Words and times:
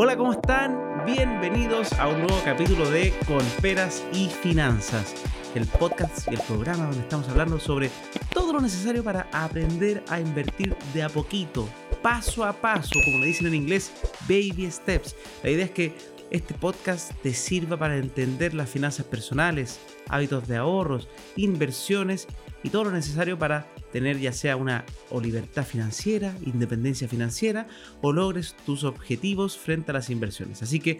Hola, 0.00 0.16
¿cómo 0.16 0.30
están? 0.30 1.04
Bienvenidos 1.04 1.92
a 1.94 2.06
un 2.06 2.18
nuevo 2.18 2.40
capítulo 2.44 2.88
de 2.88 3.12
Con 3.26 3.44
Peras 3.60 4.06
y 4.12 4.28
Finanzas, 4.28 5.12
el 5.56 5.66
podcast 5.66 6.30
y 6.30 6.36
el 6.36 6.40
programa 6.42 6.84
donde 6.84 7.00
estamos 7.00 7.28
hablando 7.28 7.58
sobre 7.58 7.90
todo 8.32 8.52
lo 8.52 8.60
necesario 8.60 9.02
para 9.02 9.26
aprender 9.32 10.04
a 10.08 10.20
invertir 10.20 10.76
de 10.94 11.02
a 11.02 11.08
poquito, 11.08 11.68
paso 12.00 12.44
a 12.44 12.52
paso, 12.52 12.94
como 13.04 13.18
le 13.18 13.26
dicen 13.26 13.48
en 13.48 13.56
inglés, 13.56 13.92
baby 14.28 14.70
steps. 14.70 15.16
La 15.42 15.50
idea 15.50 15.64
es 15.64 15.72
que 15.72 15.92
este 16.30 16.54
podcast 16.54 17.10
te 17.20 17.34
sirva 17.34 17.76
para 17.76 17.96
entender 17.96 18.54
las 18.54 18.70
finanzas 18.70 19.04
personales, 19.04 19.80
hábitos 20.08 20.46
de 20.46 20.58
ahorros, 20.58 21.08
inversiones 21.34 22.28
y 22.62 22.70
todo 22.70 22.84
lo 22.84 22.92
necesario 22.92 23.36
para 23.36 23.66
tener 23.92 24.18
ya 24.18 24.32
sea 24.32 24.56
una 24.56 24.84
o 25.10 25.20
libertad 25.20 25.64
financiera, 25.64 26.34
independencia 26.44 27.08
financiera 27.08 27.66
o 28.00 28.12
logres 28.12 28.54
tus 28.66 28.84
objetivos 28.84 29.56
frente 29.56 29.90
a 29.90 29.94
las 29.94 30.10
inversiones. 30.10 30.62
Así 30.62 30.80
que 30.80 30.98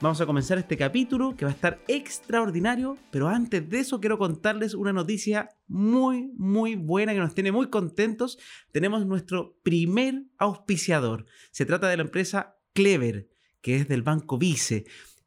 vamos 0.00 0.20
a 0.20 0.26
comenzar 0.26 0.58
este 0.58 0.76
capítulo 0.76 1.36
que 1.36 1.44
va 1.44 1.50
a 1.50 1.54
estar 1.54 1.80
extraordinario, 1.88 2.98
pero 3.10 3.28
antes 3.28 3.68
de 3.68 3.78
eso 3.80 4.00
quiero 4.00 4.18
contarles 4.18 4.74
una 4.74 4.92
noticia 4.92 5.50
muy, 5.66 6.32
muy 6.36 6.74
buena 6.74 7.12
que 7.12 7.20
nos 7.20 7.34
tiene 7.34 7.52
muy 7.52 7.70
contentos. 7.70 8.38
Tenemos 8.72 9.06
nuestro 9.06 9.56
primer 9.62 10.24
auspiciador. 10.38 11.26
Se 11.52 11.66
trata 11.66 11.88
de 11.88 11.96
la 11.96 12.02
empresa 12.02 12.56
Clever, 12.72 13.28
que 13.60 13.76
es 13.76 13.88
del 13.88 14.02
banco 14.02 14.36
Vice. 14.36 14.84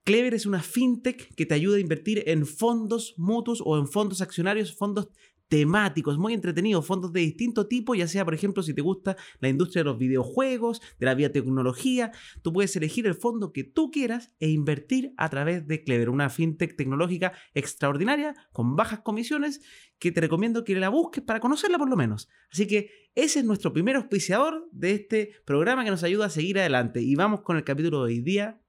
Clever 0.08 0.34
es 0.35 0.46
una 0.46 0.62
fintech 0.62 1.35
que 1.35 1.46
te 1.46 1.54
ayuda 1.54 1.76
a 1.76 1.82
invertir 1.82 2.24
en 2.27 2.46
fondos 2.46 3.13
mutuos 3.18 3.62
o 3.66 3.77
en 3.77 3.90
fondos 3.90 4.21
accionarios, 4.21 4.74
fondos 4.74 5.10
temáticos, 5.48 6.18
muy 6.18 6.34
entretenidos, 6.34 6.86
fondos 6.86 7.14
de 7.14 7.22
distinto 7.22 7.68
tipo, 7.68 7.96
ya 7.96 8.08
sea, 8.08 8.26
por 8.26 8.34
ejemplo, 8.34 8.64
si 8.64 8.74
te 8.74 8.82
gusta 8.82 9.16
la 9.40 9.50
industria 9.50 9.82
de 9.82 9.90
los 9.90 9.98
videojuegos, 9.98 10.82
de 11.00 11.05
la 11.05 11.16
biotecnología, 11.16 12.12
tú 12.42 12.54
puedes 12.54 12.76
elegir 12.76 13.08
el 13.08 13.16
fondo 13.16 13.54
que 13.54 13.64
tú 13.64 13.91
quieras 13.91 14.34
e 14.40 14.50
invertir 14.50 15.14
a 15.18 15.30
través 15.30 15.68
de 15.68 15.84
Clever, 15.84 16.10
una 16.10 16.30
fintech 16.30 16.76
tecnológica 16.76 17.34
extraordinaria, 17.54 18.36
con 18.52 18.76
bajas 18.76 18.99
comisiones, 18.99 19.62
que 19.99 20.12
te 20.12 20.21
recomiendo 20.21 20.63
que 20.63 20.76
la 20.76 20.90
busques 20.90 21.24
para 21.24 21.40
conocerla 21.40 21.77
por 21.77 21.90
lo 21.90 21.96
menos. 21.96 22.30
Así 22.52 22.68
que 22.68 23.10
ese 23.16 23.40
es 23.40 23.46
nuestro 23.46 23.74
primer 23.74 23.96
auspiciador 23.96 24.68
de 24.71 24.91
este 24.91 25.32
programa 25.46 25.84
que 25.84 25.91
nos 25.91 26.04
ayuda 26.04 26.27
a 26.27 26.30
seguir 26.30 26.60
adelante. 26.60 27.02
Y 27.02 27.16
vamos 27.16 27.41
con 27.41 27.58
el 27.58 27.64
capítulo 27.64 28.05
de 28.05 28.14
hoy 28.14 28.21
día, 28.21 28.62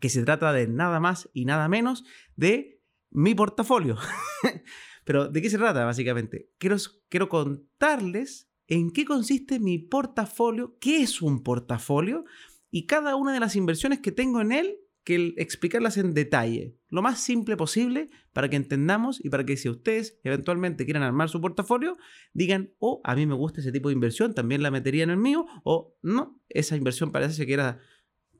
que 0.00 0.08
se 0.08 0.22
trata 0.22 0.52
de 0.52 0.66
nada 0.66 0.98
más 0.98 1.28
y 1.32 1.44
nada 1.44 1.68
menos 1.68 2.04
de 2.36 2.80
mi 3.10 3.34
portafolio. 3.34 3.98
Pero 5.04 5.28
¿de 5.28 5.42
qué 5.42 5.50
se 5.50 5.58
trata 5.58 5.84
básicamente? 5.84 6.50
Quiero, 6.58 6.76
quiero 7.08 7.28
contarles 7.28 8.48
en 8.66 8.90
qué 8.90 9.04
consiste 9.04 9.58
mi 9.58 9.78
portafolio, 9.78 10.76
qué 10.80 11.02
es 11.02 11.20
un 11.20 11.42
portafolio 11.42 12.24
y 12.70 12.86
cada 12.86 13.16
una 13.16 13.32
de 13.32 13.40
las 13.40 13.56
inversiones 13.56 14.00
que 14.00 14.12
tengo 14.12 14.40
en 14.40 14.52
él, 14.52 14.78
que 15.04 15.34
explicarlas 15.36 15.96
en 15.96 16.14
detalle, 16.14 16.76
lo 16.88 17.02
más 17.02 17.20
simple 17.20 17.56
posible 17.56 18.08
para 18.32 18.48
que 18.48 18.56
entendamos 18.56 19.22
y 19.22 19.30
para 19.30 19.44
que 19.44 19.56
si 19.56 19.68
ustedes 19.68 20.20
eventualmente 20.22 20.84
quieran 20.84 21.02
armar 21.02 21.28
su 21.28 21.40
portafolio, 21.40 21.96
digan, 22.32 22.72
oh, 22.78 23.00
a 23.02 23.16
mí 23.16 23.26
me 23.26 23.34
gusta 23.34 23.60
ese 23.60 23.72
tipo 23.72 23.88
de 23.88 23.94
inversión, 23.94 24.32
también 24.32 24.62
la 24.62 24.70
metería 24.70 25.02
en 25.02 25.10
el 25.10 25.16
mío, 25.16 25.44
o 25.64 25.96
no, 26.02 26.40
esa 26.48 26.76
inversión 26.76 27.10
parece 27.10 27.46
que 27.46 27.52
era 27.52 27.80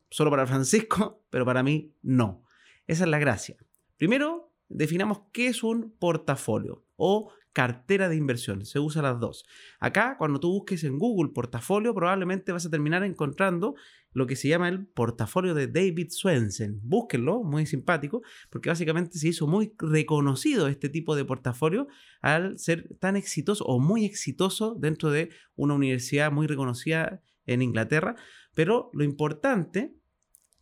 solo 0.08 0.30
para 0.30 0.46
Francisco, 0.46 1.24
pero 1.30 1.44
para 1.44 1.62
mí 1.62 1.94
no. 2.00 2.44
Esa 2.86 3.04
es 3.04 3.10
la 3.10 3.18
gracia. 3.18 3.56
Primero, 3.96 4.41
definamos 4.74 5.22
qué 5.32 5.48
es 5.48 5.62
un 5.62 5.94
portafolio 5.98 6.84
o 6.96 7.32
cartera 7.52 8.08
de 8.08 8.16
inversión. 8.16 8.64
Se 8.64 8.78
usa 8.78 9.02
las 9.02 9.20
dos. 9.20 9.44
Acá, 9.78 10.16
cuando 10.18 10.40
tú 10.40 10.50
busques 10.50 10.84
en 10.84 10.98
Google 10.98 11.32
portafolio, 11.32 11.94
probablemente 11.94 12.52
vas 12.52 12.66
a 12.66 12.70
terminar 12.70 13.04
encontrando 13.04 13.74
lo 14.12 14.26
que 14.26 14.36
se 14.36 14.48
llama 14.48 14.68
el 14.68 14.86
portafolio 14.86 15.54
de 15.54 15.66
David 15.66 16.08
Swensen. 16.10 16.80
Búsquenlo, 16.82 17.42
muy 17.42 17.66
simpático, 17.66 18.22
porque 18.50 18.68
básicamente 18.68 19.18
se 19.18 19.28
hizo 19.28 19.46
muy 19.46 19.74
reconocido 19.78 20.68
este 20.68 20.88
tipo 20.88 21.14
de 21.14 21.24
portafolio 21.24 21.88
al 22.20 22.58
ser 22.58 22.88
tan 22.98 23.16
exitoso 23.16 23.64
o 23.64 23.78
muy 23.78 24.04
exitoso 24.04 24.74
dentro 24.78 25.10
de 25.10 25.30
una 25.54 25.74
universidad 25.74 26.32
muy 26.32 26.46
reconocida 26.46 27.20
en 27.46 27.62
Inglaterra. 27.62 28.16
Pero 28.54 28.90
lo 28.94 29.04
importante 29.04 29.94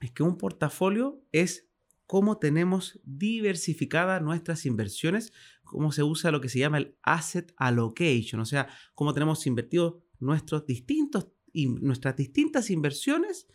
es 0.00 0.10
que 0.12 0.22
un 0.22 0.38
portafolio 0.38 1.22
es 1.32 1.69
cómo 2.10 2.38
tenemos 2.38 2.98
diversificadas 3.04 4.20
nuestras 4.20 4.66
inversiones, 4.66 5.32
cómo 5.62 5.92
se 5.92 6.02
usa 6.02 6.32
lo 6.32 6.40
que 6.40 6.48
se 6.48 6.58
llama 6.58 6.78
el 6.78 6.96
asset 7.04 7.54
allocation, 7.56 8.40
o 8.40 8.44
sea, 8.44 8.66
cómo 8.96 9.14
tenemos 9.14 9.46
invertido 9.46 10.02
nuestros 10.18 10.66
distintos, 10.66 11.28
nuestras 11.54 12.16
distintas 12.16 12.68
inversiones 12.70 13.46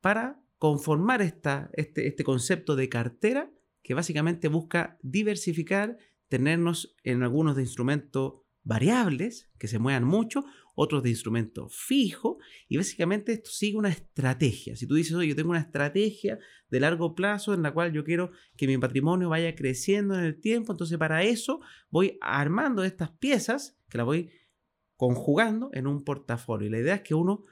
para 0.00 0.42
conformar 0.58 1.22
esta, 1.22 1.70
este, 1.72 2.08
este 2.08 2.24
concepto 2.24 2.74
de 2.74 2.88
cartera 2.88 3.48
que 3.84 3.94
básicamente 3.94 4.48
busca 4.48 4.98
diversificar, 5.02 5.98
tenernos 6.26 6.96
en 7.04 7.22
algunos 7.22 7.54
de 7.54 7.62
instrumentos 7.62 8.40
variables 8.64 9.52
que 9.56 9.68
se 9.68 9.78
muevan 9.78 10.02
mucho 10.02 10.44
otros 10.80 11.02
de 11.02 11.10
instrumento 11.10 11.68
fijo, 11.70 12.38
y 12.68 12.76
básicamente 12.76 13.32
esto 13.32 13.50
sigue 13.50 13.76
una 13.76 13.88
estrategia. 13.88 14.76
Si 14.76 14.86
tú 14.86 14.94
dices, 14.94 15.12
oye, 15.16 15.30
yo 15.30 15.34
tengo 15.34 15.50
una 15.50 15.58
estrategia 15.58 16.38
de 16.70 16.78
largo 16.78 17.16
plazo 17.16 17.52
en 17.52 17.62
la 17.62 17.74
cual 17.74 17.92
yo 17.92 18.04
quiero 18.04 18.30
que 18.56 18.68
mi 18.68 18.78
patrimonio 18.78 19.28
vaya 19.28 19.56
creciendo 19.56 20.16
en 20.16 20.24
el 20.24 20.40
tiempo, 20.40 20.72
entonces 20.72 20.96
para 20.96 21.24
eso 21.24 21.60
voy 21.90 22.16
armando 22.20 22.84
estas 22.84 23.10
piezas 23.10 23.76
que 23.88 23.98
las 23.98 24.06
voy 24.06 24.30
conjugando 24.94 25.68
en 25.72 25.88
un 25.88 26.04
portafolio. 26.04 26.68
Y 26.68 26.70
la 26.70 26.78
idea 26.78 26.94
es 26.94 27.02
que 27.02 27.14
uno 27.14 27.42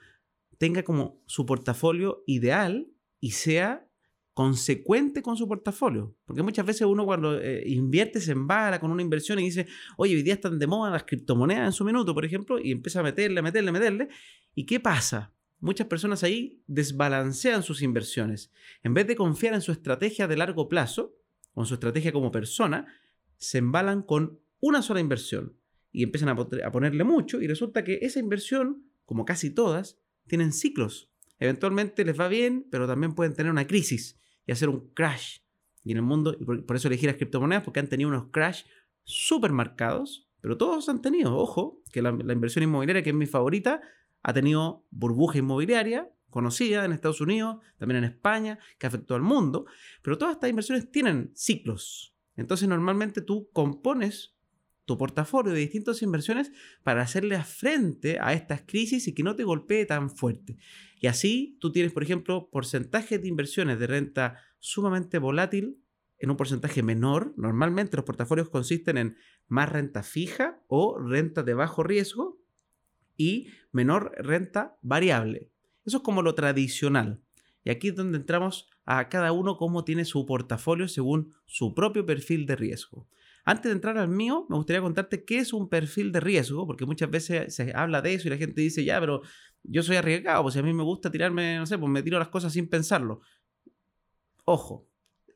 tenga 0.56 0.84
como 0.84 1.20
su 1.26 1.46
portafolio 1.46 2.22
ideal 2.28 2.92
y 3.18 3.32
sea 3.32 3.90
consecuente 4.36 5.22
con 5.22 5.34
su 5.34 5.48
portafolio. 5.48 6.14
Porque 6.26 6.42
muchas 6.42 6.66
veces 6.66 6.82
uno 6.82 7.06
cuando 7.06 7.40
eh, 7.40 7.62
invierte 7.68 8.20
se 8.20 8.32
embala 8.32 8.78
con 8.78 8.90
una 8.90 9.00
inversión 9.00 9.38
y 9.38 9.44
dice, 9.44 9.66
oye, 9.96 10.14
hoy 10.14 10.22
día 10.22 10.34
están 10.34 10.58
de 10.58 10.66
moda 10.66 10.90
las 10.90 11.04
criptomonedas 11.04 11.64
en 11.64 11.72
su 11.72 11.86
minuto, 11.86 12.12
por 12.12 12.22
ejemplo, 12.22 12.58
y 12.58 12.70
empieza 12.70 13.00
a 13.00 13.02
meterle, 13.02 13.40
meterle, 13.40 13.72
meterle. 13.72 14.08
¿Y 14.54 14.66
qué 14.66 14.78
pasa? 14.78 15.32
Muchas 15.58 15.86
personas 15.86 16.22
ahí 16.22 16.62
desbalancean 16.66 17.62
sus 17.62 17.80
inversiones. 17.80 18.52
En 18.82 18.92
vez 18.92 19.06
de 19.06 19.16
confiar 19.16 19.54
en 19.54 19.62
su 19.62 19.72
estrategia 19.72 20.28
de 20.28 20.36
largo 20.36 20.68
plazo, 20.68 21.16
o 21.54 21.62
en 21.62 21.66
su 21.66 21.72
estrategia 21.72 22.12
como 22.12 22.30
persona, 22.30 22.86
se 23.38 23.56
embalan 23.56 24.02
con 24.02 24.38
una 24.60 24.82
sola 24.82 25.00
inversión 25.00 25.56
y 25.92 26.02
empiezan 26.02 26.28
a, 26.28 26.32
a 26.32 26.72
ponerle 26.72 27.04
mucho 27.04 27.40
y 27.40 27.46
resulta 27.46 27.84
que 27.84 28.00
esa 28.02 28.18
inversión, 28.18 28.84
como 29.06 29.24
casi 29.24 29.48
todas, 29.48 29.98
tienen 30.26 30.52
ciclos. 30.52 31.10
Eventualmente 31.38 32.04
les 32.04 32.20
va 32.20 32.28
bien, 32.28 32.66
pero 32.70 32.86
también 32.86 33.14
pueden 33.14 33.32
tener 33.32 33.50
una 33.50 33.66
crisis 33.66 34.20
y 34.46 34.52
hacer 34.52 34.68
un 34.68 34.88
crash. 34.94 35.38
Y 35.84 35.92
en 35.92 35.98
el 35.98 36.02
mundo, 36.02 36.36
y 36.38 36.44
por, 36.44 36.76
eso 36.76 36.88
elegí 36.88 37.06
las 37.06 37.16
criptomonedas, 37.16 37.64
porque 37.64 37.80
han 37.80 37.88
tenido 37.88 38.08
unos 38.08 38.30
crash 38.30 38.62
súper 39.04 39.52
marcados, 39.52 40.28
pero 40.40 40.56
todos 40.56 40.88
han 40.88 41.00
tenido, 41.02 41.36
ojo, 41.36 41.82
que 41.92 42.02
la, 42.02 42.10
inversión 42.10 42.62
inmobiliaria, 42.62 43.02
que 43.02 43.10
es 43.10 43.16
mi 43.16 43.26
favorita, 43.26 43.80
ha 44.22 44.32
tenido 44.32 44.84
burbuja 44.90 45.38
inmobiliaria 45.38 46.10
conocida 46.30 46.84
en 46.84 46.92
Estados 46.92 47.20
Unidos, 47.20 47.58
también 47.78 47.98
en 47.98 48.10
España, 48.10 48.58
que 48.78 48.86
afectó 48.86 49.14
al 49.14 49.22
mundo, 49.22 49.66
pero 50.02 50.18
todas 50.18 50.34
estas 50.34 50.50
inversiones 50.50 50.90
tienen 50.90 51.30
ciclos. 51.34 52.14
Entonces 52.36 52.68
normalmente 52.68 53.22
tú 53.22 53.48
compones 53.52 54.35
tu 54.86 54.96
portafolio 54.96 55.52
de 55.52 55.60
distintas 55.60 56.00
inversiones 56.00 56.50
para 56.82 57.02
hacerle 57.02 57.42
frente 57.42 58.18
a 58.20 58.32
estas 58.32 58.62
crisis 58.62 59.08
y 59.08 59.14
que 59.14 59.22
no 59.22 59.36
te 59.36 59.44
golpee 59.44 59.84
tan 59.84 60.10
fuerte. 60.10 60.56
Y 61.00 61.08
así 61.08 61.58
tú 61.60 61.72
tienes, 61.72 61.92
por 61.92 62.02
ejemplo, 62.02 62.48
porcentajes 62.50 63.20
de 63.20 63.28
inversiones 63.28 63.78
de 63.78 63.86
renta 63.86 64.38
sumamente 64.58 65.18
volátil 65.18 65.82
en 66.18 66.30
un 66.30 66.36
porcentaje 66.36 66.82
menor. 66.82 67.34
Normalmente 67.36 67.96
los 67.96 68.06
portafolios 68.06 68.48
consisten 68.48 68.96
en 68.96 69.16
más 69.48 69.68
renta 69.68 70.02
fija 70.02 70.62
o 70.68 70.98
renta 70.98 71.42
de 71.42 71.54
bajo 71.54 71.82
riesgo 71.82 72.40
y 73.16 73.48
menor 73.72 74.12
renta 74.18 74.78
variable. 74.82 75.50
Eso 75.84 75.98
es 75.98 76.02
como 76.02 76.22
lo 76.22 76.34
tradicional. 76.34 77.22
Y 77.64 77.70
aquí 77.70 77.88
es 77.88 77.96
donde 77.96 78.18
entramos 78.18 78.70
a 78.84 79.08
cada 79.08 79.32
uno 79.32 79.56
cómo 79.56 79.84
tiene 79.84 80.04
su 80.04 80.24
portafolio 80.24 80.86
según 80.86 81.34
su 81.44 81.74
propio 81.74 82.06
perfil 82.06 82.46
de 82.46 82.54
riesgo. 82.54 83.08
Antes 83.48 83.70
de 83.70 83.76
entrar 83.76 83.96
al 83.96 84.08
mío, 84.08 84.44
me 84.48 84.56
gustaría 84.56 84.82
contarte 84.82 85.24
qué 85.24 85.38
es 85.38 85.52
un 85.52 85.68
perfil 85.68 86.10
de 86.10 86.18
riesgo, 86.18 86.66
porque 86.66 86.84
muchas 86.84 87.08
veces 87.08 87.54
se 87.54 87.72
habla 87.76 88.02
de 88.02 88.14
eso 88.14 88.26
y 88.26 88.30
la 88.32 88.36
gente 88.36 88.60
dice, 88.60 88.84
ya, 88.84 88.98
pero 88.98 89.22
yo 89.62 89.84
soy 89.84 89.94
arriesgado, 89.94 90.42
pues 90.42 90.56
a 90.56 90.62
mí 90.62 90.72
me 90.72 90.82
gusta 90.82 91.12
tirarme, 91.12 91.56
no 91.56 91.64
sé, 91.64 91.78
pues 91.78 91.88
me 91.88 92.02
tiro 92.02 92.18
las 92.18 92.26
cosas 92.26 92.52
sin 92.52 92.68
pensarlo. 92.68 93.20
Ojo, 94.44 94.88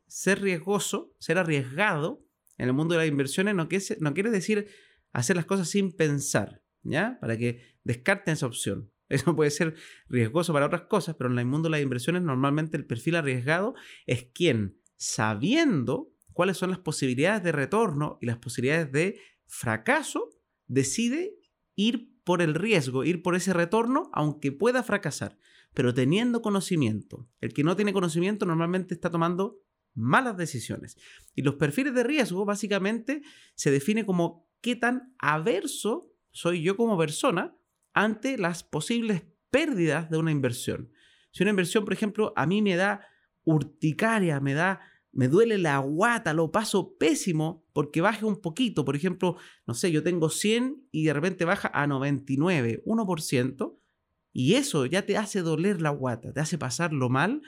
ser 0.08 0.42
riesgoso, 0.42 1.14
ser 1.20 1.38
arriesgado 1.38 2.26
en 2.58 2.66
el 2.66 2.74
mundo 2.74 2.94
de 2.94 2.98
las 2.98 3.08
inversiones 3.08 3.54
no 3.54 3.68
quiere, 3.68 3.84
no 4.00 4.12
quiere 4.12 4.30
decir 4.30 4.66
hacer 5.12 5.36
las 5.36 5.46
cosas 5.46 5.68
sin 5.68 5.92
pensar, 5.92 6.64
¿ya? 6.82 7.16
Para 7.20 7.38
que 7.38 7.62
descarten 7.84 8.34
esa 8.34 8.46
opción. 8.46 8.90
Eso 9.08 9.36
puede 9.36 9.52
ser 9.52 9.76
riesgoso 10.08 10.52
para 10.52 10.66
otras 10.66 10.82
cosas, 10.82 11.14
pero 11.16 11.30
en 11.30 11.38
el 11.38 11.46
mundo 11.46 11.68
de 11.68 11.76
las 11.76 11.80
inversiones 11.80 12.22
normalmente 12.22 12.76
el 12.76 12.86
perfil 12.86 13.14
arriesgado 13.14 13.76
es 14.06 14.24
quien, 14.24 14.80
sabiendo 14.96 16.12
cuáles 16.40 16.56
son 16.56 16.70
las 16.70 16.78
posibilidades 16.78 17.42
de 17.42 17.52
retorno 17.52 18.16
y 18.22 18.25
las 18.25 18.38
posibilidades 18.38 18.90
de 18.90 19.20
fracaso, 19.44 20.31
decide 20.69 21.37
ir 21.75 22.14
por 22.25 22.40
el 22.40 22.54
riesgo, 22.54 23.04
ir 23.04 23.20
por 23.20 23.34
ese 23.34 23.52
retorno, 23.52 24.08
aunque 24.14 24.50
pueda 24.50 24.82
fracasar. 24.82 25.37
pero 25.75 25.92
teniendo 25.92 26.40
conocimiento. 26.40 27.28
El 27.42 27.52
que 27.52 27.62
no 27.62 27.76
tiene 27.76 27.92
conocimiento 27.92 28.46
normalmente 28.46 28.94
está 28.94 29.10
tomando 29.10 29.60
malas 29.92 30.38
decisiones. 30.38 30.96
Y 31.34 31.42
los 31.42 31.56
perfiles 31.56 31.92
de 31.92 32.04
riesgo 32.04 32.46
básicamente 32.46 33.20
se 33.54 33.70
define 33.70 34.06
como 34.06 34.48
qué 34.62 34.76
tan 34.76 35.14
averso 35.19 36.10
soy 36.31 36.62
yo 36.62 36.75
como 36.75 36.96
persona 36.96 37.54
ante 37.92 38.38
las 38.38 38.64
posibles 38.64 39.25
pérdidas 39.50 40.08
de 40.08 40.16
una 40.16 40.31
inversión. 40.31 40.90
Si 41.32 41.42
una 41.42 41.50
inversión, 41.50 41.84
por 41.84 41.92
ejemplo, 41.92 42.32
a 42.34 42.46
mí 42.46 42.62
me 42.62 42.76
da 42.76 43.06
urticaria, 43.44 44.40
me 44.40 44.54
da 44.54 44.81
me 45.12 45.28
duele 45.28 45.58
la 45.58 45.78
guata, 45.78 46.32
lo 46.32 46.52
paso 46.52 46.96
pésimo 46.96 47.64
porque 47.72 48.00
baje 48.00 48.24
un 48.24 48.40
poquito. 48.40 48.84
Por 48.84 48.96
ejemplo, 48.96 49.36
no 49.66 49.74
sé, 49.74 49.90
yo 49.90 50.02
tengo 50.02 50.30
100 50.30 50.86
y 50.92 51.04
de 51.04 51.12
repente 51.12 51.44
baja 51.44 51.70
a 51.74 51.86
99, 51.86 52.82
1%, 52.84 53.76
y 54.32 54.54
eso 54.54 54.86
ya 54.86 55.04
te 55.06 55.16
hace 55.16 55.42
doler 55.42 55.82
la 55.82 55.90
guata, 55.90 56.32
te 56.32 56.40
hace 56.40 56.58
pasarlo 56.58 57.08
mal. 57.08 57.42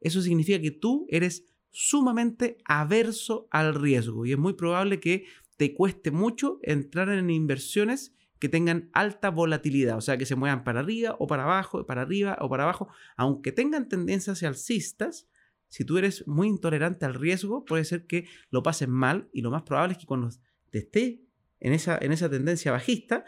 Eso 0.00 0.22
significa 0.22 0.60
que 0.60 0.70
tú 0.70 1.06
eres 1.08 1.46
sumamente 1.70 2.58
averso 2.64 3.48
al 3.50 3.74
riesgo 3.74 4.24
y 4.24 4.32
es 4.32 4.38
muy 4.38 4.54
probable 4.54 5.00
que 5.00 5.26
te 5.56 5.74
cueste 5.74 6.10
mucho 6.10 6.60
entrar 6.62 7.08
en 7.10 7.30
inversiones 7.30 8.14
que 8.38 8.48
tengan 8.48 8.88
alta 8.92 9.30
volatilidad, 9.30 9.96
o 9.96 10.00
sea, 10.00 10.16
que 10.16 10.26
se 10.26 10.36
muevan 10.36 10.62
para 10.62 10.80
arriba 10.80 11.16
o 11.18 11.26
para 11.26 11.42
abajo, 11.42 11.84
para 11.84 12.02
arriba 12.02 12.38
o 12.40 12.48
para 12.48 12.62
abajo, 12.62 12.88
aunque 13.16 13.50
tengan 13.50 13.88
tendencias 13.88 14.44
alcistas, 14.44 15.26
si 15.68 15.84
tú 15.84 15.98
eres 15.98 16.26
muy 16.26 16.48
intolerante 16.48 17.04
al 17.04 17.14
riesgo, 17.14 17.64
puede 17.64 17.84
ser 17.84 18.06
que 18.06 18.26
lo 18.50 18.62
pases 18.62 18.88
mal 18.88 19.28
y 19.32 19.42
lo 19.42 19.50
más 19.50 19.62
probable 19.62 19.92
es 19.92 19.98
que 19.98 20.06
cuando 20.06 20.30
te 20.70 20.78
esté 20.78 21.22
en 21.60 21.72
esa, 21.72 21.98
en 22.00 22.12
esa 22.12 22.30
tendencia 22.30 22.72
bajista, 22.72 23.24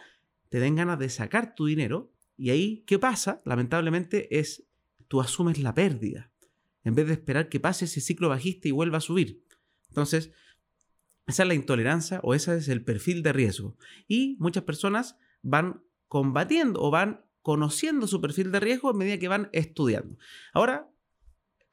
te 0.48 0.60
den 0.60 0.76
ganas 0.76 0.98
de 0.98 1.08
sacar 1.08 1.54
tu 1.54 1.66
dinero 1.66 2.12
y 2.37 2.50
ahí, 2.50 2.84
¿qué 2.87 2.98
pasa? 2.98 3.42
Lamentablemente 3.44 4.38
es, 4.38 4.64
tú 5.08 5.20
asumes 5.20 5.58
la 5.58 5.75
pérdida 5.75 6.31
en 6.84 6.94
vez 6.94 7.06
de 7.06 7.12
esperar 7.12 7.48
que 7.48 7.60
pase 7.60 7.84
ese 7.84 8.00
ciclo 8.00 8.28
bajista 8.28 8.69
y 8.69 8.72
vuelva 8.72 8.98
a 8.98 9.02
subir. 9.02 9.44
Entonces, 9.88 10.32
esa 11.26 11.43
es 11.43 11.48
la 11.48 11.54
intolerancia 11.54 12.20
o 12.22 12.34
ese 12.34 12.56
es 12.56 12.69
el 12.69 12.82
perfil 12.82 13.22
de 13.22 13.32
riesgo. 13.32 13.76
Y 14.08 14.36
muchas 14.40 14.64
personas 14.64 15.19
van 15.43 15.82
combatiendo 16.08 16.81
o 16.81 16.90
van 16.90 17.25
conociendo 17.43 18.06
su 18.06 18.20
perfil 18.20 18.50
de 18.52 18.60
riesgo 18.60 18.88
a 18.88 18.94
medida 18.94 19.19
que 19.19 19.28
van 19.28 19.48
estudiando. 19.52 20.16
Ahora, 20.52 20.90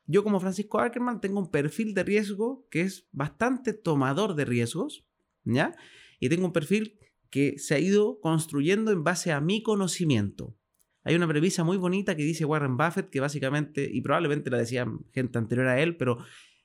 yo 0.07 0.24
como 0.24 0.39
Francisco 0.39 0.80
Ackerman 0.80 1.21
tengo 1.21 1.39
un 1.39 1.51
perfil 1.51 1.94
de 1.94 2.04
riesgo 2.04 2.65
que 2.71 2.81
es 2.81 3.07
bastante 3.12 3.74
tomador 3.74 4.36
de 4.36 4.45
riesgos, 4.45 5.06
¿ya? 5.44 5.75
Y 6.19 6.30
tengo 6.30 6.45
un 6.45 6.54
perfil 6.54 6.98
que 7.30 7.59
se 7.59 7.75
ha 7.75 7.80
ido 7.80 8.19
construyendo 8.21 8.92
en 8.92 9.04
base 9.04 9.31
a 9.33 9.42
mi 9.42 9.62
conocimiento. 9.62 10.57
Hay 11.04 11.15
una 11.15 11.27
premisa 11.27 11.63
muy 11.63 11.77
bonita 11.77 12.15
que 12.15 12.24
dice 12.24 12.45
Warren 12.45 12.77
Buffett, 12.77 13.09
que 13.09 13.19
básicamente, 13.19 13.89
y 13.92 14.01
probablemente 14.01 14.50
la 14.50 14.57
decía 14.57 14.88
gente 15.13 15.38
anterior 15.38 15.68
a 15.68 15.81
él, 15.81 15.98
pero 15.98 16.18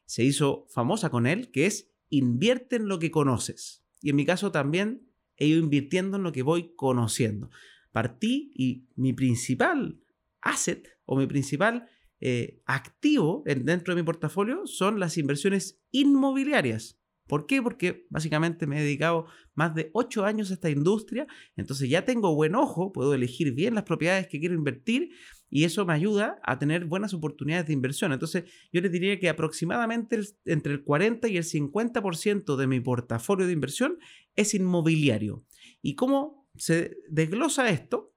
se 0.07 0.25
hizo 0.25 0.67
famosa 0.69 1.11
con 1.11 1.27
él, 1.27 1.51
que 1.51 1.67
es 1.67 1.93
invierte 2.11 2.77
en 2.77 2.89
lo 2.89 2.99
que 2.99 3.11
conoces. 3.11 3.85
Y 4.01 4.11
en 4.11 4.17
mi 4.17 4.25
caso 4.25 4.53
también 4.53 5.09
he 5.37 5.47
ido 5.47 5.59
invirtiendo 5.59 6.17
en 6.17 6.23
lo 6.23 6.33
que 6.33 6.43
voy 6.43 6.75
conociendo. 6.77 7.51
Partí 7.93 8.53
y 8.55 8.89
mi 8.97 9.13
principal 9.13 10.01
asset 10.41 10.89
o 11.05 11.17
mi 11.17 11.27
principal 11.27 11.89
eh, 12.25 12.63
activo 12.67 13.43
dentro 13.45 13.95
de 13.95 14.01
mi 14.01 14.07
portafolio 14.07 14.65
son 14.65 15.01
las 15.01 15.19
inversiones 15.19 15.83
inmobiliarias. 15.91 17.01
¿Por 17.27 17.47
qué? 17.47 17.61
Porque 17.61 18.07
básicamente 18.11 18.69
me 18.69 18.79
he 18.79 18.83
dedicado 18.85 19.27
más 19.57 19.75
de 19.75 19.91
8 19.93 20.25
años 20.25 20.51
a 20.51 20.55
esta 20.55 20.71
industria, 20.71 21.27
entonces 21.57 21.89
ya 21.89 22.05
tengo 22.05 22.33
buen 22.37 22.55
ojo, 22.55 22.93
puedo 22.93 23.13
elegir 23.13 23.55
bien 23.55 23.75
las 23.75 23.83
propiedades 23.83 24.29
que 24.29 24.39
quiero 24.39 24.55
invertir 24.55 25.11
y 25.51 25.65
eso 25.65 25.85
me 25.85 25.95
ayuda 25.95 26.39
a 26.45 26.61
tener 26.61 26.85
buenas 26.85 27.13
oportunidades 27.13 27.67
de 27.67 27.73
inversión. 27.73 28.13
Entonces 28.13 28.45
yo 28.73 28.81
les 28.81 28.93
diría 28.93 29.19
que 29.19 29.29
aproximadamente 29.29 30.21
entre 30.45 30.75
el 30.75 30.85
40 30.85 31.27
y 31.27 31.39
el 31.39 31.45
50% 31.45 32.55
de 32.55 32.67
mi 32.69 32.79
portafolio 32.79 33.49
de 33.49 33.53
inversión 33.53 33.99
es 34.37 34.55
inmobiliario. 34.55 35.45
¿Y 35.81 35.97
cómo 35.97 36.49
se 36.55 36.99
desglosa 37.09 37.69
esto? 37.69 38.12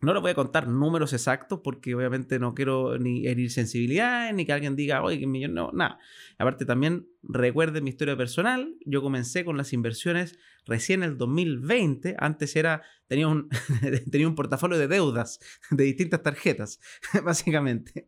No 0.00 0.14
les 0.14 0.22
voy 0.22 0.30
a 0.30 0.34
contar 0.34 0.68
números 0.68 1.12
exactos 1.12 1.60
porque 1.64 1.92
obviamente 1.92 2.38
no 2.38 2.54
quiero 2.54 2.98
ni 2.98 3.26
herir 3.26 3.50
sensibilidades, 3.50 4.32
ni 4.32 4.46
que 4.46 4.52
alguien 4.52 4.76
diga, 4.76 5.02
oye, 5.02 5.18
que 5.18 5.26
millón, 5.26 5.54
no, 5.54 5.72
nada. 5.72 5.98
Aparte 6.38 6.64
también 6.64 7.08
recuerden 7.24 7.82
mi 7.82 7.90
historia 7.90 8.16
personal, 8.16 8.76
yo 8.86 9.02
comencé 9.02 9.44
con 9.44 9.56
las 9.56 9.72
inversiones 9.72 10.38
recién 10.66 11.02
en 11.02 11.10
el 11.10 11.18
2020, 11.18 12.14
antes 12.16 12.54
era, 12.54 12.82
tenía 13.08 13.26
un, 13.26 13.48
tenía 14.12 14.28
un 14.28 14.36
portafolio 14.36 14.78
de 14.78 14.86
deudas 14.86 15.40
de 15.70 15.82
distintas 15.82 16.22
tarjetas, 16.22 16.78
básicamente, 17.24 18.06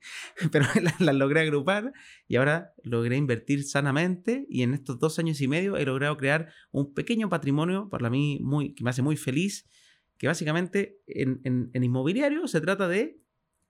pero 0.52 0.66
las, 0.80 1.00
las 1.00 1.14
logré 1.16 1.40
agrupar 1.40 1.92
y 2.28 2.36
ahora 2.36 2.72
logré 2.84 3.16
invertir 3.16 3.64
sanamente 3.64 4.46
y 4.48 4.62
en 4.62 4.74
estos 4.74 5.00
dos 5.00 5.18
años 5.18 5.40
y 5.40 5.48
medio 5.48 5.76
he 5.76 5.84
logrado 5.84 6.16
crear 6.16 6.52
un 6.70 6.94
pequeño 6.94 7.28
patrimonio 7.28 7.88
para 7.88 8.10
mí 8.10 8.38
muy, 8.40 8.74
que 8.74 8.84
me 8.84 8.90
hace 8.90 9.02
muy 9.02 9.16
feliz 9.16 9.66
que 10.20 10.26
básicamente 10.26 11.00
en, 11.06 11.70
inmobiliario 11.72 12.46
se 12.46 12.60
trata 12.60 12.86
de 12.88 13.22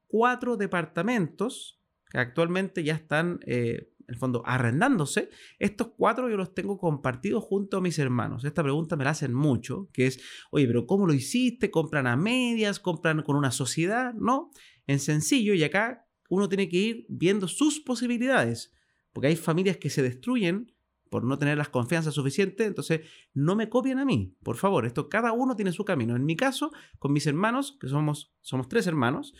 cuatro 0.08 0.56
departamentos 0.56 1.81
que 2.11 2.19
actualmente 2.19 2.82
ya 2.82 2.94
están, 2.94 3.38
eh, 3.47 3.93
en 4.00 4.06
el 4.08 4.17
fondo, 4.17 4.43
arrendándose. 4.44 5.31
Estos 5.61 5.93
cuatro 5.97 6.29
yo 6.29 6.37
los 6.37 6.52
tengo 6.52 6.76
compartidos 6.76 7.44
junto 7.44 7.76
a 7.76 7.81
mis 7.81 8.00
hermanos. 8.00 8.44
Esta 8.44 8.64
pregunta 8.64 8.97
me 8.97 9.05
la 9.05 9.11
hacen 9.11 9.32
mucho, 9.32 9.91
que 9.93 10.08
es, 10.08 10.20
oye, 10.50 10.67
pero 10.67 10.87
¿cómo 10.87 11.06
lo 11.06 11.14
hiciste? 11.14 11.70
¿Compran 11.70 12.08
a 12.08 12.17
medias? 12.17 12.81
¿Compran 12.81 13.23
con 13.23 13.37
una 13.37 13.53
sociedad? 13.53 14.12
No, 14.14 14.50
en 14.88 14.99
sencillo, 14.99 15.55
y 15.55 15.62
acá 15.62 16.08
uno 16.31 16.49
tiene 16.49 16.69
que 16.69 16.76
ir 16.79 17.06
viendo 17.08 17.46
sus 17.46 17.79
posibilidades, 17.79 18.73
porque 19.12 19.29
hay 19.29 19.37
familias 19.37 19.76
que 19.76 19.88
se 19.88 20.03
destruyen 20.03 20.73
por 21.11 21.25
no 21.25 21.39
tener 21.39 21.59
las 21.59 21.69
confianzas 21.69 22.15
suficientes, 22.15 22.67
entonces 22.67 23.01
no 23.35 23.57
me 23.57 23.69
copien 23.69 23.99
a 23.99 24.05
mí, 24.05 24.35
por 24.43 24.57
favor, 24.57 24.87
esto 24.87 25.09
cada 25.09 25.33
uno 25.33 25.57
tiene 25.57 25.73
su 25.73 25.85
camino. 25.85 26.17
En 26.17 26.25
mi 26.25 26.37
caso, 26.37 26.71
con 26.99 27.12
mis 27.12 27.27
hermanos, 27.27 27.77
que 27.81 27.89
somos, 27.89 28.33
somos 28.41 28.69
tres 28.69 28.87
hermanos, 28.87 29.35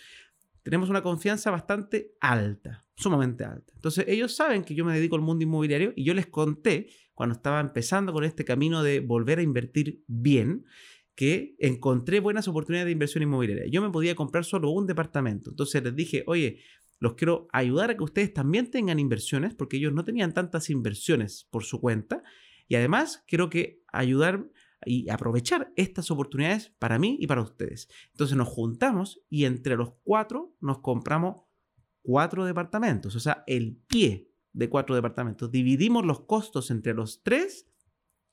tenemos 0.63 0.91
una 0.91 1.03
confianza 1.03 1.51
bastante 1.51 2.13
alta, 2.21 2.85
sumamente 2.97 3.45
alta. 3.45 3.73
Entonces 3.75 4.05
ellos 4.09 4.35
saben 4.35 4.65
que 4.65 4.75
yo 4.75 4.85
me 4.85 4.93
dedico 4.93 5.17
al 5.17 5.23
mundo 5.23 5.45
inmobiliario 5.45 5.93
y 5.97 6.05
yo 6.05 6.13
les 6.13 6.27
conté 6.27 6.89
cuando 7.15 7.35
estaba 7.35 7.61
empezando 7.61 8.13
con 8.13 8.25
este 8.25 8.45
camino 8.45 8.83
de 8.83 9.01
volver 9.01 9.39
a 9.39 9.43
invertir 9.43 10.03
bien, 10.07 10.65
que 11.15 11.55
encontré 11.59 12.19
buenas 12.19 12.49
oportunidades 12.49 12.87
de 12.87 12.93
inversión 12.93 13.23
inmobiliaria. 13.23 13.67
Yo 13.71 13.83
me 13.83 13.91
podía 13.91 14.15
comprar 14.15 14.45
solo 14.45 14.71
un 14.71 14.87
departamento. 14.87 15.51
Entonces 15.51 15.83
les 15.83 15.95
dije, 15.95 16.25
oye, 16.27 16.61
los 17.01 17.15
quiero 17.15 17.49
ayudar 17.53 17.91
a 17.91 17.97
que 17.97 18.05
ustedes 18.05 18.33
también 18.33 18.71
tengan 18.71 19.01
inversiones, 19.01 19.55
porque 19.55 19.79
ellos 19.79 19.93
no 19.93 20.05
tenían 20.05 20.35
tantas 20.35 20.71
inversiones 20.71 21.49
por 21.51 21.65
su 21.65 21.81
cuenta. 21.81 22.23
Y 22.69 22.77
además 22.77 23.25
quiero 23.27 23.51
que 23.51 23.83
ayudar 23.93 24.47
y 24.85 25.09
aprovechar 25.09 25.73
estas 25.77 26.11
oportunidades 26.11 26.73
para 26.79 26.99
mí 26.99 27.17
y 27.19 27.27
para 27.27 27.43
ustedes. 27.43 27.89
Entonces 28.13 28.37
nos 28.37 28.49
juntamos 28.49 29.23
y 29.29 29.47
entre 29.47 29.77
los 29.77 29.95
cuatro 30.05 30.55
nos 30.61 30.81
compramos 30.81 31.43
cuatro 32.03 32.45
departamentos, 32.45 33.15
o 33.17 33.21
sea, 33.21 33.45
el 33.47 33.77
pie 33.87 34.31
de 34.53 34.69
cuatro 34.69 34.95
departamentos. 34.95 35.51
Dividimos 35.51 36.05
los 36.05 36.21
costos 36.27 36.71
entre 36.71 36.95
los 36.95 37.23
tres 37.23 37.67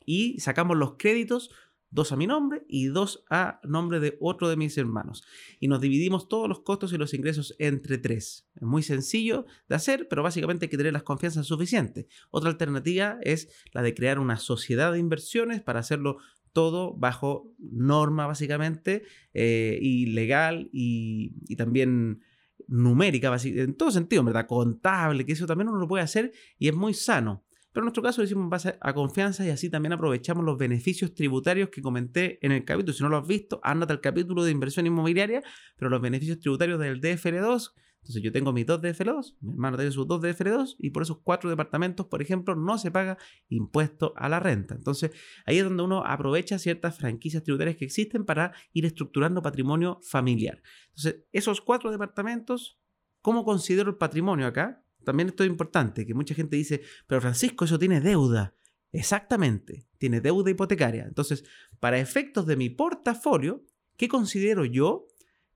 y 0.05 0.39
sacamos 0.39 0.77
los 0.77 0.95
créditos 0.97 1.51
dos 1.89 2.11
a 2.11 2.15
mi 2.15 2.27
nombre 2.27 2.63
y 2.67 2.85
dos 2.85 3.23
a 3.29 3.59
nombre 3.63 3.99
de 3.99 4.17
otro 4.19 4.49
de 4.49 4.57
mis 4.57 4.77
hermanos. 4.77 5.23
Y 5.59 5.67
nos 5.67 5.81
dividimos 5.81 6.27
todos 6.27 6.49
los 6.49 6.61
costos 6.61 6.93
y 6.93 6.97
los 6.97 7.13
ingresos 7.13 7.55
entre 7.59 7.97
tres. 7.97 8.47
Es 8.55 8.63
muy 8.63 8.83
sencillo 8.83 9.45
de 9.69 9.75
hacer, 9.75 10.07
pero 10.09 10.23
básicamente 10.23 10.65
hay 10.65 10.69
que 10.69 10.77
tener 10.77 10.93
las 10.93 11.03
confianzas 11.03 11.47
suficientes. 11.47 12.07
Otra 12.29 12.49
alternativa 12.49 13.17
es 13.21 13.49
la 13.73 13.81
de 13.81 13.93
crear 13.93 14.19
una 14.19 14.37
sociedad 14.37 14.91
de 14.91 14.99
inversiones 14.99 15.61
para 15.61 15.79
hacerlo 15.79 16.17
todo 16.53 16.95
bajo 16.95 17.53
norma 17.59 18.25
básicamente 18.25 19.03
eh, 19.33 19.77
y 19.81 20.07
legal 20.07 20.69
y, 20.71 21.33
y 21.47 21.55
también 21.55 22.21
numérica, 22.67 23.35
en 23.43 23.75
todo 23.75 23.91
sentido, 23.91 24.23
¿verdad? 24.23 24.47
Contable, 24.47 25.25
que 25.25 25.33
eso 25.33 25.45
también 25.45 25.69
uno 25.69 25.79
lo 25.79 25.87
puede 25.87 26.03
hacer 26.03 26.31
y 26.57 26.67
es 26.67 26.75
muy 26.75 26.93
sano. 26.93 27.43
Pero 27.71 27.83
en 27.83 27.85
nuestro 27.85 28.01
caso 28.01 28.21
lo 28.21 28.25
hicimos 28.25 28.43
en 28.43 28.49
base 28.49 28.77
a 28.79 28.93
confianza 28.93 29.45
y 29.45 29.49
así 29.49 29.69
también 29.69 29.93
aprovechamos 29.93 30.43
los 30.43 30.57
beneficios 30.57 31.13
tributarios 31.13 31.69
que 31.69 31.81
comenté 31.81 32.39
en 32.45 32.51
el 32.51 32.65
capítulo. 32.65 32.93
Si 32.93 33.03
no 33.03 33.09
lo 33.09 33.17
has 33.17 33.27
visto, 33.27 33.59
ándate 33.63 33.93
al 33.93 34.01
capítulo 34.01 34.43
de 34.43 34.51
inversión 34.51 34.87
inmobiliaria, 34.87 35.43
pero 35.75 35.89
los 35.89 36.01
beneficios 36.01 36.39
tributarios 36.39 36.79
del 36.79 37.01
DFL2. 37.01 37.71
Entonces 38.07 38.23
yo 38.23 38.31
tengo 38.31 38.53
mis 38.53 38.65
dos 38.65 38.81
DFL2, 38.81 39.35
mi 39.41 39.51
hermano 39.51 39.75
tiene 39.75 39.91
sus 39.91 40.07
dos 40.07 40.21
DFL2 40.21 40.77
y 40.79 40.91
por 40.91 41.03
esos 41.03 41.19
cuatro 41.23 41.49
departamentos, 41.49 42.05
por 42.05 42.21
ejemplo, 42.21 42.55
no 42.55 42.77
se 42.77 42.89
paga 42.89 43.17
impuesto 43.49 44.13
a 44.15 44.29
la 44.29 44.39
renta. 44.39 44.75
Entonces 44.75 45.11
ahí 45.45 45.57
es 45.57 45.65
donde 45.65 45.83
uno 45.83 46.05
aprovecha 46.05 46.57
ciertas 46.57 46.97
franquicias 46.97 47.43
tributarias 47.43 47.75
que 47.75 47.83
existen 47.83 48.23
para 48.23 48.53
ir 48.71 48.85
estructurando 48.85 49.41
patrimonio 49.41 49.99
familiar. 50.03 50.61
Entonces 50.95 51.25
esos 51.33 51.59
cuatro 51.59 51.91
departamentos, 51.91 52.79
¿cómo 53.21 53.43
considero 53.43 53.89
el 53.89 53.97
patrimonio 53.97 54.47
acá? 54.47 54.83
También 55.07 55.29
esto 55.29 55.45
es 55.45 55.49
importante, 55.49 56.05
que 56.05 56.13
mucha 56.13 56.35
gente 56.35 56.57
dice, 56.57 56.81
pero 57.07 57.21
Francisco, 57.21 57.63
eso 57.63 57.79
tiene 57.79 58.01
deuda. 58.01 58.53
Exactamente, 58.91 59.87
tiene 59.97 60.19
deuda 60.19 60.51
hipotecaria. 60.51 61.05
Entonces, 61.05 61.45
para 61.79 61.97
efectos 61.97 62.45
de 62.45 62.57
mi 62.57 62.69
portafolio, 62.69 63.63
¿qué 63.95 64.09
considero 64.09 64.65
yo 64.65 65.07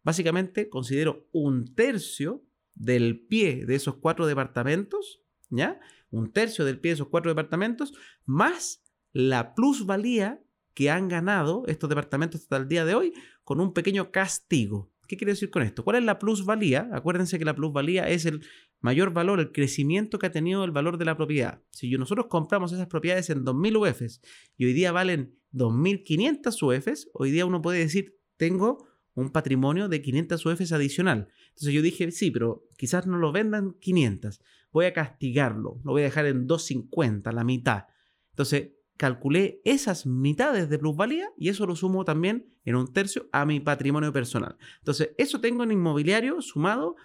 básicamente 0.04 0.70
considero 0.70 1.28
un 1.34 1.76
tercio 1.76 2.46
del 2.76 3.28
pie 3.28 3.66
de 3.66 3.76
esos 3.76 3.98
cuatro 3.98 4.26
departamentos, 4.26 5.22
¿ya? 5.50 5.82
Un 6.12 6.32
tercio 6.32 6.64
del 6.64 6.80
pie 6.80 6.92
de 6.92 6.96
esos 6.96 7.10
cuatro 7.10 7.30
departamentos, 7.30 7.94
más 8.24 8.82
la 9.12 9.54
plusvalía 9.54 10.42
que 10.74 10.90
han 10.90 11.10
ganado 11.10 11.66
estos 11.68 11.90
departamentos 11.90 12.40
hasta 12.40 12.56
el 12.56 12.70
día 12.70 12.86
de 12.86 12.96
hoy 12.96 13.14
con 13.44 13.60
un 13.60 13.74
pequeño 13.74 14.12
castigo. 14.12 14.91
¿Qué 15.12 15.18
quiere 15.18 15.34
decir 15.34 15.50
con 15.50 15.62
esto? 15.62 15.84
¿Cuál 15.84 15.98
es 15.98 16.06
la 16.06 16.20
plusvalía? 16.20 16.90
Acuérdense 16.94 17.38
que 17.38 17.44
la 17.44 17.54
plusvalía 17.54 18.08
es 18.08 18.26
el 18.26 18.46
mayor 18.80 19.12
valor, 19.12 19.42
el 19.42 19.52
crecimiento 19.52 20.18
que 20.18 20.28
ha 20.28 20.32
tenido 20.32 20.64
el 20.64 20.72
valor 20.72 20.98
de 20.98 21.04
la 21.04 21.18
propiedad. 21.18 21.62
Si 21.70 21.92
nosotros 21.98 22.28
compramos 22.28 22.72
esas 22.72 22.88
propiedades 22.88 23.30
en 23.30 23.44
2.000 23.44 23.78
UFs 23.78 24.22
y 24.56 24.64
hoy 24.64 24.72
día 24.72 24.94
valen 24.94 25.36
2.500 25.52 26.64
UFs, 26.64 27.10
hoy 27.14 27.32
día 27.32 27.46
uno 27.46 27.62
puede 27.62 27.80
decir, 27.80 28.22
tengo 28.38 28.88
un 29.14 29.32
patrimonio 29.32 29.90
de 29.90 30.02
500 30.02 30.46
UFs 30.46 30.72
adicional. 30.72 31.28
Entonces 31.50 31.74
yo 31.74 31.82
dije, 31.82 32.10
sí, 32.12 32.32
pero 32.32 32.70
quizás 32.78 33.06
no 33.06 33.18
lo 33.18 33.34
vendan 33.34 33.74
500. 33.82 34.40
Voy 34.72 34.86
a 34.86 34.94
castigarlo, 34.94 35.82
lo 35.84 35.92
voy 35.92 36.04
a 36.04 36.06
dejar 36.06 36.26
en 36.28 36.48
250, 36.48 37.34
la 37.34 37.44
mitad. 37.44 37.84
Entonces 38.30 38.70
calculé 38.98 39.62
esas 39.66 40.06
mitades 40.06 40.70
de 40.70 40.78
plusvalía 40.78 41.30
y 41.38 41.50
eso 41.50 41.66
lo 41.66 41.76
sumo 41.76 42.06
también 42.06 42.46
en 42.66 42.76
un 42.76 42.94
tercio 42.94 43.28
a 43.32 43.46
mi 43.46 43.60
patrimonio 43.60 44.14
personal. 44.14 44.58
Entonces, 44.80 45.12
eso 45.18 45.42
tengo 45.42 45.64
en 45.64 45.72
inmobiliario 45.72 46.42
sumado 46.42 46.96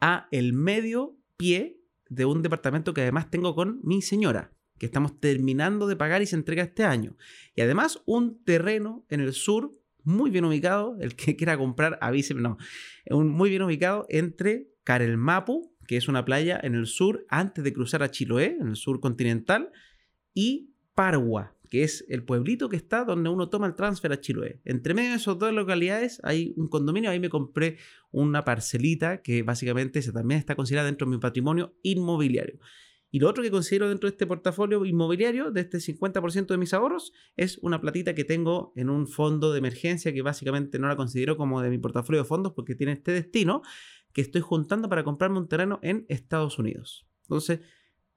a 0.00 0.28
el 0.30 0.52
medio 0.52 1.16
pie 1.36 1.80
de 2.08 2.24
un 2.24 2.42
departamento 2.42 2.92
que 2.92 3.02
además 3.02 3.30
tengo 3.30 3.54
con 3.54 3.80
mi 3.82 4.02
señora, 4.02 4.52
que 4.78 4.86
estamos 4.86 5.18
terminando 5.18 5.86
de 5.86 5.96
pagar 5.96 6.22
y 6.22 6.26
se 6.26 6.36
entrega 6.36 6.64
este 6.64 6.84
año. 6.84 7.16
Y 7.54 7.62
además 7.62 8.02
un 8.06 8.42
terreno 8.44 9.06
en 9.08 9.20
el 9.20 9.32
sur 9.32 9.72
muy 10.04 10.30
bien 10.30 10.44
ubicado, 10.44 10.96
el 11.00 11.16
que 11.16 11.36
quiera 11.36 11.56
comprar, 11.56 11.98
avíseme, 12.00 12.42
no, 12.42 12.58
muy 13.10 13.50
bien 13.50 13.62
ubicado 13.62 14.06
entre 14.08 14.68
Carelmapu, 14.84 15.74
que 15.86 15.96
es 15.96 16.08
una 16.08 16.24
playa 16.24 16.60
en 16.62 16.74
el 16.74 16.86
sur, 16.86 17.26
antes 17.28 17.64
de 17.64 17.72
cruzar 17.72 18.02
a 18.02 18.10
Chiloé, 18.10 18.56
en 18.60 18.68
el 18.68 18.76
sur 18.76 19.00
continental, 19.00 19.70
y 20.32 20.73
Parwa, 20.94 21.54
que 21.70 21.82
es 21.82 22.04
el 22.08 22.24
pueblito 22.24 22.68
que 22.68 22.76
está 22.76 23.04
donde 23.04 23.28
uno 23.30 23.48
toma 23.48 23.66
el 23.66 23.74
transfer 23.74 24.12
a 24.12 24.20
Chiloé. 24.20 24.60
Entre 24.64 24.94
medio 24.94 25.10
de 25.10 25.16
esas 25.16 25.38
dos 25.38 25.52
localidades 25.52 26.20
hay 26.22 26.54
un 26.56 26.68
condominio, 26.68 27.10
ahí 27.10 27.20
me 27.20 27.28
compré 27.28 27.78
una 28.10 28.44
parcelita 28.44 29.22
que 29.22 29.42
básicamente 29.42 30.00
también 30.12 30.38
está 30.38 30.54
considerada 30.54 30.86
dentro 30.86 31.06
de 31.06 31.16
mi 31.16 31.20
patrimonio 31.20 31.74
inmobiliario. 31.82 32.58
Y 33.10 33.20
lo 33.20 33.28
otro 33.28 33.44
que 33.44 33.50
considero 33.52 33.88
dentro 33.88 34.08
de 34.08 34.12
este 34.12 34.26
portafolio 34.26 34.84
inmobiliario, 34.84 35.52
de 35.52 35.60
este 35.60 35.78
50% 35.78 36.46
de 36.46 36.56
mis 36.58 36.74
ahorros, 36.74 37.12
es 37.36 37.58
una 37.58 37.80
platita 37.80 38.12
que 38.12 38.24
tengo 38.24 38.72
en 38.74 38.90
un 38.90 39.06
fondo 39.06 39.52
de 39.52 39.58
emergencia 39.58 40.12
que 40.12 40.20
básicamente 40.20 40.80
no 40.80 40.88
la 40.88 40.96
considero 40.96 41.36
como 41.36 41.62
de 41.62 41.70
mi 41.70 41.78
portafolio 41.78 42.22
de 42.22 42.28
fondos 42.28 42.54
porque 42.54 42.74
tiene 42.74 42.92
este 42.92 43.12
destino 43.12 43.62
que 44.12 44.20
estoy 44.20 44.40
juntando 44.40 44.88
para 44.88 45.04
comprarme 45.04 45.38
un 45.38 45.46
terreno 45.46 45.78
en 45.82 46.06
Estados 46.08 46.58
Unidos. 46.58 47.06
Entonces, 47.22 47.60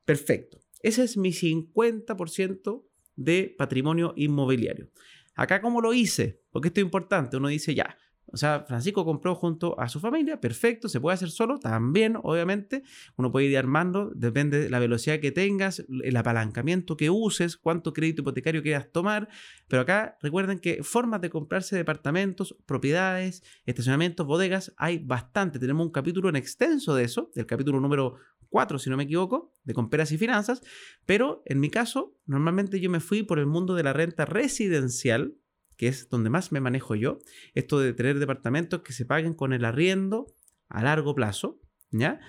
perfecto. 0.04 0.58
Ese 0.82 1.04
es 1.04 1.18
mi 1.18 1.32
50% 1.32 2.84
de 3.16 3.56
patrimonio 3.58 4.14
inmobiliario. 4.16 4.90
Acá, 5.36 5.62
¿cómo 5.62 5.82
lo 5.82 5.94
hice? 5.94 6.42
Porque 6.52 6.70
esto 6.70 6.80
es 6.80 6.86
importante. 6.86 7.38
Uno 7.38 7.48
dice, 7.48 7.76
ya, 7.76 7.98
o 8.30 8.36
sea, 8.36 8.66
Francisco 8.68 9.06
compró 9.06 9.36
junto 9.36 9.80
a 9.80 9.88
su 9.88 10.02
familia, 10.02 10.42
perfecto, 10.42 10.90
se 10.90 11.00
puede 11.00 11.14
hacer 11.14 11.30
solo, 11.30 11.60
también, 11.60 12.18
obviamente. 12.22 12.84
Uno 13.16 13.32
puede 13.32 13.46
ir 13.46 13.58
armando, 13.58 14.12
depende 14.14 14.60
de 14.60 14.70
la 14.70 14.80
velocidad 14.80 15.20
que 15.20 15.32
tengas, 15.32 15.86
el 16.04 16.18
apalancamiento 16.18 16.98
que 16.98 17.10
uses, 17.10 17.56
cuánto 17.56 17.94
crédito 17.94 18.22
hipotecario 18.24 18.62
quieras 18.62 18.92
tomar. 18.92 19.30
Pero 19.68 19.82
acá 19.82 20.18
recuerden 20.22 20.60
que 20.60 20.84
formas 20.84 21.22
de 21.22 21.30
comprarse 21.30 21.78
departamentos, 21.78 22.58
propiedades, 22.66 23.44
estacionamientos, 23.66 24.28
bodegas, 24.28 24.74
hay 24.78 24.98
bastante. 25.00 25.58
Tenemos 25.58 25.86
un 25.86 25.92
capítulo 25.94 26.28
en 26.28 26.36
extenso 26.36 26.96
de 26.96 27.06
eso, 27.06 27.32
el 27.36 27.46
capítulo 27.46 27.80
número 27.80 28.16
4, 28.58 28.80
si 28.80 28.90
no 28.90 28.98
me 28.98 29.04
equivoco, 29.04 29.54
de 29.66 29.76
Comperas 29.76 30.12
y 30.12 30.18
Finanzas. 30.18 30.64
Pero 31.06 31.44
en 31.46 31.60
mi 31.60 31.70
caso, 31.70 32.18
normalmente 32.26 32.80
yo 32.80 32.90
me 32.90 33.00
fui 33.00 33.22
por 33.22 33.38
el 33.38 33.46
mundo 33.46 33.76
de 33.76 33.84
la 33.84 33.94
renta 33.94 34.26
residencial 34.26 35.36
que 35.76 35.88
es 35.88 36.10
donde 36.10 36.32
más 36.32 36.52
me 36.52 36.60
manejo 36.60 36.96
yo, 36.96 37.20
esto 37.54 37.80
de 37.80 37.94
tener 37.94 38.18
departamentos 38.18 38.82
que 38.82 38.94
se 38.94 39.06
paguen 39.06 39.36
con 39.36 39.54
el 39.54 39.64
arriendo 39.64 40.34
a 40.70 40.82
largo 40.82 41.14
plazo, 41.14 41.62
¿ya? 41.92 42.20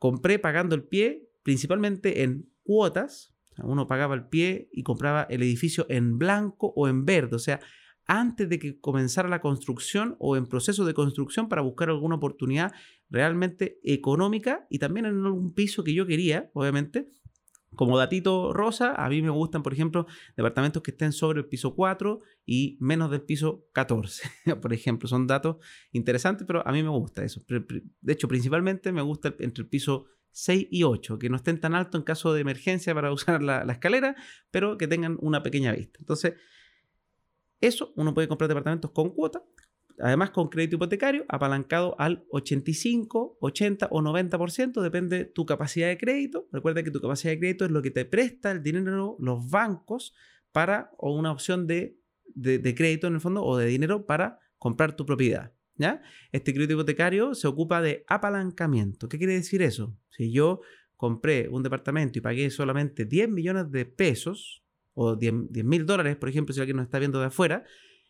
Compré 0.00 0.40
pagando 0.40 0.74
el 0.74 0.82
pie 0.82 1.30
principalmente 1.44 2.24
en 2.24 2.50
cuotas, 2.64 3.36
uno 3.58 3.86
pagaba 3.86 4.16
el 4.16 4.26
pie 4.26 4.68
y 4.72 4.82
compraba 4.82 5.22
el 5.30 5.44
edificio 5.44 5.86
en 5.88 6.18
blanco 6.18 6.72
o 6.74 6.88
en 6.88 7.04
verde, 7.04 7.36
o 7.36 7.38
sea, 7.38 7.60
antes 8.06 8.48
de 8.48 8.58
que 8.58 8.80
comenzara 8.80 9.28
la 9.28 9.40
construcción 9.40 10.16
o 10.18 10.36
en 10.36 10.46
proceso 10.46 10.84
de 10.84 10.94
construcción 10.94 11.48
para 11.48 11.62
buscar 11.62 11.88
alguna 11.88 12.16
oportunidad 12.16 12.72
realmente 13.10 13.80
económica 13.82 14.66
y 14.70 14.78
también 14.78 15.06
en 15.06 15.24
algún 15.24 15.54
piso 15.54 15.84
que 15.84 15.94
yo 15.94 16.06
quería, 16.06 16.50
obviamente, 16.54 17.08
como 17.74 17.98
datito 17.98 18.52
rosa, 18.52 18.94
a 18.94 19.08
mí 19.08 19.20
me 19.20 19.30
gustan, 19.30 19.62
por 19.62 19.72
ejemplo, 19.72 20.06
departamentos 20.36 20.82
que 20.82 20.92
estén 20.92 21.12
sobre 21.12 21.40
el 21.40 21.46
piso 21.46 21.74
4 21.74 22.20
y 22.46 22.78
menos 22.80 23.10
del 23.10 23.20
piso 23.20 23.66
14. 23.72 24.30
por 24.62 24.72
ejemplo, 24.72 25.08
son 25.08 25.26
datos 25.26 25.56
interesantes, 25.92 26.46
pero 26.46 26.66
a 26.66 26.72
mí 26.72 26.82
me 26.82 26.88
gusta 26.88 27.22
eso. 27.22 27.44
De 28.00 28.12
hecho, 28.12 28.28
principalmente 28.28 28.92
me 28.92 29.02
gusta 29.02 29.34
entre 29.40 29.62
el 29.62 29.68
piso 29.68 30.06
6 30.30 30.68
y 30.70 30.82
8, 30.84 31.18
que 31.18 31.28
no 31.28 31.36
estén 31.36 31.60
tan 31.60 31.74
alto 31.74 31.98
en 31.98 32.04
caso 32.04 32.32
de 32.32 32.40
emergencia 32.40 32.94
para 32.94 33.12
usar 33.12 33.42
la, 33.42 33.64
la 33.64 33.74
escalera, 33.74 34.16
pero 34.50 34.78
que 34.78 34.88
tengan 34.88 35.18
una 35.20 35.42
pequeña 35.42 35.72
vista. 35.72 35.98
Entonces, 36.00 36.34
eso 37.60 37.92
uno 37.96 38.14
puede 38.14 38.28
comprar 38.28 38.48
departamentos 38.48 38.90
con 38.90 39.10
cuota 39.10 39.42
además 40.00 40.30
con 40.30 40.48
crédito 40.48 40.76
hipotecario 40.76 41.24
apalancado 41.28 41.96
al 41.98 42.24
85, 42.30 43.38
80 43.40 43.88
o 43.90 44.00
90%, 44.02 44.82
depende 44.82 45.18
de 45.18 45.24
tu 45.24 45.46
capacidad 45.46 45.88
de 45.88 45.98
crédito. 45.98 46.48
Recuerda 46.52 46.82
que 46.82 46.90
tu 46.90 47.00
capacidad 47.00 47.32
de 47.32 47.38
crédito 47.38 47.64
es 47.64 47.70
lo 47.70 47.82
que 47.82 47.90
te 47.90 48.04
presta 48.04 48.50
el 48.50 48.62
dinero 48.62 49.16
los 49.18 49.48
bancos 49.48 50.14
para, 50.52 50.90
una 50.98 51.32
opción 51.32 51.66
de, 51.66 51.98
de, 52.34 52.74
crédito 52.74 53.06
en 53.06 53.14
el 53.14 53.20
fondo, 53.20 53.44
o 53.44 53.56
de 53.56 53.66
dinero 53.66 54.06
para 54.06 54.38
comprar 54.58 54.96
tu 54.96 55.04
propiedad. 55.04 55.52
¿ya? 55.74 56.02
Este 56.32 56.52
crédito 56.52 56.74
hipotecario 56.74 57.34
se 57.34 57.46
ocupa 57.46 57.82
de 57.82 58.04
apalancamiento. 58.08 59.08
¿Qué 59.08 59.18
quiere 59.18 59.34
decir 59.34 59.62
eso? 59.62 59.96
Si 60.10 60.32
yo 60.32 60.60
compré 60.96 61.48
un 61.50 61.62
departamento 61.62 62.18
y 62.18 62.22
pagué 62.22 62.50
solamente 62.50 63.04
10 63.04 63.28
millones 63.28 63.70
de 63.70 63.84
pesos, 63.84 64.62
o 64.98 65.14
10 65.14 65.50
mil 65.62 65.84
dólares, 65.84 66.16
por 66.16 66.30
ejemplo, 66.30 66.54
si 66.54 66.60
alguien 66.60 66.78
nos 66.78 66.86
está 66.86 66.98
viendo 66.98 67.20
de 67.20 67.26
afuera, 67.26 67.64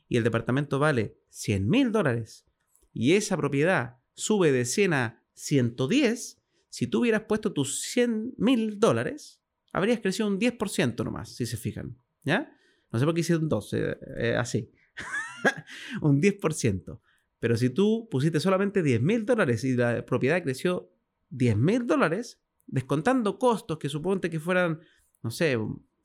y 0.09 0.17
el 0.17 0.25
departamento 0.25 0.79
vale 0.79 1.19
100 1.31 1.69
mil 1.69 1.91
dólares 1.91 2.47
y 2.93 3.15
esa 3.15 3.37
propiedad 3.37 3.99
sube 4.15 4.53
de 4.53 4.65
100 4.65 4.93
a 4.95 5.23
110, 5.35 6.41
si 6.69 6.87
tú 6.87 7.01
hubieras 7.01 7.25
puesto 7.25 7.53
tus 7.53 7.83
100 7.83 8.35
mil 8.39 8.79
dólares, 8.79 9.43
habrías 9.73 10.01
crecido 10.01 10.29
un 10.29 10.39
10% 10.39 11.05
nomás, 11.05 11.35
si 11.35 11.45
se 11.45 11.57
fijan. 11.57 11.99
¿Ya? 12.23 12.57
No 12.91 12.99
sé 12.99 13.05
por 13.05 13.15
qué 13.15 13.21
hice 13.21 13.37
un 13.37 13.49
12, 13.49 13.99
eh, 14.19 14.37
así. 14.37 14.71
un 16.01 16.23
10%. 16.23 17.01
Pero 17.39 17.57
si 17.57 17.69
tú 17.69 18.09
pusiste 18.11 18.41
solamente 18.41 18.83
10 18.83 19.03
mil 19.03 19.27
dólares 19.27 19.65
y 19.65 19.77
la 19.77 20.07
propiedad 20.07 20.43
creció 20.43 20.91
10 21.31 21.57
mil 21.57 21.87
dólares, 21.87 22.41
descontando 22.67 23.39
costos 23.39 23.79
que 23.79 23.89
suponte 23.89 24.31
que 24.31 24.41
fueran, 24.41 24.81
no 25.23 25.31
sé, 25.31 25.59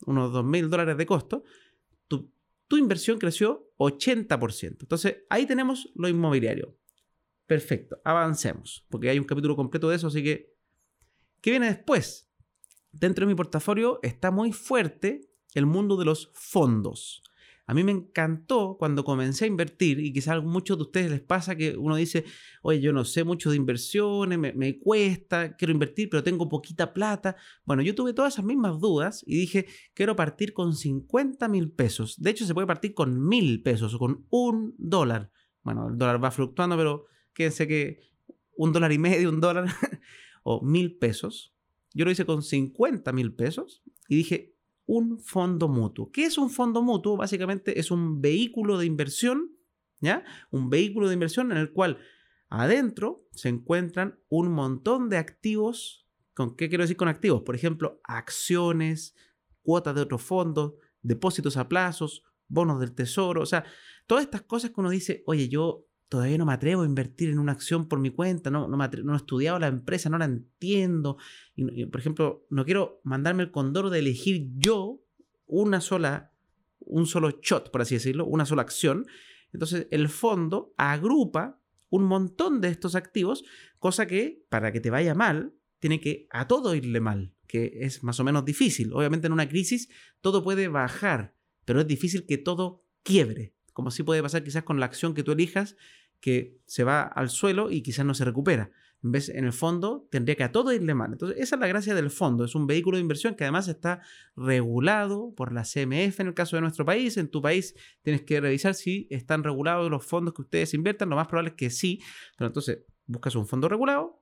unos 0.05 0.31
2 0.31 0.43
mil 0.45 0.69
dólares 0.69 0.97
de 0.97 1.05
costo, 1.05 1.43
tu 2.07 2.31
tu 2.71 2.77
inversión 2.77 3.19
creció 3.19 3.69
80%. 3.79 4.77
Entonces, 4.79 5.17
ahí 5.29 5.45
tenemos 5.45 5.91
lo 5.93 6.07
inmobiliario. 6.07 6.77
Perfecto, 7.45 7.99
avancemos, 8.05 8.85
porque 8.89 9.09
hay 9.09 9.19
un 9.19 9.25
capítulo 9.25 9.57
completo 9.57 9.89
de 9.89 9.97
eso, 9.97 10.07
así 10.07 10.23
que, 10.23 10.55
¿qué 11.41 11.51
viene 11.51 11.65
después? 11.65 12.31
Dentro 12.93 13.25
de 13.25 13.33
mi 13.33 13.35
portafolio 13.35 13.99
está 14.03 14.31
muy 14.31 14.53
fuerte 14.53 15.19
el 15.53 15.65
mundo 15.65 15.97
de 15.97 16.05
los 16.05 16.31
fondos. 16.33 17.23
A 17.71 17.73
mí 17.73 17.85
me 17.85 17.93
encantó 17.93 18.75
cuando 18.77 19.05
comencé 19.05 19.45
a 19.45 19.47
invertir 19.47 19.97
y 20.01 20.11
quizás 20.11 20.35
a 20.35 20.41
muchos 20.41 20.77
de 20.77 20.83
ustedes 20.83 21.09
les 21.09 21.21
pasa 21.21 21.55
que 21.55 21.77
uno 21.77 21.95
dice, 21.95 22.25
oye, 22.63 22.81
yo 22.81 22.91
no 22.91 23.05
sé 23.05 23.23
mucho 23.23 23.49
de 23.49 23.55
inversiones, 23.55 24.37
me, 24.37 24.77
cuesta, 24.77 25.55
quiero 25.55 25.71
invertir, 25.71 26.09
pero 26.09 26.21
tengo 26.21 26.49
poquita 26.49 26.93
plata. 26.93 27.37
Bueno, 27.63 27.81
yo 27.81 27.95
tuve 27.95 28.11
todas 28.11 28.33
esas 28.33 28.43
mismas 28.43 28.77
dudas 28.81 29.23
y 29.25 29.37
dije, 29.37 29.67
quiero 29.93 30.17
partir 30.17 30.51
con 30.51 30.75
50 30.75 31.47
mil 31.47 31.71
pesos. 31.71 32.21
De 32.21 32.31
hecho, 32.31 32.45
se 32.45 32.53
puede 32.53 32.67
partir 32.67 32.93
con 32.93 33.25
mil 33.25 33.63
pesos 33.63 33.93
o 33.93 33.99
con 33.99 34.25
un 34.29 34.75
dólar. 34.77 35.31
Bueno, 35.63 35.87
el 35.87 35.97
dólar 35.97 36.21
va 36.21 36.31
fluctuando, 36.31 36.75
pero 36.75 37.05
quédense 37.33 37.69
que 37.69 38.01
un 38.57 38.73
dólar 38.73 38.91
y 38.91 38.97
medio, 38.97 39.29
un 39.29 39.39
dólar 39.39 39.67
o 40.43 40.61
mil 40.61 40.97
pesos. 40.97 41.55
Yo 41.93 42.03
lo 42.03 42.11
hice 42.11 42.25
con 42.25 42.43
50 42.43 43.13
mil 43.13 43.33
pesos 43.33 43.81
y 44.09 44.17
dije, 44.17 44.50
un 44.93 45.19
fondo 45.19 45.69
mutuo. 45.69 46.11
¿Qué 46.11 46.25
es 46.25 46.37
un 46.37 46.49
fondo 46.49 46.81
mutuo? 46.81 47.15
Básicamente 47.15 47.79
es 47.79 47.91
un 47.91 48.21
vehículo 48.21 48.77
de 48.77 48.85
inversión, 48.85 49.55
¿ya? 50.01 50.25
Un 50.49 50.69
vehículo 50.69 51.07
de 51.07 51.13
inversión 51.13 51.53
en 51.53 51.57
el 51.57 51.71
cual 51.71 51.99
adentro 52.49 53.25
se 53.31 53.47
encuentran 53.47 54.19
un 54.27 54.51
montón 54.51 55.07
de 55.07 55.15
activos. 55.15 56.09
¿Con 56.33 56.57
qué 56.57 56.67
quiero 56.67 56.83
decir 56.83 56.97
con 56.97 57.07
activos? 57.07 57.43
Por 57.43 57.55
ejemplo, 57.55 58.01
acciones, 58.03 59.15
cuotas 59.61 59.95
de 59.95 60.01
otros 60.01 60.23
fondos, 60.23 60.73
depósitos 61.01 61.55
a 61.55 61.69
plazos, 61.69 62.23
bonos 62.49 62.81
del 62.81 62.93
tesoro, 62.93 63.43
o 63.43 63.45
sea, 63.45 63.63
todas 64.07 64.25
estas 64.25 64.41
cosas 64.41 64.71
que 64.71 64.81
uno 64.81 64.89
dice, 64.89 65.23
oye, 65.25 65.47
yo 65.47 65.85
todavía 66.11 66.37
no 66.37 66.45
me 66.45 66.51
atrevo 66.51 66.81
a 66.81 66.85
invertir 66.85 67.29
en 67.29 67.39
una 67.39 67.53
acción 67.53 67.87
por 67.87 67.97
mi 67.97 68.09
cuenta, 68.09 68.51
no, 68.51 68.67
no, 68.67 68.83
he 68.83 69.15
estudiado 69.15 69.57
la 69.59 69.67
empresa, 69.67 70.09
no 70.09 70.17
la 70.17 70.25
entiendo. 70.25 71.15
Y, 71.55 71.85
por 71.85 72.01
ejemplo, 72.01 72.45
no 72.49 72.65
quiero 72.65 72.99
mandarme 73.05 73.43
el 73.43 73.51
condoro 73.51 73.89
de 73.89 73.99
elegir 73.99 74.49
yo 74.57 75.01
una 75.47 75.79
sola, 75.79 76.33
un 76.79 77.05
solo 77.05 77.39
shot, 77.41 77.71
por 77.71 77.79
así 77.79 77.95
decirlo, 77.95 78.25
una 78.25 78.45
sola 78.45 78.61
acción. 78.61 79.05
Entonces 79.53 79.87
el 79.89 80.09
fondo 80.09 80.73
agrupa 80.75 81.61
un 81.89 82.03
montón 82.03 82.59
de 82.59 82.67
estos 82.67 82.95
activos, 82.95 83.45
cosa 83.79 84.05
que 84.05 84.43
para 84.49 84.73
que 84.73 84.81
te 84.81 84.89
vaya 84.89 85.15
mal, 85.15 85.53
tiene 85.79 86.01
que 86.01 86.27
a 86.29 86.45
todo 86.45 86.75
irle 86.75 86.99
mal, 86.99 87.33
que 87.47 87.71
es 87.83 88.03
más 88.03 88.19
o 88.19 88.25
menos 88.25 88.43
difícil. 88.43 88.91
Obviamente 88.91 89.27
en 89.27 89.33
una 89.33 89.47
crisis 89.47 89.87
todo 90.19 90.43
puede 90.43 90.67
bajar, 90.67 91.37
pero 91.63 91.79
es 91.79 91.87
difícil 91.87 92.25
que 92.25 92.37
todo 92.37 92.83
quiebre, 93.01 93.55
como 93.71 93.91
si 93.91 94.03
puede 94.03 94.21
pasar 94.21 94.43
quizás 94.43 94.63
con 94.63 94.81
la 94.81 94.87
acción 94.87 95.13
que 95.13 95.23
tú 95.23 95.31
elijas 95.31 95.77
que 96.21 96.61
se 96.65 96.83
va 96.83 97.01
al 97.01 97.29
suelo 97.29 97.69
y 97.69 97.81
quizás 97.81 98.05
no 98.05 98.13
se 98.13 98.23
recupera. 98.23 98.71
En 99.03 99.11
vez, 99.11 99.29
en 99.29 99.45
el 99.45 99.53
fondo, 99.53 100.07
tendría 100.11 100.35
que 100.35 100.43
a 100.43 100.51
todo 100.51 100.71
irle 100.71 100.93
mal. 100.93 101.11
Entonces, 101.11 101.39
esa 101.39 101.55
es 101.55 101.59
la 101.59 101.67
gracia 101.67 101.95
del 101.95 102.11
fondo. 102.11 102.45
Es 102.45 102.53
un 102.53 102.67
vehículo 102.67 102.97
de 102.97 103.01
inversión 103.01 103.33
que 103.33 103.43
además 103.43 103.67
está 103.67 104.01
regulado 104.35 105.33
por 105.35 105.51
la 105.51 105.63
CMF 105.63 106.19
en 106.19 106.27
el 106.27 106.33
caso 106.35 106.55
de 106.55 106.61
nuestro 106.61 106.85
país. 106.85 107.17
En 107.17 107.27
tu 107.27 107.41
país 107.41 107.73
tienes 108.03 108.21
que 108.21 108.39
revisar 108.39 108.75
si 108.75 109.07
están 109.09 109.43
regulados 109.43 109.89
los 109.89 110.05
fondos 110.05 110.35
que 110.35 110.43
ustedes 110.43 110.75
inviertan. 110.75 111.09
Lo 111.09 111.15
más 111.15 111.27
probable 111.27 111.49
es 111.49 111.55
que 111.55 111.71
sí. 111.71 111.99
Pero 112.37 112.47
entonces, 112.47 112.85
buscas 113.07 113.35
un 113.35 113.47
fondo 113.47 113.67
regulado. 113.67 114.21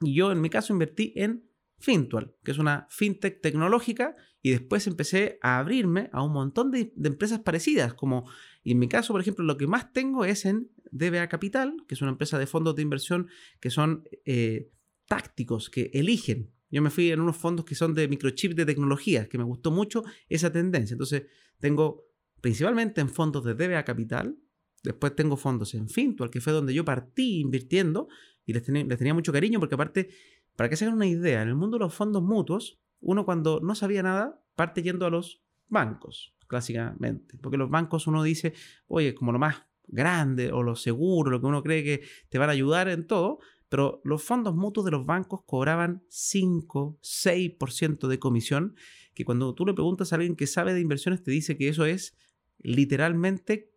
Y 0.00 0.14
yo, 0.14 0.32
en 0.32 0.40
mi 0.40 0.50
caso, 0.50 0.72
invertí 0.72 1.12
en 1.14 1.44
Fintual, 1.78 2.34
que 2.42 2.52
es 2.52 2.58
una 2.58 2.86
fintech 2.90 3.40
tecnológica, 3.40 4.16
y 4.42 4.50
después 4.50 4.86
empecé 4.86 5.38
a 5.42 5.58
abrirme 5.58 6.08
a 6.12 6.22
un 6.22 6.32
montón 6.32 6.70
de, 6.70 6.92
empresas 7.02 7.40
parecidas, 7.40 7.94
como, 7.94 8.30
en 8.64 8.78
mi 8.78 8.88
caso, 8.88 9.12
por 9.12 9.20
ejemplo, 9.20 9.44
lo 9.44 9.56
que 9.56 9.66
más 9.66 9.92
tengo 9.92 10.24
es 10.24 10.44
en 10.44 10.70
DBA 10.92 11.28
Capital, 11.28 11.76
que 11.88 11.94
es 11.94 12.02
una 12.02 12.12
empresa 12.12 12.38
de 12.38 12.46
fondos 12.46 12.76
de 12.76 12.82
inversión 12.82 13.28
que 13.60 13.70
son 13.70 14.04
eh, 14.24 14.70
tácticos, 15.06 15.68
que 15.68 15.90
eligen. 15.92 16.52
Yo 16.70 16.82
me 16.82 16.90
fui 16.90 17.10
en 17.10 17.20
unos 17.20 17.36
fondos 17.36 17.64
que 17.64 17.74
son 17.74 17.94
de 17.94 18.08
microchip 18.08 18.52
de 18.54 18.66
tecnología, 18.66 19.28
que 19.28 19.38
me 19.38 19.44
gustó 19.44 19.70
mucho 19.70 20.04
esa 20.28 20.50
tendencia. 20.50 20.94
Entonces, 20.94 21.24
tengo 21.58 22.06
principalmente 22.40 23.00
en 23.00 23.08
fondos 23.08 23.44
de 23.44 23.54
DBA 23.54 23.84
Capital, 23.84 24.38
después 24.82 25.14
tengo 25.16 25.36
fondos 25.36 25.74
en 25.74 25.88
Fintual, 25.88 26.30
que 26.30 26.40
fue 26.40 26.52
donde 26.52 26.72
yo 26.72 26.84
partí 26.84 27.40
invirtiendo 27.40 28.08
y 28.44 28.52
les 28.52 28.62
tenía 28.62 29.12
mucho 29.12 29.32
cariño 29.32 29.58
porque 29.58 29.74
aparte, 29.74 30.08
para 30.56 30.68
que 30.68 30.76
se 30.76 30.84
hagan 30.84 30.96
una 30.96 31.06
idea, 31.06 31.42
en 31.42 31.48
el 31.48 31.54
mundo 31.54 31.78
de 31.78 31.84
los 31.84 31.94
fondos 31.94 32.22
mutuos, 32.22 32.80
uno 33.00 33.24
cuando 33.24 33.60
no 33.60 33.74
sabía 33.74 34.02
nada 34.02 34.42
parte 34.54 34.82
yendo 34.82 35.06
a 35.06 35.10
los 35.10 35.42
bancos, 35.68 36.34
clásicamente, 36.48 37.38
porque 37.38 37.58
los 37.58 37.70
bancos 37.70 38.06
uno 38.06 38.22
dice, 38.22 38.54
oye, 38.88 39.14
como 39.14 39.32
lo 39.32 39.38
más 39.38 39.66
grande 39.86 40.50
o 40.52 40.62
lo 40.62 40.74
seguro, 40.74 41.30
lo 41.30 41.40
que 41.40 41.46
uno 41.46 41.62
cree 41.62 41.84
que 41.84 42.02
te 42.28 42.38
van 42.38 42.48
a 42.48 42.52
ayudar 42.52 42.88
en 42.88 43.06
todo, 43.06 43.38
pero 43.68 44.00
los 44.04 44.22
fondos 44.22 44.54
mutuos 44.54 44.84
de 44.84 44.92
los 44.92 45.06
bancos 45.06 45.40
cobraban 45.44 46.04
5, 46.08 46.98
6% 47.02 48.08
de 48.08 48.18
comisión, 48.18 48.76
que 49.14 49.24
cuando 49.24 49.54
tú 49.54 49.66
le 49.66 49.74
preguntas 49.74 50.12
a 50.12 50.16
alguien 50.16 50.36
que 50.36 50.46
sabe 50.46 50.74
de 50.74 50.80
inversiones 50.80 51.22
te 51.22 51.30
dice 51.30 51.56
que 51.56 51.68
eso 51.68 51.84
es 51.84 52.16
literalmente 52.58 53.72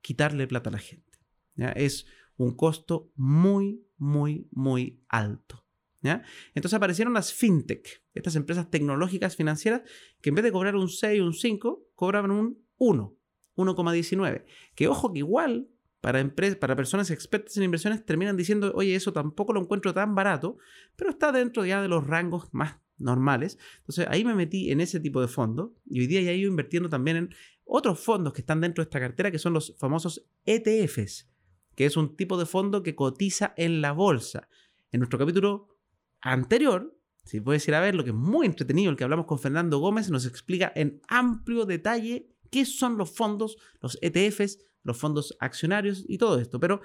quitarle 0.00 0.46
plata 0.46 0.70
a 0.70 0.72
la 0.72 0.78
gente. 0.78 1.18
Es 1.56 2.06
un 2.36 2.56
costo 2.56 3.10
muy, 3.14 3.84
muy, 3.96 4.48
muy 4.50 5.02
alto. 5.08 5.64
Entonces 6.02 6.74
aparecieron 6.74 7.14
las 7.14 7.32
fintech, 7.32 8.02
estas 8.14 8.36
empresas 8.36 8.70
tecnológicas 8.70 9.36
financieras, 9.36 9.82
que 10.20 10.30
en 10.30 10.34
vez 10.34 10.44
de 10.44 10.52
cobrar 10.52 10.76
un 10.76 10.88
6 10.88 11.20
o 11.20 11.26
un 11.26 11.34
5, 11.34 11.86
cobraban 11.94 12.30
un 12.30 12.64
1. 12.78 13.16
1,19. 13.56 14.44
Que 14.74 14.88
ojo 14.88 15.12
que 15.12 15.18
igual 15.18 15.68
para, 16.00 16.34
para 16.58 16.76
personas 16.76 17.10
expertas 17.10 17.56
en 17.56 17.62
inversiones 17.62 18.04
terminan 18.04 18.36
diciendo, 18.36 18.72
oye, 18.74 18.94
eso 18.94 19.12
tampoco 19.12 19.52
lo 19.52 19.60
encuentro 19.60 19.94
tan 19.94 20.14
barato, 20.14 20.58
pero 20.96 21.10
está 21.10 21.30
dentro 21.30 21.64
ya 21.64 21.80
de 21.80 21.88
los 21.88 22.06
rangos 22.06 22.48
más 22.52 22.80
normales. 22.98 23.58
Entonces 23.78 24.06
ahí 24.08 24.24
me 24.24 24.34
metí 24.34 24.70
en 24.70 24.80
ese 24.80 25.00
tipo 25.00 25.20
de 25.20 25.28
fondos 25.28 25.70
y 25.86 26.00
hoy 26.00 26.06
día 26.06 26.22
ya 26.22 26.32
he 26.32 26.36
ido 26.36 26.50
invirtiendo 26.50 26.88
también 26.88 27.16
en 27.16 27.34
otros 27.64 28.00
fondos 28.00 28.32
que 28.32 28.40
están 28.40 28.60
dentro 28.60 28.82
de 28.82 28.88
esta 28.88 29.00
cartera, 29.00 29.30
que 29.30 29.38
son 29.38 29.52
los 29.52 29.76
famosos 29.78 30.26
ETFs, 30.44 31.30
que 31.76 31.86
es 31.86 31.96
un 31.96 32.16
tipo 32.16 32.38
de 32.38 32.46
fondo 32.46 32.82
que 32.82 32.94
cotiza 32.94 33.54
en 33.56 33.80
la 33.80 33.92
bolsa. 33.92 34.48
En 34.90 35.00
nuestro 35.00 35.18
capítulo 35.18 35.71
anterior, 36.22 36.96
si 37.24 37.40
puedes 37.40 37.66
ir 37.68 37.74
a 37.74 37.80
ver 37.80 37.94
lo 37.94 38.04
que 38.04 38.10
es 38.10 38.16
muy 38.16 38.46
entretenido, 38.46 38.90
el 38.90 38.96
que 38.96 39.04
hablamos 39.04 39.26
con 39.26 39.38
Fernando 39.38 39.78
Gómez, 39.78 40.10
nos 40.10 40.26
explica 40.26 40.72
en 40.74 41.00
amplio 41.08 41.66
detalle 41.66 42.28
qué 42.50 42.64
son 42.64 42.96
los 42.96 43.10
fondos, 43.10 43.58
los 43.80 43.98
ETFs, 44.02 44.58
los 44.82 44.98
fondos 44.98 45.36
accionarios 45.40 46.04
y 46.08 46.18
todo 46.18 46.38
esto. 46.38 46.58
Pero 46.58 46.80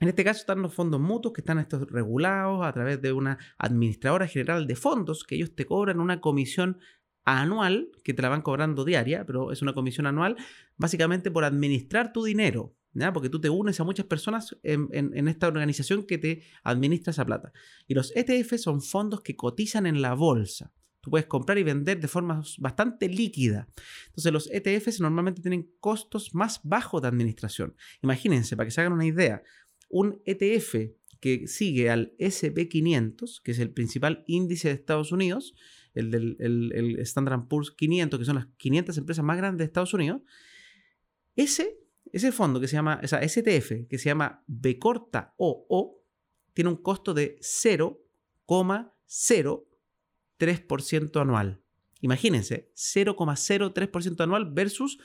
en 0.00 0.08
este 0.08 0.24
caso 0.24 0.40
están 0.40 0.62
los 0.62 0.72
fondos 0.72 1.00
mutuos 1.00 1.34
que 1.34 1.42
están 1.42 1.58
estos 1.58 1.90
regulados 1.90 2.64
a 2.64 2.72
través 2.72 3.02
de 3.02 3.12
una 3.12 3.38
administradora 3.58 4.26
general 4.26 4.66
de 4.66 4.76
fondos 4.76 5.24
que 5.24 5.34
ellos 5.34 5.54
te 5.54 5.66
cobran 5.66 6.00
una 6.00 6.20
comisión 6.20 6.78
anual 7.24 7.90
que 8.02 8.14
te 8.14 8.22
la 8.22 8.30
van 8.30 8.42
cobrando 8.42 8.84
diaria, 8.84 9.26
pero 9.26 9.52
es 9.52 9.62
una 9.62 9.74
comisión 9.74 10.06
anual 10.06 10.36
básicamente 10.76 11.30
por 11.30 11.44
administrar 11.44 12.12
tu 12.12 12.24
dinero. 12.24 12.74
Porque 13.12 13.28
tú 13.28 13.40
te 13.40 13.50
unes 13.50 13.78
a 13.80 13.84
muchas 13.84 14.06
personas 14.06 14.56
en, 14.62 15.28
esta 15.28 15.48
organización 15.48 16.04
que 16.04 16.18
te 16.18 16.42
administra 16.62 17.12
esa 17.12 17.24
plata. 17.24 17.52
Y 17.86 17.94
los 17.94 18.14
ETFs 18.16 18.62
son 18.62 18.82
fondos 18.82 19.22
que 19.22 19.36
cotizan 19.36 19.86
en 19.86 20.02
la 20.02 20.14
bolsa. 20.14 20.72
Tú 21.00 21.10
puedes 21.10 21.26
comprar 21.26 21.56
y 21.56 21.62
vender 21.62 21.98
de 21.98 22.08
forma 22.08 22.42
bastante 22.58 23.08
líquida. 23.08 23.68
Entonces 24.06 24.32
los 24.32 24.50
ETFs 24.50 25.00
normalmente 25.00 25.40
tienen 25.40 25.70
costos 25.80 26.34
más 26.34 26.60
bajos 26.62 27.00
de 27.00 27.08
administración. 27.08 27.74
Imagínense, 28.02 28.56
para 28.56 28.66
que 28.66 28.70
se 28.70 28.80
hagan 28.80 28.92
una 28.92 29.06
idea, 29.06 29.42
un 29.88 30.20
ETF 30.26 30.92
que 31.20 31.46
sigue 31.46 31.90
al 31.90 32.14
SP500, 32.18 33.40
que 33.42 33.52
es 33.52 33.58
el 33.58 33.70
principal 33.70 34.24
índice 34.26 34.68
de 34.68 34.74
Estados 34.74 35.12
Unidos, 35.12 35.54
el 35.94 36.10
del 36.10 36.36
el, 36.38 36.98
Standard 37.00 37.46
Poor's 37.48 37.70
500, 37.70 38.18
que 38.18 38.24
son 38.24 38.36
las 38.36 38.46
500 38.56 38.96
empresas 38.98 39.24
más 39.24 39.36
grandes 39.36 39.58
de 39.58 39.64
Estados 39.66 39.94
Unidos, 39.94 40.22
ese, 41.36 41.78
ese 42.12 42.32
fondo 42.32 42.60
que 42.60 42.68
se 42.68 42.76
llama, 42.76 43.00
o 43.02 43.06
sea, 43.06 43.20
ese 43.20 43.40
ETF 43.40 43.88
que 43.88 43.98
se 43.98 44.08
llama 44.08 44.42
B 44.46 44.78
corta 44.78 45.34
OO, 45.36 46.02
tiene 46.52 46.70
un 46.70 46.76
costo 46.76 47.14
de 47.14 47.38
0,0 47.40 49.64
3% 50.40 51.20
anual. 51.20 51.62
Imagínense, 52.00 52.72
0,03% 52.74 54.20
anual 54.22 54.50
versus 54.52 54.98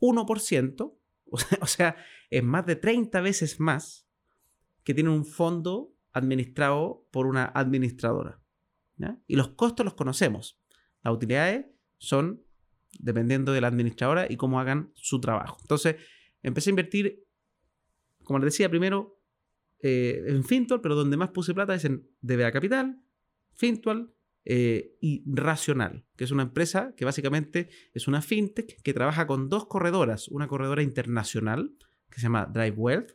1%, 0.00 0.94
o 1.60 1.66
sea, 1.66 1.96
es 2.30 2.44
más 2.44 2.64
de 2.66 2.76
30 2.76 3.20
veces 3.20 3.60
más 3.60 4.06
que 4.84 4.94
tiene 4.94 5.10
un 5.10 5.26
fondo 5.26 5.94
administrado 6.12 7.06
por 7.10 7.26
una 7.26 7.46
administradora. 7.46 8.38
Y 9.26 9.34
los 9.34 9.48
costos 9.48 9.84
los 9.84 9.94
conocemos. 9.94 10.60
Las 11.02 11.14
utilidades 11.14 11.66
son 11.98 12.44
dependiendo 13.00 13.52
de 13.52 13.60
la 13.60 13.66
administradora 13.66 14.26
y 14.30 14.36
cómo 14.36 14.60
hagan 14.60 14.92
su 14.94 15.20
trabajo. 15.20 15.58
Entonces, 15.62 15.96
empecé 16.42 16.70
a 16.70 16.72
invertir, 16.72 17.24
como 18.24 18.38
les 18.38 18.52
decía, 18.52 18.68
primero 18.68 19.20
eh, 19.80 20.24
en 20.26 20.44
Fintual, 20.44 20.80
pero 20.80 20.94
donde 20.94 21.16
más 21.16 21.30
puse 21.30 21.54
plata 21.54 21.74
es 21.74 21.84
en 21.84 22.08
DBA 22.20 22.52
Capital, 22.52 23.02
Fintual, 23.54 24.12
eh, 24.44 24.96
y 25.00 25.22
Racional, 25.24 26.04
que 26.16 26.24
es 26.24 26.32
una 26.32 26.42
empresa 26.42 26.94
que 26.96 27.04
básicamente 27.04 27.68
es 27.92 28.08
una 28.08 28.22
fintech 28.22 28.82
que 28.82 28.92
trabaja 28.92 29.28
con 29.28 29.48
dos 29.48 29.66
corredoras, 29.66 30.26
una 30.26 30.48
corredora 30.48 30.82
internacional 30.82 31.76
que 32.10 32.16
se 32.16 32.22
llama 32.22 32.46
Drive 32.46 32.76
Wealth 32.76 33.12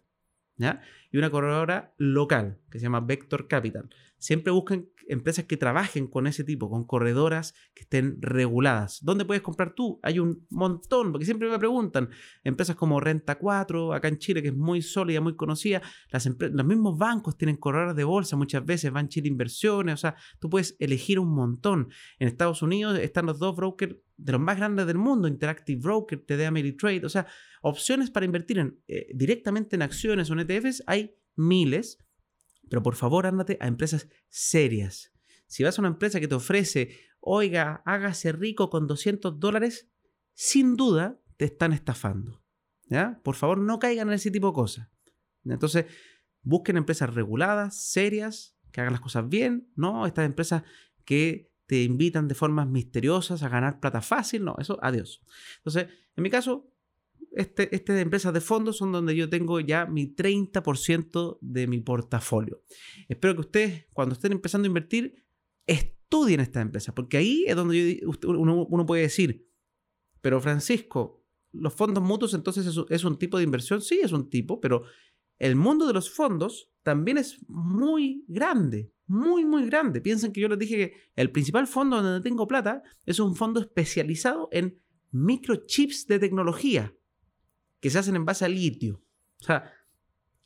y 1.11 1.17
una 1.17 1.29
corredora 1.29 1.93
local 1.97 2.59
que 2.71 2.79
se 2.79 2.83
llama 2.83 3.01
Vector 3.01 3.47
Capital. 3.47 3.89
Siempre 4.17 4.51
busquen 4.53 4.89
empresas 5.07 5.45
que 5.45 5.57
trabajen 5.57 6.07
con 6.07 6.27
ese 6.27 6.43
tipo, 6.43 6.69
con 6.69 6.85
corredoras 6.85 7.53
que 7.73 7.83
estén 7.83 8.21
reguladas. 8.21 8.99
¿Dónde 9.03 9.25
puedes 9.25 9.41
comprar 9.41 9.73
tú? 9.73 9.99
Hay 10.03 10.19
un 10.19 10.45
montón, 10.49 11.11
porque 11.11 11.25
siempre 11.25 11.49
me 11.49 11.57
preguntan, 11.59 12.09
empresas 12.43 12.75
como 12.75 12.99
Renta 12.99 13.37
4, 13.37 13.93
acá 13.93 14.07
en 14.07 14.17
Chile, 14.17 14.41
que 14.41 14.49
es 14.49 14.55
muy 14.55 14.81
sólida, 14.81 15.21
muy 15.21 15.35
conocida, 15.35 15.81
las 16.11 16.25
los 16.27 16.65
mismos 16.65 16.97
bancos 16.97 17.37
tienen 17.37 17.57
corredoras 17.57 17.95
de 17.95 18.03
bolsa 18.03 18.35
muchas 18.35 18.65
veces, 18.65 18.91
van 18.91 19.09
Chile 19.09 19.27
Inversiones, 19.27 19.95
o 19.95 19.97
sea, 19.97 20.15
tú 20.39 20.49
puedes 20.49 20.75
elegir 20.79 21.19
un 21.19 21.33
montón. 21.33 21.89
En 22.19 22.27
Estados 22.27 22.61
Unidos 22.61 22.99
están 22.99 23.25
los 23.25 23.39
dos 23.39 23.55
brokers 23.55 23.95
de 24.17 24.31
los 24.31 24.41
más 24.41 24.57
grandes 24.57 24.87
del 24.87 24.97
mundo, 24.97 25.27
Interactive 25.27 25.79
Broker, 25.79 26.19
TD 26.25 26.45
Ameritrade, 26.45 27.05
o 27.05 27.09
sea, 27.09 27.27
opciones 27.61 28.09
para 28.09 28.25
invertir 28.25 28.59
en, 28.59 28.79
eh, 28.87 29.07
directamente 29.13 29.75
en 29.75 29.83
acciones 29.83 30.29
o 30.29 30.33
en 30.33 30.39
ETFs 30.39 30.83
hay 30.87 31.15
miles 31.35 31.99
pero 32.69 32.83
por 32.83 32.95
favor, 32.95 33.25
ándate 33.25 33.57
a 33.61 33.67
empresas 33.67 34.07
serias. 34.29 35.13
Si 35.47 35.63
vas 35.63 35.77
a 35.77 35.81
una 35.81 35.89
empresa 35.89 36.19
que 36.19 36.27
te 36.27 36.35
ofrece, 36.35 36.97
oiga, 37.19 37.81
hágase 37.85 38.31
rico 38.31 38.69
con 38.69 38.87
200 38.87 39.39
dólares, 39.39 39.89
sin 40.33 40.75
duda 40.75 41.19
te 41.37 41.45
están 41.45 41.73
estafando. 41.73 42.43
¿ya? 42.89 43.19
Por 43.23 43.35
favor, 43.35 43.59
no 43.59 43.79
caigan 43.79 44.09
en 44.09 44.15
ese 44.15 44.31
tipo 44.31 44.47
de 44.47 44.53
cosas. 44.53 44.89
Entonces, 45.45 45.85
busquen 46.41 46.77
empresas 46.77 47.13
reguladas, 47.13 47.75
serias, 47.75 48.57
que 48.71 48.81
hagan 48.81 48.93
las 48.93 49.01
cosas 49.01 49.27
bien, 49.29 49.71
no 49.75 50.05
estas 50.05 50.25
empresas 50.25 50.63
que 51.05 51.51
te 51.65 51.83
invitan 51.83 52.27
de 52.27 52.35
formas 52.35 52.67
misteriosas 52.67 53.43
a 53.43 53.49
ganar 53.49 53.79
plata 53.79 54.01
fácil, 54.01 54.43
no, 54.45 54.55
eso, 54.59 54.79
adiós. 54.81 55.21
Entonces, 55.57 55.87
en 56.15 56.23
mi 56.23 56.29
caso, 56.29 56.71
este, 57.31 57.75
este 57.75 57.93
de 57.93 58.01
empresas 58.01 58.33
de 58.33 58.41
fondos 58.41 58.77
son 58.77 58.91
donde 58.91 59.15
yo 59.15 59.29
tengo 59.29 59.59
ya 59.59 59.85
mi 59.85 60.15
30% 60.15 61.37
de 61.41 61.67
mi 61.67 61.79
portafolio. 61.79 62.61
Espero 63.07 63.35
que 63.35 63.41
ustedes, 63.41 63.85
cuando 63.93 64.13
estén 64.13 64.31
empezando 64.31 64.65
a 64.65 64.69
invertir, 64.69 65.23
estudien 65.65 66.39
esta 66.39 66.61
empresa, 66.61 66.95
porque 66.95 67.17
ahí 67.17 67.45
es 67.47 67.55
donde 67.55 68.01
uno, 68.25 68.85
puede 68.85 69.03
decir, 69.03 69.47
pero 70.21 70.41
Francisco, 70.41 71.25
los 71.51 71.73
fondos 71.73 72.03
mutuos 72.03 72.33
entonces 72.33 72.65
es, 72.65 72.77
es 72.89 73.03
un 73.03 73.17
tipo 73.17 73.37
de 73.37 73.43
inversión, 73.43 73.81
sí 73.81 73.99
es 74.01 74.11
un 74.11 74.29
tipo, 74.29 74.59
pero 74.61 74.83
el 75.39 75.55
mundo 75.55 75.85
de 75.85 75.93
los 75.93 76.09
fondos 76.09 76.71
también 76.83 77.17
es 77.17 77.37
muy 77.47 78.23
grande, 78.27 78.91
muy, 79.05 79.45
muy 79.45 79.65
grande. 79.65 80.01
Piensen 80.01 80.31
que 80.31 80.41
yo 80.41 80.47
les 80.47 80.59
dije 80.59 80.77
que 80.77 80.93
el 81.15 81.31
principal 81.31 81.67
fondo 81.67 82.01
donde 82.01 82.27
tengo 82.27 82.47
plata 82.47 82.81
es 83.05 83.19
un 83.19 83.35
fondo 83.35 83.59
especializado 83.59 84.49
en 84.51 84.81
microchips 85.11 86.07
de 86.07 86.19
tecnología 86.19 86.96
que 87.79 87.89
se 87.89 87.99
hacen 87.99 88.15
en 88.15 88.25
base 88.25 88.45
a 88.45 88.49
litio. 88.49 89.01
O 89.41 89.43
sea, 89.43 89.71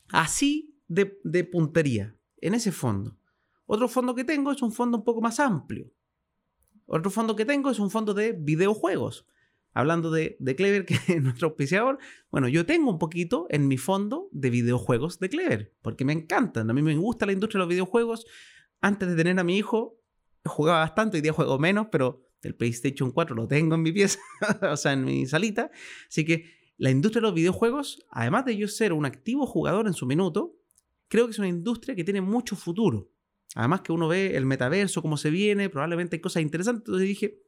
así 0.09 0.77
de, 0.87 1.19
de 1.23 1.43
puntería, 1.43 2.15
en 2.37 2.53
ese 2.53 2.71
fondo. 2.71 3.17
Otro 3.65 3.87
fondo 3.87 4.13
que 4.15 4.23
tengo 4.23 4.51
es 4.51 4.61
un 4.61 4.73
fondo 4.73 4.97
un 4.97 5.03
poco 5.03 5.21
más 5.21 5.39
amplio. 5.39 5.91
Otro 6.85 7.09
fondo 7.09 7.35
que 7.37 7.45
tengo 7.45 7.71
es 7.71 7.79
un 7.79 7.89
fondo 7.89 8.13
de 8.13 8.33
videojuegos. 8.33 9.25
Hablando 9.73 10.11
de, 10.11 10.35
de, 10.39 10.55
Clever, 10.57 10.85
que 10.85 10.95
es 10.95 11.23
nuestro 11.23 11.49
auspiciador, 11.49 11.97
bueno, 12.29 12.49
yo 12.49 12.65
tengo 12.65 12.91
un 12.91 12.99
poquito 12.99 13.47
en 13.49 13.69
mi 13.69 13.77
fondo 13.77 14.27
de 14.33 14.49
videojuegos 14.49 15.19
de 15.19 15.29
Clever, 15.29 15.73
porque 15.81 16.03
me 16.03 16.11
encantan. 16.11 16.69
A 16.69 16.73
mí 16.73 16.81
me 16.81 16.95
gusta 16.97 17.25
la 17.25 17.31
industria 17.31 17.59
de 17.59 17.65
los 17.65 17.69
videojuegos. 17.69 18.25
Antes 18.81 19.07
de 19.07 19.15
tener 19.15 19.39
a 19.39 19.43
mi 19.45 19.57
hijo, 19.57 20.01
jugaba 20.43 20.79
bastante, 20.79 21.17
hoy 21.17 21.21
día 21.21 21.31
juego 21.31 21.57
menos, 21.59 21.87
pero 21.91 22.27
el 22.41 22.55
PlayStation 22.55 23.11
4 23.11 23.35
lo 23.35 23.47
tengo 23.47 23.75
en 23.75 23.83
mi 23.83 23.91
pieza, 23.91 24.19
o 24.69 24.75
sea, 24.75 24.93
en 24.93 25.05
mi 25.05 25.25
salita. 25.27 25.71
Así 26.09 26.25
que 26.25 26.60
la 26.81 26.89
industria 26.89 27.21
de 27.21 27.27
los 27.27 27.35
videojuegos, 27.35 28.03
además 28.09 28.43
de 28.43 28.57
yo 28.57 28.67
ser 28.67 28.91
un 28.91 29.05
activo 29.05 29.45
jugador 29.45 29.85
en 29.85 29.93
su 29.93 30.07
minuto, 30.07 30.57
creo 31.09 31.27
que 31.27 31.31
es 31.31 31.37
una 31.37 31.47
industria 31.47 31.93
que 31.93 32.03
tiene 32.03 32.21
mucho 32.21 32.55
futuro. 32.55 33.11
Además 33.53 33.81
que 33.81 33.91
uno 33.91 34.07
ve 34.07 34.35
el 34.35 34.47
metaverso, 34.47 35.03
cómo 35.03 35.15
se 35.15 35.29
viene, 35.29 35.69
probablemente 35.69 36.15
hay 36.15 36.21
cosas 36.21 36.41
interesantes. 36.41 36.81
Entonces 36.87 37.07
dije, 37.07 37.39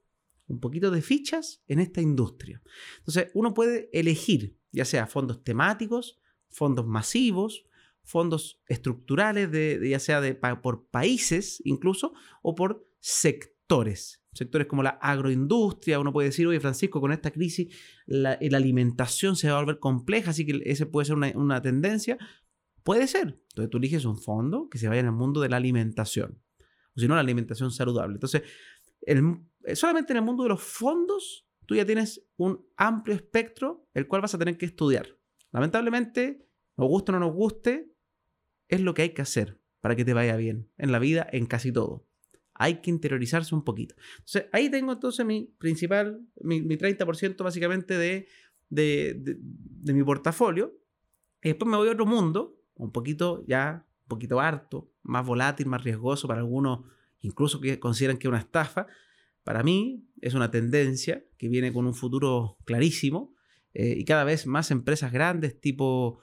un 0.45 0.59
poquito 0.59 0.91
de 0.91 1.01
fichas 1.01 1.63
en 1.67 1.79
esta 1.79 1.99
industria. 1.99 2.61
Entonces 2.99 3.31
uno 3.33 3.55
puede 3.55 3.89
elegir, 3.91 4.55
ya 4.71 4.85
sea 4.85 5.07
fondos 5.07 5.43
temáticos, 5.43 6.19
fondos 6.51 6.85
masivos, 6.85 7.65
fondos 8.03 8.61
estructurales, 8.67 9.51
de, 9.51 9.79
ya 9.89 9.97
sea 9.97 10.21
por 10.61 10.85
países 10.89 11.59
incluso, 11.65 12.13
o 12.43 12.53
por 12.53 12.87
sectores. 12.99 14.22
Sectores 14.33 14.67
como 14.67 14.83
la 14.83 14.91
agroindustria, 15.01 15.99
uno 15.99 16.11
puede 16.11 16.29
decir, 16.29 16.47
oye 16.47 16.59
Francisco, 16.59 16.99
con 16.99 17.11
esta 17.11 17.31
crisis 17.31 17.73
la, 18.05 18.31
alimentación 18.31 19.35
se 19.35 19.49
va 19.49 19.57
a 19.57 19.59
volver 19.61 19.79
compleja, 19.79 20.31
así 20.31 20.45
que 20.45 20.61
ese 20.65 20.85
puede 20.85 21.05
ser 21.05 21.15
una, 21.15 21.31
una 21.35 21.61
tendencia. 21.61 22.17
Puede 22.83 23.07
ser. 23.07 23.39
Entonces 23.49 23.69
tú 23.69 23.77
eliges 23.77 24.05
un 24.05 24.17
fondo 24.17 24.69
que 24.69 24.77
se 24.77 24.87
vaya 24.87 25.01
en 25.01 25.05
el 25.07 25.11
mundo 25.13 25.39
de 25.39 25.49
la 25.49 25.57
alimentación. 25.57 26.41
O 26.95 26.99
si 26.99 27.07
no, 27.07 27.15
la 27.15 27.21
alimentación 27.21 27.71
saludable. 27.71 28.15
Entonces, 28.15 28.43
eh, 29.05 29.75
solamente 29.75 30.13
en 30.13 30.17
el 30.17 30.23
mundo 30.23 30.43
de 30.43 30.49
los 30.49 30.61
fondos, 30.61 31.47
tú 31.65 31.75
ya 31.75 31.85
tienes 31.85 32.25
un 32.37 32.65
amplio 32.77 33.15
espectro, 33.15 33.87
el 33.93 34.07
cual 34.07 34.21
vas 34.21 34.35
a 34.35 34.37
tener 34.37 34.57
que 34.57 34.65
estudiar. 34.65 35.17
Lamentablemente, 35.51 36.47
nos 36.77 36.87
guste 36.87 37.11
o 37.11 37.13
no 37.13 37.19
nos 37.19 37.33
guste, 37.33 37.93
es 38.67 38.81
lo 38.81 38.93
que 38.93 39.03
hay 39.03 39.09
que 39.09 39.21
hacer 39.21 39.61
para 39.81 39.95
que 39.95 40.05
te 40.05 40.13
vaya 40.13 40.35
bien 40.35 40.71
en 40.77 40.91
la 40.91 40.99
vida, 40.99 41.27
en 41.31 41.45
casi 41.45 41.71
todo. 41.71 42.07
Hay 42.55 42.81
que 42.81 42.89
interiorizarse 42.89 43.55
un 43.55 43.63
poquito. 43.63 43.95
Entonces, 44.19 44.45
ahí 44.51 44.69
tengo 44.69 44.93
entonces 44.93 45.25
mi 45.25 45.53
principal, 45.57 46.21
mi, 46.41 46.61
30% 46.61 47.43
básicamente 47.43 47.97
de, 47.97 48.27
de, 48.69 49.15
de 49.17 49.93
mi 49.93 50.03
portafolio. 50.03 50.77
Y 51.41 51.49
después 51.49 51.69
me 51.69 51.77
voy 51.77 51.89
a 51.89 51.91
otro 51.91 52.05
mundo, 52.05 52.59
un 52.75 52.91
poquito 52.91 53.43
ya, 53.47 53.85
un 54.03 54.07
poquito 54.07 54.39
harto, 54.39 54.91
más 55.01 55.25
volátil, 55.25 55.67
más 55.67 55.83
riesgoso 55.83 56.27
para 56.27 56.41
algunos, 56.41 56.85
incluso 57.19 57.59
que 57.59 57.79
consideran 57.79 58.17
que 58.17 58.27
es 58.27 58.29
una 58.29 58.39
estafa. 58.39 58.87
Para 59.43 59.63
mí 59.63 60.05
es 60.21 60.33
una 60.33 60.51
tendencia 60.51 61.25
que 61.37 61.49
viene 61.49 61.73
con 61.73 61.85
un 61.85 61.93
futuro 61.93 62.57
clarísimo 62.65 63.33
eh, 63.73 63.95
y 63.97 64.05
cada 64.05 64.23
vez 64.23 64.47
más 64.47 64.71
empresas 64.71 65.11
grandes 65.11 65.59
tipo 65.59 66.21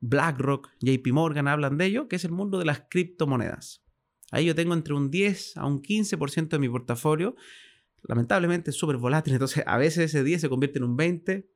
BlackRock, 0.00 0.68
JP 0.80 1.06
Morgan 1.12 1.48
hablan 1.48 1.78
de 1.78 1.86
ello, 1.86 2.08
que 2.08 2.16
es 2.16 2.24
el 2.24 2.32
mundo 2.32 2.58
de 2.58 2.64
las 2.64 2.84
criptomonedas. 2.88 3.84
Ahí 4.30 4.46
yo 4.46 4.54
tengo 4.54 4.74
entre 4.74 4.94
un 4.94 5.10
10 5.10 5.56
a 5.56 5.66
un 5.66 5.82
15% 5.82 6.48
de 6.48 6.58
mi 6.58 6.68
portafolio. 6.68 7.36
Lamentablemente 8.02 8.70
es 8.70 8.76
súper 8.76 8.96
volátil, 8.96 9.32
entonces 9.34 9.64
a 9.66 9.78
veces 9.78 10.06
ese 10.06 10.24
10 10.24 10.40
se 10.42 10.48
convierte 10.48 10.78
en 10.78 10.84
un 10.84 10.96
20, 10.96 11.48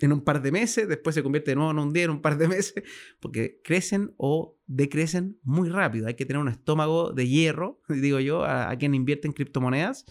en 0.00 0.12
un 0.12 0.22
par 0.22 0.42
de 0.42 0.50
meses, 0.50 0.88
después 0.88 1.14
se 1.14 1.22
convierte 1.22 1.52
de 1.52 1.56
nuevo 1.56 1.70
en 1.70 1.78
un 1.78 1.92
día, 1.92 2.04
en 2.04 2.10
un 2.10 2.20
par 2.20 2.36
de 2.36 2.48
meses, 2.56 2.82
porque 3.20 3.60
crecen 3.62 4.14
o 4.16 4.56
decrecen 4.66 5.38
muy 5.42 5.68
rápido. 5.68 6.06
Hay 6.06 6.14
que 6.14 6.26
tener 6.26 6.40
un 6.40 6.48
estómago 6.48 7.12
de 7.12 7.28
hierro, 7.28 7.80
digo 7.88 8.20
yo, 8.20 8.44
a, 8.44 8.74
quien 8.76 8.94
invierte 8.94 9.28
en 9.28 9.32
criptomonedas. 9.32 10.04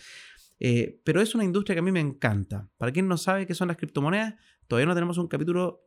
Eh, 0.59 1.01
pero 1.03 1.19
es 1.19 1.35
una 1.35 1.43
industria 1.43 1.75
que 1.75 1.79
a 1.79 1.83
mí 1.83 1.91
me 1.91 1.99
encanta. 1.99 2.69
Para 2.77 2.93
quien 2.93 3.07
no 3.07 3.17
sabe 3.17 3.45
qué 3.45 3.53
son 3.53 3.67
las 3.67 3.75
criptomonedas, 3.75 4.35
todavía 4.67 4.85
no 4.85 4.93
tenemos 4.93 5.17
un 5.17 5.27
capítulo 5.27 5.83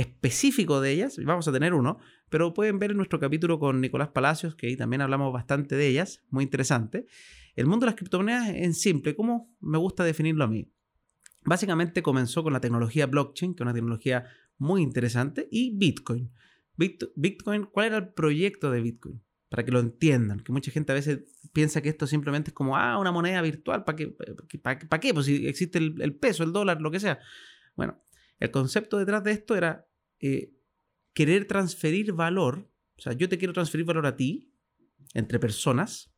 específico 0.00 0.80
de 0.80 0.92
ellas, 0.92 1.18
vamos 1.24 1.48
a 1.48 1.52
tener 1.52 1.74
uno, 1.74 1.98
pero 2.28 2.54
pueden 2.54 2.78
ver 2.78 2.92
en 2.92 2.96
nuestro 2.96 3.18
capítulo 3.18 3.58
con 3.58 3.80
Nicolás 3.80 4.08
Palacios, 4.08 4.54
que 4.54 4.68
ahí 4.68 4.76
también 4.76 5.00
hablamos 5.00 5.32
bastante 5.32 5.74
de 5.74 5.88
ellas, 5.88 6.22
muy 6.30 6.44
interesante. 6.44 7.06
El 7.56 7.66
mundo 7.66 7.84
de 7.84 7.90
las 7.90 7.96
criptomonedas 7.96 8.50
en 8.50 8.74
simple, 8.74 9.16
¿cómo 9.16 9.52
me 9.60 9.78
gusta 9.78 10.04
definirlo 10.04 10.44
a 10.44 10.46
mí? 10.46 10.70
Básicamente 11.44 12.02
comenzó 12.02 12.42
con 12.42 12.52
la 12.52 12.60
tecnología 12.60 13.06
blockchain, 13.06 13.54
que 13.54 13.62
es 13.62 13.64
una 13.64 13.74
tecnología 13.74 14.26
muy 14.58 14.82
interesante, 14.82 15.48
y 15.50 15.76
Bitcoin. 15.76 16.30
Bitcoin, 16.76 17.64
¿cuál 17.64 17.86
era 17.86 17.96
el 17.96 18.08
proyecto 18.10 18.70
de 18.70 18.80
Bitcoin? 18.80 19.20
Para 19.48 19.64
que 19.64 19.72
lo 19.72 19.80
entiendan, 19.80 20.40
que 20.40 20.52
mucha 20.52 20.70
gente 20.70 20.92
a 20.92 20.94
veces 20.94 21.20
piensa 21.52 21.80
que 21.80 21.88
esto 21.88 22.06
simplemente 22.06 22.50
es 22.50 22.54
como, 22.54 22.76
ah, 22.76 22.98
una 22.98 23.10
moneda 23.10 23.42
virtual, 23.42 23.82
¿para 23.82 23.96
qué? 23.96 24.14
¿Para 24.62 25.00
qué? 25.00 25.12
Pues 25.12 25.26
si 25.26 25.46
existe 25.48 25.78
el, 25.78 26.14
peso, 26.16 26.44
el 26.44 26.52
dólar, 26.52 26.80
lo 26.80 26.90
que 26.90 27.00
sea. 27.00 27.18
Bueno, 27.74 28.00
el 28.38 28.50
concepto 28.52 28.98
detrás 28.98 29.24
de 29.24 29.32
esto 29.32 29.56
era 29.56 29.87
eh, 30.20 30.52
querer 31.12 31.46
transferir 31.46 32.12
valor, 32.12 32.70
o 32.96 33.00
sea, 33.00 33.12
yo 33.12 33.28
te 33.28 33.38
quiero 33.38 33.52
transferir 33.52 33.86
valor 33.86 34.06
a 34.06 34.16
ti, 34.16 34.52
entre 35.14 35.38
personas, 35.38 36.12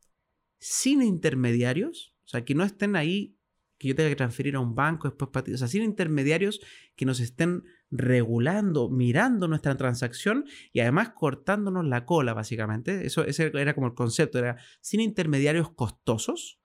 sin 0.58 1.02
intermediarios, 1.02 2.14
o 2.24 2.28
sea, 2.28 2.44
que 2.44 2.54
no 2.54 2.64
estén 2.64 2.96
ahí 2.96 3.36
que 3.80 3.88
yo 3.88 3.94
tenga 3.94 4.10
que 4.10 4.16
transferir 4.16 4.56
a 4.56 4.60
un 4.60 4.74
banco 4.74 5.08
después 5.08 5.30
para 5.30 5.42
ti. 5.42 5.54
O 5.54 5.56
sea, 5.56 5.66
sin 5.66 5.82
intermediarios 5.82 6.60
que 6.96 7.06
nos 7.06 7.18
estén 7.18 7.64
regulando, 7.90 8.90
mirando 8.90 9.48
nuestra 9.48 9.74
transacción 9.74 10.44
y 10.70 10.80
además 10.80 11.12
cortándonos 11.14 11.86
la 11.86 12.04
cola, 12.04 12.34
básicamente. 12.34 13.06
Eso 13.06 13.24
ese 13.24 13.50
era 13.54 13.74
como 13.74 13.86
el 13.86 13.94
concepto, 13.94 14.38
era 14.38 14.58
sin 14.82 15.00
intermediarios 15.00 15.70
costosos, 15.72 16.59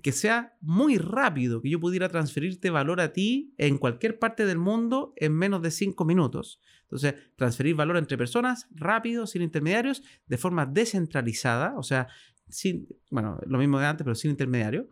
que 0.00 0.12
sea 0.12 0.56
muy 0.60 0.96
rápido, 0.96 1.60
que 1.60 1.70
yo 1.70 1.78
pudiera 1.78 2.08
transferirte 2.08 2.70
valor 2.70 3.00
a 3.00 3.12
ti 3.12 3.54
en 3.58 3.78
cualquier 3.78 4.18
parte 4.18 4.46
del 4.46 4.58
mundo 4.58 5.12
en 5.16 5.34
menos 5.34 5.62
de 5.62 5.70
cinco 5.70 6.04
minutos. 6.04 6.60
Entonces, 6.82 7.14
transferir 7.36 7.74
valor 7.74 7.96
entre 7.96 8.18
personas 8.18 8.68
rápido, 8.70 9.26
sin 9.26 9.42
intermediarios, 9.42 10.02
de 10.26 10.38
forma 10.38 10.66
descentralizada, 10.66 11.74
o 11.76 11.82
sea, 11.82 12.08
sin, 12.48 12.88
bueno, 13.10 13.38
lo 13.46 13.58
mismo 13.58 13.78
de 13.78 13.86
antes, 13.86 14.04
pero 14.04 14.14
sin 14.14 14.30
intermediario 14.30 14.88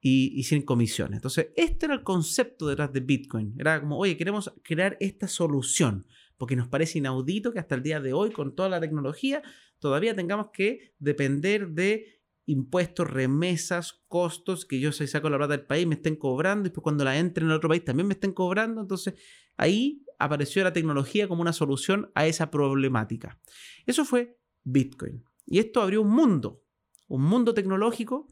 y, 0.00 0.42
sin 0.42 0.62
comisiones. 0.62 1.16
Entonces, 1.16 1.48
este 1.56 1.86
era 1.86 1.94
el 1.94 2.02
concepto 2.02 2.66
detrás 2.66 2.92
de 2.92 3.00
Bitcoin. 3.00 3.54
Era 3.58 3.80
como, 3.80 3.96
oye, 3.96 4.16
queremos 4.16 4.52
crear 4.62 4.98
esta 5.00 5.28
solución, 5.28 6.06
porque 6.36 6.56
nos 6.56 6.68
parece 6.68 6.98
inaudito 6.98 7.52
que 7.52 7.58
hasta 7.58 7.74
el 7.74 7.82
día 7.82 8.00
de 8.00 8.12
hoy, 8.12 8.30
con 8.30 8.54
toda 8.54 8.68
la 8.68 8.80
tecnología, 8.80 9.42
todavía 9.78 10.14
tengamos 10.14 10.48
que 10.52 10.94
depender 10.98 11.68
de 11.68 12.20
impuestos, 12.46 13.08
remesas, 13.08 14.04
costos, 14.08 14.66
que 14.66 14.80
yo 14.80 14.92
si 14.92 15.06
saco 15.06 15.30
la 15.30 15.38
plata 15.38 15.56
del 15.56 15.66
país 15.66 15.86
me 15.86 15.94
estén 15.94 16.16
cobrando, 16.16 16.62
y 16.62 16.70
después 16.70 16.82
cuando 16.82 17.04
la 17.04 17.18
entre 17.18 17.44
en 17.44 17.50
otro 17.50 17.68
país 17.68 17.84
también 17.84 18.06
me 18.06 18.14
estén 18.14 18.32
cobrando. 18.32 18.80
Entonces, 18.80 19.14
ahí 19.56 20.04
apareció 20.18 20.62
la 20.62 20.72
tecnología 20.72 21.28
como 21.28 21.42
una 21.42 21.52
solución 21.52 22.10
a 22.14 22.26
esa 22.26 22.50
problemática. 22.50 23.38
Eso 23.86 24.04
fue 24.04 24.38
Bitcoin. 24.64 25.24
Y 25.46 25.58
esto 25.58 25.80
abrió 25.80 26.02
un 26.02 26.10
mundo, 26.10 26.62
un 27.08 27.22
mundo 27.22 27.54
tecnológico 27.54 28.28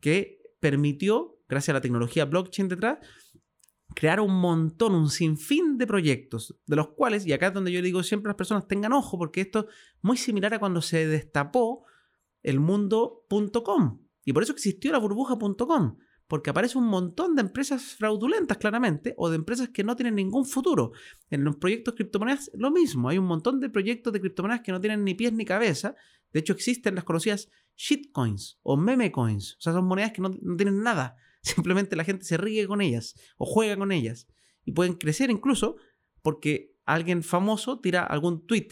que 0.00 0.42
permitió, 0.60 1.38
gracias 1.48 1.70
a 1.70 1.74
la 1.74 1.80
tecnología 1.80 2.24
blockchain 2.24 2.68
detrás, 2.68 2.98
crear 3.94 4.20
un 4.20 4.34
montón, 4.34 4.94
un 4.94 5.08
sinfín 5.08 5.78
de 5.78 5.86
proyectos, 5.86 6.58
de 6.66 6.76
los 6.76 6.88
cuales, 6.88 7.26
y 7.26 7.32
acá 7.32 7.48
es 7.48 7.54
donde 7.54 7.72
yo 7.72 7.82
digo 7.82 8.02
siempre 8.02 8.28
las 8.28 8.36
personas 8.36 8.66
tengan 8.66 8.92
ojo, 8.92 9.18
porque 9.18 9.42
esto 9.42 9.60
es 9.60 9.66
muy 10.02 10.16
similar 10.16 10.54
a 10.54 10.58
cuando 10.58 10.82
se 10.82 11.06
destapó 11.06 11.84
el 12.44 12.60
mundo.com. 12.60 14.00
Y 14.24 14.32
por 14.32 14.44
eso 14.44 14.52
existió 14.52 14.92
la 14.92 14.98
burbuja.com, 14.98 15.98
porque 16.28 16.50
aparece 16.50 16.78
un 16.78 16.86
montón 16.86 17.34
de 17.34 17.42
empresas 17.42 17.96
fraudulentas 17.96 18.58
claramente, 18.58 19.14
o 19.16 19.28
de 19.28 19.36
empresas 19.36 19.70
que 19.70 19.82
no 19.82 19.96
tienen 19.96 20.14
ningún 20.14 20.46
futuro. 20.46 20.92
En 21.30 21.42
los 21.42 21.56
proyectos 21.56 21.94
criptomonedas, 21.94 22.50
lo 22.54 22.70
mismo, 22.70 23.08
hay 23.08 23.18
un 23.18 23.26
montón 23.26 23.60
de 23.60 23.68
proyectos 23.68 24.12
de 24.12 24.20
criptomonedas 24.20 24.62
que 24.62 24.72
no 24.72 24.80
tienen 24.80 25.04
ni 25.04 25.14
pies 25.14 25.32
ni 25.32 25.44
cabeza. 25.44 25.96
De 26.32 26.40
hecho, 26.40 26.52
existen 26.52 26.94
las 26.94 27.04
conocidas 27.04 27.50
shitcoins 27.76 28.60
o 28.62 28.76
meme 28.76 29.10
coins. 29.10 29.56
O 29.58 29.60
sea, 29.60 29.72
son 29.72 29.86
monedas 29.86 30.12
que 30.12 30.22
no, 30.22 30.30
tienen 30.56 30.82
nada. 30.82 31.16
Simplemente 31.42 31.96
la 31.96 32.04
gente 32.04 32.24
se 32.24 32.36
ríe 32.36 32.66
con 32.66 32.80
ellas 32.80 33.14
o 33.36 33.44
juega 33.44 33.76
con 33.76 33.92
ellas. 33.92 34.28
y 34.64 34.72
pueden 34.72 34.94
crecer 34.94 35.30
incluso 35.30 35.76
porque 36.22 36.74
alguien 36.86 37.22
famoso 37.22 37.80
tira 37.80 38.02
algún 38.02 38.46
tweet, 38.46 38.68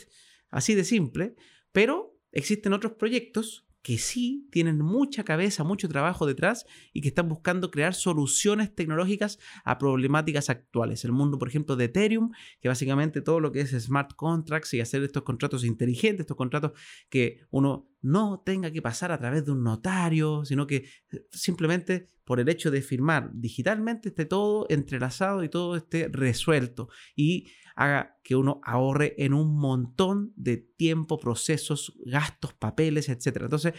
así 0.48 0.74
de 0.74 0.84
simple, 0.84 1.34
pero 1.72 2.11
existen 2.32 2.72
otros 2.72 2.92
proyectos 2.92 3.66
que 3.82 3.98
sí 3.98 4.48
tienen 4.50 4.78
mucha 4.78 5.24
cabeza, 5.24 5.64
mucho 5.64 5.88
trabajo 5.88 6.24
detrás 6.24 6.66
y 6.92 7.00
que 7.00 7.08
están 7.08 7.28
buscando 7.28 7.70
crear 7.70 7.94
soluciones 7.94 8.72
tecnológicas 8.74 9.38
a 9.64 9.78
problemáticas 9.78 10.50
actuales. 10.50 11.04
El 11.04 11.12
mundo, 11.12 11.38
por 11.38 11.48
ejemplo, 11.48 11.74
de 11.74 11.86
Ethereum, 11.86 12.30
que 12.60 12.68
básicamente 12.68 13.20
todo 13.20 13.40
lo 13.40 13.50
que 13.50 13.60
es 13.60 13.70
smart 13.70 14.14
contracts 14.14 14.72
y 14.74 14.80
hacer 14.80 15.02
estos 15.02 15.24
contratos 15.24 15.64
inteligentes, 15.64 16.20
estos 16.20 16.36
contratos 16.36 16.72
que 17.10 17.40
uno 17.50 17.88
no 18.00 18.42
tenga 18.44 18.70
que 18.70 18.82
pasar 18.82 19.10
a 19.10 19.18
través 19.18 19.44
de 19.44 19.52
un 19.52 19.64
notario, 19.64 20.44
sino 20.44 20.66
que 20.66 20.76
eh, 20.76 21.26
simplemente 21.32 22.08
por 22.24 22.38
el 22.38 22.48
hecho 22.48 22.70
de 22.70 22.82
firmar 22.82 23.30
digitalmente 23.32 24.10
esté 24.10 24.26
todo 24.26 24.66
entrelazado 24.68 25.42
y 25.42 25.48
todo 25.48 25.76
esté 25.76 26.08
resuelto 26.08 26.88
y 27.16 27.48
haga 27.74 28.18
que 28.22 28.36
uno 28.36 28.60
ahorre 28.64 29.14
en 29.18 29.34
un 29.34 29.56
montón 29.56 30.32
de 30.36 30.56
tiempo, 30.56 31.18
procesos, 31.18 31.94
gastos, 32.04 32.54
papeles, 32.54 33.08
etc. 33.08 33.42
Entonces, 33.42 33.74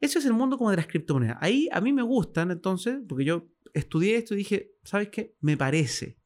eso 0.00 0.18
es 0.18 0.26
el 0.26 0.32
mundo 0.32 0.58
como 0.58 0.70
de 0.70 0.76
las 0.76 0.86
criptomonedas. 0.86 1.38
Ahí 1.40 1.68
a 1.72 1.80
mí 1.80 1.92
me 1.92 2.02
gustan, 2.02 2.50
entonces, 2.50 2.98
porque 3.08 3.24
yo 3.24 3.48
estudié 3.72 4.16
esto 4.16 4.34
y 4.34 4.38
dije, 4.38 4.72
¿sabes 4.84 5.08
qué? 5.08 5.36
Me 5.40 5.56
parece. 5.56 6.18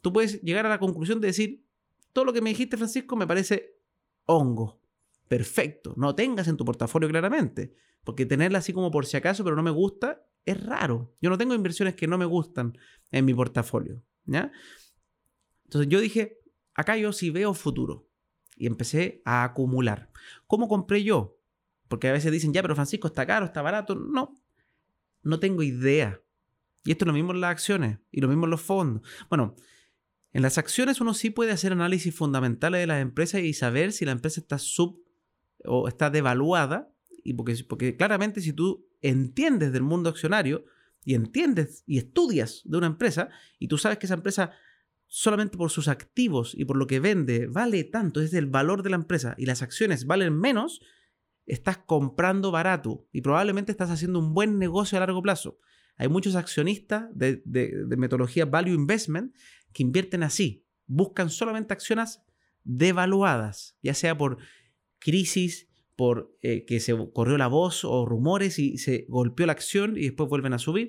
Tú 0.00 0.12
puedes 0.12 0.42
llegar 0.42 0.66
a 0.66 0.68
la 0.68 0.78
conclusión 0.78 1.20
de 1.20 1.28
decir, 1.28 1.64
todo 2.12 2.24
lo 2.24 2.32
que 2.32 2.40
me 2.40 2.50
dijiste, 2.50 2.76
Francisco, 2.76 3.16
me 3.16 3.26
parece 3.26 3.78
hongo. 4.26 4.80
Perfecto. 5.28 5.94
No 5.96 6.14
tengas 6.14 6.48
en 6.48 6.56
tu 6.56 6.64
portafolio 6.64 7.08
claramente. 7.08 7.74
Porque 8.04 8.26
tenerla 8.26 8.58
así 8.58 8.72
como 8.72 8.90
por 8.90 9.06
si 9.06 9.16
acaso, 9.16 9.42
pero 9.44 9.56
no 9.56 9.62
me 9.62 9.70
gusta, 9.70 10.26
es 10.44 10.62
raro. 10.62 11.14
Yo 11.22 11.30
no 11.30 11.38
tengo 11.38 11.54
inversiones 11.54 11.94
que 11.94 12.06
no 12.06 12.18
me 12.18 12.26
gustan 12.26 12.76
en 13.10 13.24
mi 13.24 13.32
portafolio. 13.32 14.02
¿ya? 14.26 14.52
Entonces 15.74 15.90
yo 15.90 16.00
dije, 16.00 16.38
acá 16.72 16.96
yo 16.96 17.12
sí 17.12 17.30
veo 17.30 17.52
futuro. 17.52 18.08
Y 18.56 18.68
empecé 18.68 19.22
a 19.24 19.42
acumular. 19.42 20.08
¿Cómo 20.46 20.68
compré 20.68 21.02
yo? 21.02 21.40
Porque 21.88 22.08
a 22.08 22.12
veces 22.12 22.30
dicen, 22.30 22.52
ya, 22.52 22.62
pero 22.62 22.76
Francisco, 22.76 23.08
está 23.08 23.26
caro, 23.26 23.46
está 23.46 23.60
barato. 23.60 23.96
No, 23.96 24.40
no 25.24 25.40
tengo 25.40 25.64
idea. 25.64 26.22
Y 26.84 26.92
esto 26.92 27.04
es 27.04 27.08
lo 27.08 27.12
mismo 27.12 27.32
en 27.32 27.40
las 27.40 27.50
acciones 27.50 27.98
y 28.12 28.20
lo 28.20 28.28
mismo 28.28 28.44
en 28.44 28.52
los 28.52 28.60
fondos. 28.60 29.02
Bueno, 29.28 29.56
en 30.32 30.42
las 30.42 30.58
acciones 30.58 31.00
uno 31.00 31.12
sí 31.12 31.30
puede 31.30 31.50
hacer 31.50 31.72
análisis 31.72 32.14
fundamentales 32.14 32.80
de 32.80 32.86
las 32.86 33.02
empresas 33.02 33.40
y 33.42 33.52
saber 33.52 33.90
si 33.90 34.04
la 34.04 34.12
empresa 34.12 34.40
está 34.40 34.58
sub 34.58 35.02
o 35.64 35.88
está 35.88 36.08
devaluada. 36.08 36.94
Y 37.24 37.34
porque, 37.34 37.56
porque 37.68 37.96
claramente 37.96 38.40
si 38.40 38.52
tú 38.52 38.86
entiendes 39.02 39.72
del 39.72 39.82
mundo 39.82 40.08
accionario 40.08 40.66
y 41.02 41.14
entiendes 41.14 41.82
y 41.84 41.98
estudias 41.98 42.62
de 42.64 42.78
una 42.78 42.86
empresa 42.86 43.28
y 43.58 43.66
tú 43.66 43.76
sabes 43.76 43.98
que 43.98 44.06
esa 44.06 44.14
empresa 44.14 44.52
solamente 45.16 45.56
por 45.56 45.70
sus 45.70 45.86
activos 45.86 46.56
y 46.58 46.64
por 46.64 46.76
lo 46.76 46.88
que 46.88 46.98
vende 46.98 47.46
vale 47.46 47.84
tanto, 47.84 48.20
es 48.20 48.34
el 48.34 48.46
valor 48.46 48.82
de 48.82 48.90
la 48.90 48.96
empresa 48.96 49.36
y 49.38 49.46
las 49.46 49.62
acciones 49.62 50.06
valen 50.06 50.36
menos, 50.36 50.80
estás 51.46 51.78
comprando 51.78 52.50
barato 52.50 53.06
y 53.12 53.20
probablemente 53.20 53.70
estás 53.70 53.90
haciendo 53.90 54.18
un 54.18 54.34
buen 54.34 54.58
negocio 54.58 54.98
a 54.98 55.00
largo 55.00 55.22
plazo. 55.22 55.60
Hay 55.98 56.08
muchos 56.08 56.34
accionistas 56.34 57.04
de, 57.14 57.40
metodología 57.96 58.44
Value 58.44 58.74
Investment 58.74 59.32
que 59.72 59.84
invierten 59.84 60.24
así, 60.24 60.66
buscan 60.86 61.30
solamente 61.30 61.72
acciones 61.72 62.20
devaluadas, 62.64 63.78
ya 63.82 63.94
sea 63.94 64.18
por 64.18 64.38
crisis, 64.98 65.68
por 65.94 66.36
eh, 66.42 66.64
que 66.64 66.80
se 66.80 66.92
corrió 67.12 67.38
la 67.38 67.46
voz 67.46 67.84
o 67.84 68.04
rumores 68.04 68.58
y 68.58 68.78
se 68.78 69.06
golpeó 69.08 69.46
la 69.46 69.52
acción 69.52 69.96
y 69.96 70.06
después 70.06 70.28
vuelven 70.28 70.54
a 70.54 70.58
subir. 70.58 70.88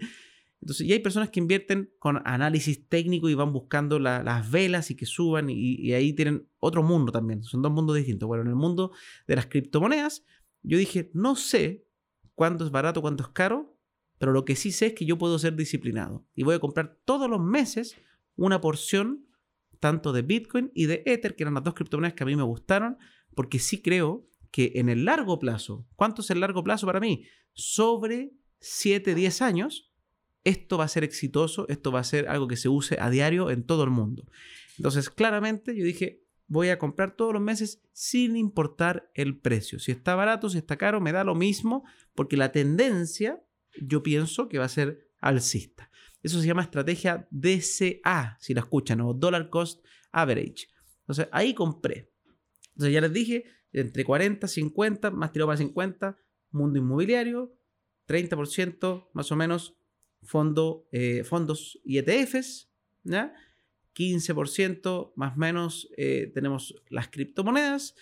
Entonces, 0.65 0.87
y 0.87 0.93
hay 0.93 0.99
personas 0.99 1.29
que 1.29 1.39
invierten 1.39 1.93
con 1.99 2.23
análisis 2.25 2.89
técnico 2.89 3.29
y 3.29 3.35
van 3.35 3.53
buscando 3.53 3.99
las 3.99 4.49
velas 4.49 4.89
y 4.89 4.95
que 4.95 5.05
suban 5.05 5.47
y, 5.47 5.93
ahí 5.93 6.11
tienen 6.13 6.49
otro 6.57 6.81
mundo 6.81 7.11
también. 7.11 7.43
Son 7.43 7.61
dos 7.61 7.71
mundos 7.71 7.95
distintos. 7.95 8.25
Bueno, 8.25 8.41
en 8.41 8.49
el 8.49 8.55
mundo 8.55 8.91
de 9.27 9.35
las 9.35 9.45
criptomonedas, 9.45 10.25
yo 10.63 10.79
dije, 10.79 11.11
no 11.13 11.35
sé 11.35 11.85
cuánto 12.33 12.65
es 12.65 12.71
barato, 12.71 13.03
cuánto 13.03 13.21
es 13.21 13.29
caro, 13.29 13.77
pero 14.17 14.31
lo 14.31 14.43
que 14.43 14.55
sí 14.55 14.71
sé 14.71 14.87
es 14.87 14.93
que 14.93 15.05
yo 15.05 15.19
puedo 15.19 15.37
ser 15.37 15.55
disciplinado 15.55 16.25
y 16.33 16.41
voy 16.41 16.55
a 16.55 16.59
comprar 16.59 16.97
todos 17.05 17.29
los 17.29 17.39
meses 17.39 17.95
una 18.35 18.59
porción 18.59 19.27
tanto 19.79 20.13
de 20.13 20.23
Bitcoin 20.23 20.71
y 20.73 20.87
de 20.87 21.03
Ether, 21.05 21.35
que 21.35 21.43
eran 21.43 21.53
las 21.53 21.63
dos 21.63 21.75
criptomonedas 21.75 22.15
que 22.15 22.23
a 22.23 22.25
mí 22.25 22.35
me 22.35 22.41
gustaron, 22.41 22.97
porque 23.35 23.59
sí 23.59 23.83
creo 23.83 24.27
que 24.49 24.71
en 24.77 24.89
el 24.89 25.05
largo 25.05 25.37
plazo, 25.37 25.85
¿cuánto 25.95 26.23
es 26.23 26.31
el 26.31 26.39
largo 26.39 26.63
plazo 26.63 26.87
para 26.87 26.99
mí? 26.99 27.27
Sobre 27.53 28.33
7, 28.61 29.13
10 29.13 29.43
años, 29.43 29.91
esto 30.45 30.77
va 30.77 30.85
a 30.85 30.87
ser 30.87 31.03
exitoso, 31.03 31.65
esto 31.67 31.91
va 31.91 31.99
a 31.99 32.05
ser 32.05 32.29
algo 32.29 32.47
que 32.47 32.55
se 32.55 32.69
use 32.69 32.97
a 33.01 33.09
diario 33.09 33.49
en 33.49 33.63
todo 33.63 33.83
el 33.83 33.89
mundo. 33.89 34.25
Entonces, 34.77 35.09
claramente 35.09 35.75
yo 35.75 35.83
dije, 35.83 36.23
voy 36.47 36.69
a 36.69 36.77
comprar 36.77 37.15
todos 37.15 37.33
los 37.33 37.41
meses 37.41 37.81
sin 37.91 38.37
importar 38.37 39.09
el 39.15 39.39
precio. 39.39 39.79
Si 39.79 39.91
está 39.91 40.15
barato, 40.15 40.49
si 40.49 40.59
está 40.59 40.77
caro, 40.77 41.01
me 41.01 41.11
da 41.11 41.23
lo 41.23 41.35
mismo, 41.35 41.83
porque 42.13 42.37
la 42.37 42.51
tendencia 42.51 43.43
yo 43.81 44.03
pienso 44.03 44.47
que 44.47 44.59
va 44.59 44.65
a 44.65 44.69
ser 44.69 45.09
alcista. 45.19 45.89
Eso 46.21 46.39
se 46.39 46.47
llama 46.47 46.61
estrategia 46.61 47.27
DCA, 47.31 48.37
si 48.39 48.53
la 48.53 48.61
escuchan, 48.61 49.01
o 49.01 49.13
Dollar 49.13 49.49
Cost 49.49 49.83
Average. 50.11 50.67
Entonces, 51.01 51.27
ahí 51.31 51.53
compré. 51.53 52.11
Entonces, 52.73 52.93
ya 52.93 53.01
les 53.01 53.13
dije, 53.13 53.45
entre 53.71 54.03
40, 54.03 54.47
50, 54.47 55.11
más 55.11 55.31
tirado 55.31 55.47
para 55.47 55.57
50, 55.57 56.17
mundo 56.51 56.79
inmobiliario, 56.79 57.57
30% 58.07 59.09
más 59.13 59.31
o 59.31 59.35
menos 59.35 59.77
fondo, 60.25 60.87
eh, 60.91 61.23
fondos 61.23 61.79
y 61.83 61.97
ETFs, 61.97 62.69
¿ya? 63.03 63.33
15% 63.95 65.13
más 65.15 65.35
o 65.35 65.39
menos 65.39 65.89
eh, 65.97 66.31
tenemos 66.33 66.75
las 66.89 67.07
criptomonedas. 67.07 67.95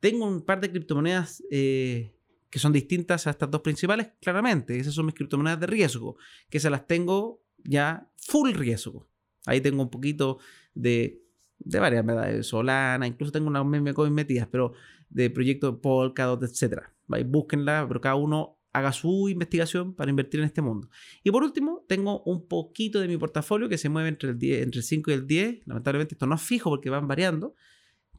Tengo 0.00 0.26
un 0.26 0.42
par 0.42 0.60
de 0.60 0.70
criptomonedas 0.70 1.42
eh, 1.50 2.12
que 2.50 2.58
son 2.58 2.72
distintas 2.72 3.26
a 3.26 3.30
estas 3.30 3.50
dos 3.50 3.62
principales, 3.62 4.10
claramente. 4.20 4.78
Esas 4.78 4.94
son 4.94 5.06
mis 5.06 5.14
criptomonedas 5.14 5.60
de 5.60 5.66
riesgo, 5.66 6.16
que 6.50 6.60
se 6.60 6.70
las 6.70 6.86
tengo 6.86 7.42
ya 7.64 8.10
full 8.16 8.52
riesgo. 8.52 9.08
Ahí 9.46 9.60
tengo 9.60 9.82
un 9.82 9.90
poquito 9.90 10.38
de, 10.74 11.22
de 11.58 11.78
varias, 11.78 12.04
¿verdad? 12.04 12.42
Solana, 12.42 13.06
incluso 13.06 13.32
tengo 13.32 13.48
unas 13.48 13.64
meme 13.64 13.94
coins 13.94 14.12
metidas, 14.12 14.48
pero 14.50 14.74
de 15.08 15.30
proyectos 15.30 15.78
Polkadot, 15.80 16.42
etc. 16.42 16.82
Búsquenla, 17.26 17.86
pero 17.88 18.00
cada 18.00 18.14
uno 18.16 18.57
haga 18.78 18.92
su 18.92 19.28
investigación 19.28 19.94
para 19.94 20.10
invertir 20.10 20.40
en 20.40 20.46
este 20.46 20.62
mundo. 20.62 20.88
Y 21.22 21.30
por 21.30 21.42
último, 21.42 21.84
tengo 21.88 22.22
un 22.24 22.46
poquito 22.46 23.00
de 23.00 23.08
mi 23.08 23.16
portafolio 23.16 23.68
que 23.68 23.78
se 23.78 23.88
mueve 23.88 24.08
entre 24.08 24.30
el, 24.30 24.38
10, 24.38 24.62
entre 24.62 24.78
el 24.80 24.84
5 24.84 25.10
y 25.10 25.14
el 25.14 25.26
10. 25.26 25.66
Lamentablemente 25.66 26.14
esto 26.14 26.26
no 26.26 26.34
es 26.34 26.42
fijo 26.42 26.70
porque 26.70 26.90
van 26.90 27.08
variando, 27.08 27.54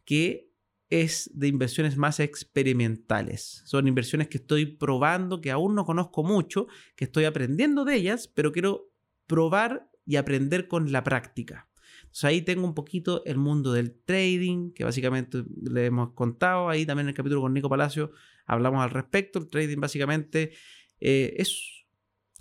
que 0.06 0.50
es 0.90 1.30
de 1.34 1.48
inversiones 1.48 1.98
más 1.98 2.20
experimentales. 2.20 3.62
Son 3.66 3.88
inversiones 3.88 4.28
que 4.28 4.38
estoy 4.38 4.66
probando, 4.66 5.40
que 5.40 5.52
aún 5.52 5.76
no 5.76 5.86
conozco 5.86 6.24
mucho, 6.24 6.68
que 6.96 7.06
estoy 7.06 7.26
aprendiendo 7.26 7.86
de 7.86 7.96
ellas, 7.96 8.28
pero 8.28 8.52
quiero 8.52 8.92
probar 9.28 9.90
y 10.06 10.16
aprender 10.16 10.68
con 10.68 10.92
la 10.92 11.04
práctica. 11.04 11.69
Entonces 12.02 12.24
ahí 12.24 12.42
tengo 12.42 12.66
un 12.66 12.74
poquito 12.74 13.24
el 13.26 13.38
mundo 13.38 13.74
del 13.74 14.00
trading, 14.04 14.72
que 14.72 14.84
básicamente 14.84 15.44
le 15.62 15.86
hemos 15.86 16.14
contado 16.14 16.70
ahí 16.70 16.86
también 16.86 17.06
en 17.06 17.10
el 17.10 17.16
capítulo 17.16 17.42
con 17.42 17.54
Nico 17.54 17.70
Palacio 17.70 18.12
hablamos 18.50 18.84
al 18.84 18.90
respecto. 18.90 19.40
El 19.40 19.50
trading 19.50 19.80
básicamente 19.80 20.52
eh, 21.00 21.36
es, 21.38 21.86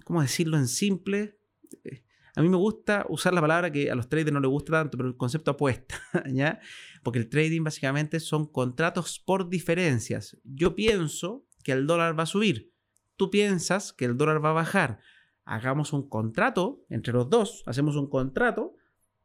¿cómo 0.05 0.23
decirlo 0.23 0.57
en 0.57 0.67
simple? 0.67 1.39
Eh, 1.85 2.03
a 2.35 2.43
mí 2.43 2.49
me 2.49 2.57
gusta 2.57 3.05
usar 3.09 3.35
la 3.35 3.41
palabra 3.41 3.71
que 3.71 3.91
a 3.91 3.95
los 3.95 4.09
traders 4.09 4.33
no 4.33 4.41
les 4.41 4.51
gusta 4.51 4.73
tanto, 4.73 4.97
pero 4.97 5.09
el 5.09 5.17
concepto 5.17 5.51
apuesta, 5.51 6.01
¿ya? 6.33 6.61
Porque 7.03 7.19
el 7.19 7.29
trading 7.29 7.63
básicamente 7.63 8.21
son 8.21 8.47
contratos 8.47 9.19
por 9.19 9.49
diferencias. 9.49 10.39
Yo 10.45 10.75
pienso 10.75 11.47
que 11.63 11.73
el 11.73 11.87
dólar 11.87 12.19
va 12.19 12.23
a 12.23 12.27
subir. 12.27 12.73
Tú 13.17 13.31
piensas 13.31 13.93
que 13.93 14.05
el 14.05 14.17
dólar 14.17 14.43
va 14.43 14.51
a 14.51 14.55
bajar. 14.55 15.01
Hagamos 15.45 15.93
un 15.93 16.09
contrato 16.09 16.85
entre 16.89 17.13
los 17.13 17.29
dos. 17.29 17.63
Hacemos 17.67 17.97
un 17.97 18.09
contrato 18.09 18.77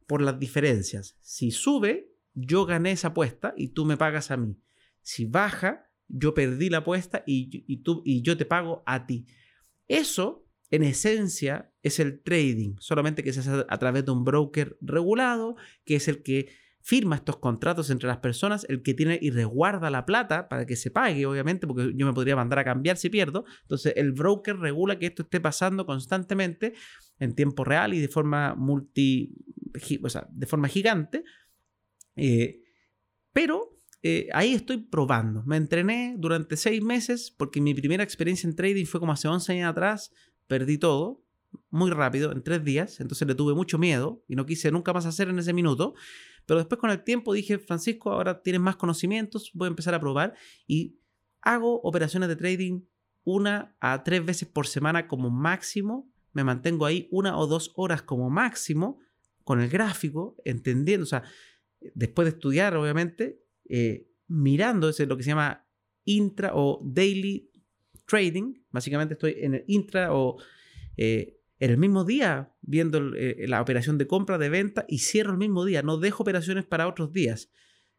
por 0.08 0.22
las 0.22 0.40
diferencias. 0.40 1.18
Si 1.22 1.52
sube, 1.52 2.14
yo 2.34 2.66
gané 2.66 2.92
esa 2.92 3.10
apuesta 3.10 3.54
y 3.58 3.70
tú 3.70 3.86
me 3.86 3.98
pagas 3.98 4.32
a 4.32 4.38
mí. 4.38 4.58
Si 5.02 5.26
baja, 5.26 5.90
yo 6.08 6.34
perdí 6.34 6.70
la 6.70 6.80
apuesta 6.80 7.24
y, 7.26 7.78
tú, 7.78 8.02
y 8.06 8.22
yo 8.22 8.38
te 8.38 8.46
pago 8.46 8.84
a 8.86 9.06
ti. 9.06 9.26
Eso, 9.88 10.46
en 10.72 10.84
esencia, 10.84 11.72
es 11.82 12.00
el 12.00 12.22
trading, 12.22 12.76
solamente 12.80 13.24
que 13.24 13.34
se 13.34 13.42
hace 13.42 13.66
a 13.68 13.78
través 13.78 14.06
de 14.06 14.12
un 14.12 14.24
broker 14.24 14.78
regulado, 14.82 15.56
que 15.86 15.96
es 15.96 16.08
el 16.08 16.24
que 16.24 16.50
firma 16.84 17.16
estos 17.16 17.38
contratos 17.38 17.90
entre 17.90 18.08
las 18.08 18.18
personas, 18.18 18.66
el 18.68 18.84
que 18.84 18.94
tiene 18.94 19.18
y 19.22 19.32
resguarda 19.32 19.90
la 19.90 20.06
plata 20.06 20.50
para 20.50 20.66
que 20.66 20.76
se 20.76 20.92
pague, 20.92 21.26
obviamente, 21.26 21.66
porque 21.66 21.94
yo 21.96 22.06
me 22.06 22.14
podría 22.14 22.36
mandar 22.36 22.60
a 22.60 22.66
cambiar 22.66 22.98
si 22.98 23.10
pierdo. 23.10 23.46
Entonces, 23.62 23.94
el 23.96 24.12
broker 24.12 24.58
regula 24.58 25.00
que 25.00 25.06
esto 25.06 25.24
esté 25.24 25.40
pasando 25.40 25.86
constantemente 25.86 26.74
en 27.20 27.36
tiempo 27.36 27.64
real 27.64 27.94
y 27.94 28.02
de 28.02 28.10
forma 28.10 28.54
multi, 28.56 29.34
o 30.04 30.10
sea, 30.10 30.28
de 30.30 30.46
forma 30.46 30.68
gigante. 30.68 31.24
Eh, 32.18 32.60
pero 33.32 33.78
eh, 34.02 34.28
ahí 34.34 34.54
estoy 34.54 34.78
probando. 34.80 35.42
Me 35.46 35.56
entrené 35.56 36.16
durante 36.18 36.58
seis 36.58 36.84
meses 36.84 37.34
porque 37.36 37.62
mi 37.62 37.74
primera 37.74 38.04
experiencia 38.04 38.46
en 38.46 38.58
trading 38.58 38.86
fue 38.86 39.00
como 39.00 39.14
hace 39.14 39.30
11 39.30 39.54
años 39.54 39.70
atrás. 39.70 40.12
Perdí 40.48 40.78
todo. 40.78 41.24
muy 41.70 41.92
rápido, 41.92 42.32
en 42.32 42.44
tres 42.44 42.64
días, 42.64 43.00
entonces 43.00 43.28
le 43.28 43.36
tuve 43.36 43.54
mucho 43.54 43.78
miedo 43.78 44.24
y 44.28 44.36
no 44.36 44.46
quise 44.46 44.72
nunca 44.72 44.92
más 44.92 45.06
hacer 45.06 45.30
en 45.30 45.38
ese 45.40 45.54
minuto. 45.54 45.94
Pero 46.46 46.60
después 46.60 46.80
con 46.80 46.90
el 46.90 47.04
tiempo 47.04 47.34
dije, 47.34 47.60
Francisco, 47.60 48.12
ahora 48.12 48.42
tienes 48.42 48.62
más 48.62 48.76
conocimientos, 48.76 49.52
voy 49.54 49.68
a 49.68 49.70
empezar 49.70 49.94
a 49.94 50.00
probar 50.00 50.36
y 50.68 51.00
hago 51.42 51.82
operaciones 51.82 52.30
de 52.30 52.36
trading 52.36 52.82
una 53.24 53.76
a 53.80 54.04
tres 54.04 54.26
veces 54.26 54.48
por 54.48 54.68
semana 54.68 55.08
como 55.08 55.30
máximo. 55.30 56.12
Me 56.34 56.44
mantengo 56.44 56.86
ahí 56.86 57.08
una 57.12 57.38
o 57.38 57.48
dos 57.48 57.72
horas 57.76 58.02
como 58.02 58.30
máximo 58.30 59.00
con 59.44 59.62
el 59.62 59.70
gráfico, 59.70 60.36
entendiendo, 60.46 61.04
o 61.04 61.08
sea, 61.08 61.24
después 61.94 62.26
de 62.26 62.30
estudiar, 62.32 62.76
obviamente, 62.76 63.42
eh, 63.70 64.10
mirando 64.28 64.90
ese, 64.90 65.06
lo 65.06 65.18
que 65.18 65.24
se 65.24 65.30
llama 65.30 65.68
intra 66.06 66.52
o 66.54 66.82
daily 66.84 67.52
trading. 68.06 68.56
Básicamente 68.72 69.14
estoy 69.14 69.36
en 69.38 69.56
el 69.56 69.64
intra 69.68 70.14
o 70.14 70.38
eh, 70.98 71.40
en 71.60 71.72
el 71.72 71.78
mismo 71.78 72.04
día 72.04 72.54
viendo 72.62 73.16
eh, 73.16 73.46
la 73.48 73.62
operación 73.62 73.98
de 73.98 74.08
compra, 74.08 74.38
de 74.38 74.50
venta 74.50 74.86
y 74.88 75.00
cierro 75.00 75.32
el 75.32 75.38
mismo 75.38 75.66
día. 75.66 75.82
No 75.82 75.98
dejo 75.98 76.24
operaciones 76.24 76.66
para 76.66 76.88
otros 76.88 77.12
días. 77.14 77.50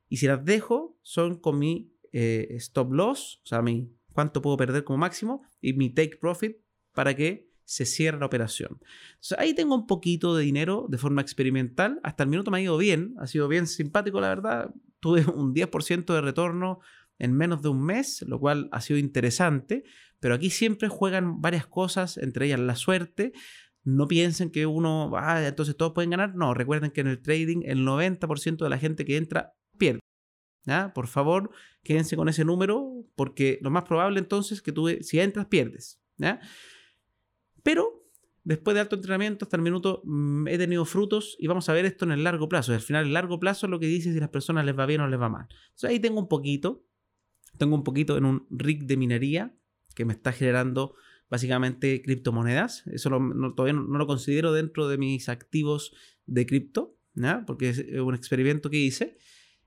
Y 0.09 0.19
si 0.19 0.27
las 0.27 0.45
dejo, 0.45 0.99
son 1.03 1.38
con 1.38 1.59
mi 1.59 1.90
stop 2.12 2.93
loss, 2.93 3.40
o 3.43 3.47
sea, 3.49 3.61
mi 3.61 3.90
cuánto 4.14 4.40
puedo 4.40 4.57
perder 4.57 4.85
como 4.85 4.99
máximo 4.99 5.43
y 5.61 5.75
mi 5.75 5.90
take 5.90 6.17
profit 6.17 6.57
para 6.95 7.14
que 7.14 7.51
se 7.64 7.85
cierre 7.85 8.19
la 8.19 8.27
operación. 8.27 8.79
Entonces, 9.14 9.38
ahí 9.38 9.55
tengo 9.55 9.75
un 9.75 9.87
poquito 9.87 10.35
de 10.37 10.45
dinero 10.45 10.87
de 10.88 10.99
forma 10.99 11.21
experimental. 11.21 12.01
Hasta 12.03 12.23
el 12.23 12.31
minuto 12.31 12.51
me 12.51 12.59
ha 12.59 12.62
ido 12.62 12.79
bien, 12.79 13.14
ha 13.19 13.27
sido 13.27 13.49
bien 13.49 13.67
simpático, 13.67 14.21
la 14.21 14.29
verdad. 14.29 14.75
Tuve 15.01 15.25
un 15.35 15.55
10% 15.55 16.14
de 16.14 16.21
retorno 16.21 16.81
en 17.19 17.33
menos 17.33 17.62
de 17.62 17.69
un 17.69 17.83
mes, 17.83 18.23
lo 18.23 18.38
cual 18.38 18.69
ha 18.73 18.81
sido 18.81 18.99
interesante. 18.99 19.85
Pero 20.25 20.37
aquí 20.37 20.49
siempre 20.49 20.89
juegan 20.89 21.43
varias 21.43 21.67
cosas, 21.67 22.17
entre 22.17 22.47
ellas 22.47 22.59
la 22.59 22.77
suerte. 22.77 23.35
No 23.83 24.09
piensen 24.09 24.51
que 24.51 24.65
uno, 24.65 25.13
ah, 25.19 25.47
entonces 25.47 25.77
todos 25.77 25.93
pueden 25.93 26.09
ganar. 26.09 26.35
No, 26.35 26.55
recuerden 26.55 26.93
que 26.93 27.03
en 27.03 27.09
el 27.09 27.21
trading 27.21 27.61
el 27.67 27.85
90% 27.87 28.65
de 28.65 28.71
la 28.71 28.79
gente 28.79 29.05
que 29.05 29.19
entra 29.19 29.53
pierde. 29.77 30.01
Por 30.95 31.09
favor, 31.09 31.51
quédense 31.83 32.17
con 32.17 32.31
ese 32.31 32.43
número, 32.43 33.05
porque 33.17 33.59
lo 33.61 33.69
más 33.69 33.85
probable 33.85 34.19
entonces 34.19 34.63
que 34.63 34.73
tú, 34.73 34.89
si 35.03 35.21
entras, 35.21 35.45
pierdes. 35.45 36.01
Pero 37.63 38.09
después 38.45 38.75
de 38.75 38.81
alto 38.81 38.97
entrenamiento 38.97 39.45
hasta 39.45 39.59
el 39.59 39.63
minuto 39.63 40.01
mm, 40.05 40.49
he 40.49 40.57
tenido 40.57 40.87
frutos 40.87 41.37
y 41.39 41.49
vamos 41.49 41.69
a 41.69 41.75
ver 41.75 41.85
esto 41.85 42.07
en 42.07 42.13
el 42.13 42.25
largo 42.25 42.49
plazo. 42.49 42.73
al 42.73 42.81
final, 42.81 43.05
el 43.05 43.13
largo 43.13 43.39
plazo 43.39 43.67
es 43.67 43.71
lo 43.71 43.79
que 43.79 43.89
dice 43.89 44.11
si 44.11 44.21
las 44.21 44.31
personas 44.31 44.65
les 44.65 44.75
va 44.75 44.87
bien 44.87 45.03
o 45.03 45.07
les 45.07 45.21
va 45.21 45.29
mal. 45.29 45.49
Entonces 45.51 45.91
ahí 45.91 46.01
tengo 46.01 46.19
un 46.19 46.29
poquito. 46.29 46.83
Tengo 47.59 47.77
un 47.77 47.85
poquito 47.85 48.17
en 48.17 48.25
un 48.25 48.47
rig 48.49 48.87
de 48.87 48.97
minería 48.97 49.55
que 49.95 50.05
me 50.05 50.13
está 50.13 50.33
generando 50.33 50.95
básicamente 51.31 52.03
criptomonedas. 52.03 52.87
Eso 52.87 53.11
todavía 53.57 53.81
no, 53.81 53.99
lo 53.99 54.07
considero 54.07 54.53
dentro 54.53 54.89
de 54.89 54.99
mis 54.99 55.29
activos 55.29 55.93
de 56.27 56.47
cripto, 56.47 56.97
porque 57.47 57.71
es 57.71 57.85
un 58.01 58.15
experimento 58.15 58.71
que 58.71 58.79
hice. 58.79 59.17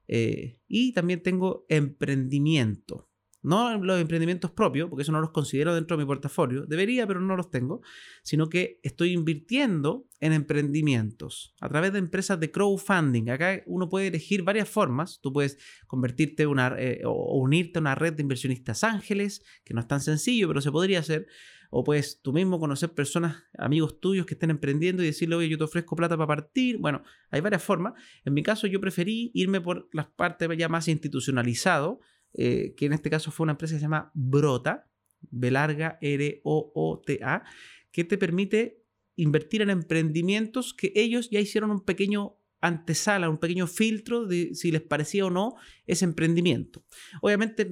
Eh, 0.08 0.60
y 0.68 0.94
también 0.94 1.22
tengo 1.22 1.66
emprendimiento. 1.70 3.10
No 3.43 3.78
los 3.78 4.02
emprendimientos 4.02 4.52
propios, 4.52 4.89
porque 4.89 5.04
eso 5.04 5.12
no 5.12 5.21
los 5.21 5.30
considero 5.30 5.76
dentro 5.76 5.95
de 5.95 6.04
mi 6.04 6.08
portafolio. 6.08 6.65
Debería, 6.65 7.06
pero 7.06 7.19
no 7.19 7.36
los 7.36 7.50
tengo. 7.50 7.82
Sino 8.23 8.50
que 8.50 8.80
estoy 8.84 9.12
invirtiendo 9.12 10.08
en 10.19 10.34
emprendimientos 10.34 11.54
a 11.62 11.69
través 11.69 11.93
de 11.93 12.00
empresas 12.00 12.39
de 12.39 12.52
crowdfunding. 12.52 13.30
Acá 13.30 13.62
uno 13.67 13.89
puede 13.89 14.08
elegir 14.08 14.43
varias 14.43 14.67
formas. 14.67 15.19
Tú 15.21 15.32
puedes 15.32 15.58
convertirte 15.86 16.47
una, 16.47 16.76
eh, 16.78 17.02
o 17.06 17.38
unirte 17.38 17.80
a 17.80 17.82
una 17.82 17.95
red 17.95 18.13
de 18.13 18.23
inversionistas 18.23 18.84
ángeles, 18.84 19.43
que 19.63 19.73
no 19.73 19.82
es 19.82 19.88
tan 19.88 20.02
sencillo, 20.02 20.47
pero 20.47 20.62
se 20.62 20.71
podría 20.71 21.00
hacer. 21.00 21.28
O 21.69 21.84
puedes 21.84 22.21
tú 22.21 22.32
mismo 22.34 22.60
conocer 22.60 22.93
personas, 22.93 23.43
amigos 23.58 24.00
tuyos 24.00 24.26
que 24.26 24.36
estén 24.36 24.50
emprendiendo 24.50 25.04
y 25.04 25.06
decirle, 25.06 25.36
oye, 25.36 25.50
yo 25.50 25.58
te 25.58 25.65
ofrezco 25.65 25.95
plata 25.95 26.15
para 26.15 26.28
partir. 26.28 26.78
Bueno, 26.78 27.04
hay 27.30 27.41
varias 27.41 27.62
formas. 27.62 27.93
En 28.23 28.34
mi 28.34 28.41
caso, 28.41 28.67
yo 28.67 28.80
preferí 28.80 29.32
irme 29.34 29.60
por 29.62 29.89
las 29.91 30.08
partes 30.08 30.50
ya 30.58 30.69
más 30.69 30.88
institucionalizado 30.88 32.00
eh, 32.34 32.74
que 32.76 32.86
en 32.86 32.94
este 32.94 33.10
caso 33.10 33.32
fue 33.32 33.46
una 33.46 33.54
empresa 33.54 33.76
que 33.76 33.80
se 33.80 33.86
llama 33.86 34.12
Brota, 34.13 34.90
B 35.32 35.52
larga 35.52 35.98
R-O-O-T-A, 36.02 37.44
que 37.92 38.04
te 38.04 38.18
permite 38.18 38.84
invertir 39.16 39.62
en 39.62 39.70
emprendimientos 39.70 40.74
que 40.74 40.92
ellos 40.96 41.30
ya 41.30 41.40
hicieron 41.40 41.72
un 41.72 41.84
pequeño 41.84 42.38
antesala, 42.62 43.30
un 43.30 43.40
pequeño 43.40 43.68
filtro 43.68 44.26
de 44.26 44.54
si 44.54 44.72
les 44.72 44.82
parecía 44.82 45.26
o 45.26 45.30
no 45.30 45.56
ese 45.86 46.06
emprendimiento. 46.06 46.84
Obviamente 47.22 47.70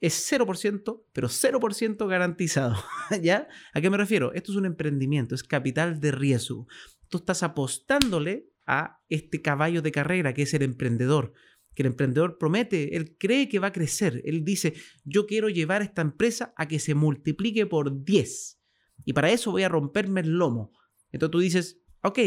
es 0.00 0.32
0%, 0.32 1.04
pero 1.12 1.28
0% 1.28 2.08
garantizado. 2.08 2.76
¿Ya? 3.22 3.48
¿A 3.74 3.80
qué 3.80 3.90
me 3.90 3.96
refiero? 3.96 4.32
Esto 4.32 4.52
es 4.52 4.58
un 4.58 4.66
emprendimiento, 4.66 5.34
es 5.34 5.42
capital 5.42 6.00
de 6.00 6.12
riesgo. 6.12 6.66
Tú 7.08 7.18
estás 7.18 7.42
apostándole 7.42 8.50
a 8.66 9.00
este 9.08 9.40
caballo 9.42 9.82
de 9.82 9.92
carrera 9.92 10.34
que 10.34 10.42
es 10.42 10.54
el 10.54 10.62
emprendedor 10.62 11.32
que 11.78 11.82
el 11.82 11.92
emprendedor 11.92 12.38
promete, 12.38 12.96
él 12.96 13.16
cree 13.16 13.48
que 13.48 13.60
va 13.60 13.68
a 13.68 13.72
crecer, 13.72 14.20
él 14.24 14.44
dice, 14.44 14.74
yo 15.04 15.28
quiero 15.28 15.48
llevar 15.48 15.80
esta 15.80 16.02
empresa 16.02 16.52
a 16.56 16.66
que 16.66 16.80
se 16.80 16.96
multiplique 16.96 17.66
por 17.66 18.02
10 18.02 18.60
y 19.04 19.12
para 19.12 19.30
eso 19.30 19.52
voy 19.52 19.62
a 19.62 19.68
romperme 19.68 20.22
el 20.22 20.30
lomo. 20.30 20.72
Entonces 21.12 21.30
tú 21.30 21.38
dices, 21.38 21.80
ok, 22.02 22.18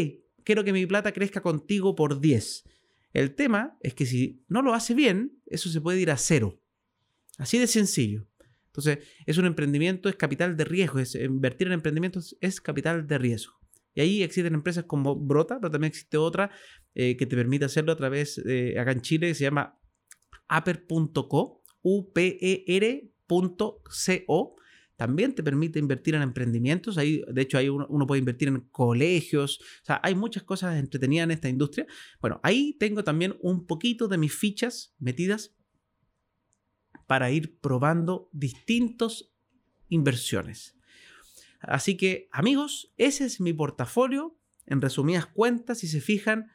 quiero 0.42 0.64
que 0.64 0.72
mi 0.72 0.86
plata 0.86 1.12
crezca 1.12 1.42
contigo 1.42 1.94
por 1.94 2.18
10. 2.18 2.64
El 3.12 3.34
tema 3.34 3.76
es 3.82 3.92
que 3.92 4.06
si 4.06 4.42
no 4.48 4.62
lo 4.62 4.72
hace 4.72 4.94
bien, 4.94 5.42
eso 5.44 5.68
se 5.68 5.82
puede 5.82 6.00
ir 6.00 6.10
a 6.10 6.16
cero. 6.16 6.58
Así 7.36 7.58
de 7.58 7.66
sencillo. 7.66 8.26
Entonces, 8.68 9.00
es 9.26 9.36
un 9.36 9.44
emprendimiento, 9.44 10.08
es 10.08 10.16
capital 10.16 10.56
de 10.56 10.64
riesgo, 10.64 10.98
es 10.98 11.14
invertir 11.14 11.66
en 11.66 11.74
emprendimientos 11.74 12.38
es 12.40 12.58
capital 12.62 13.06
de 13.06 13.18
riesgo. 13.18 13.52
Y 13.94 14.00
ahí 14.00 14.22
existen 14.22 14.54
empresas 14.54 14.84
como 14.84 15.14
Brota, 15.14 15.60
pero 15.60 15.70
también 15.70 15.90
existe 15.90 16.16
otra 16.16 16.50
eh, 16.94 17.16
que 17.16 17.26
te 17.26 17.36
permite 17.36 17.64
hacerlo 17.64 17.92
a 17.92 17.96
través, 17.96 18.36
de 18.36 18.78
acá 18.78 18.92
en 18.92 19.00
Chile, 19.00 19.28
que 19.28 19.34
se 19.34 19.44
llama 19.44 19.78
upper.co, 20.50 21.62
U-P-E-R.co. 21.82 23.26
También 24.96 25.34
te 25.34 25.42
permite 25.42 25.78
invertir 25.78 26.14
en 26.14 26.22
emprendimientos. 26.22 26.98
Ahí, 26.98 27.22
de 27.26 27.42
hecho, 27.42 27.58
ahí 27.58 27.68
uno, 27.68 27.86
uno, 27.88 28.06
puede 28.06 28.20
invertir 28.20 28.48
en 28.48 28.60
colegios. 28.70 29.58
O 29.82 29.84
sea, 29.84 30.00
hay 30.02 30.14
muchas 30.14 30.42
cosas 30.44 30.78
entretenidas 30.78 31.24
en 31.24 31.32
esta 31.32 31.48
industria. 31.48 31.86
Bueno, 32.20 32.40
ahí 32.42 32.76
tengo 32.78 33.02
también 33.02 33.36
un 33.40 33.66
poquito 33.66 34.06
de 34.06 34.18
mis 34.18 34.34
fichas 34.34 34.94
metidas 34.98 35.56
para 37.06 37.30
ir 37.30 37.58
probando 37.58 38.28
distintas 38.32 39.32
inversiones. 39.88 40.76
Así 41.60 41.96
que, 41.96 42.28
amigos, 42.32 42.92
ese 42.96 43.24
es 43.24 43.40
mi 43.40 43.52
portafolio. 43.52 44.38
En 44.66 44.80
resumidas 44.80 45.26
cuentas, 45.26 45.80
si 45.80 45.88
se 45.88 46.00
fijan, 46.00 46.50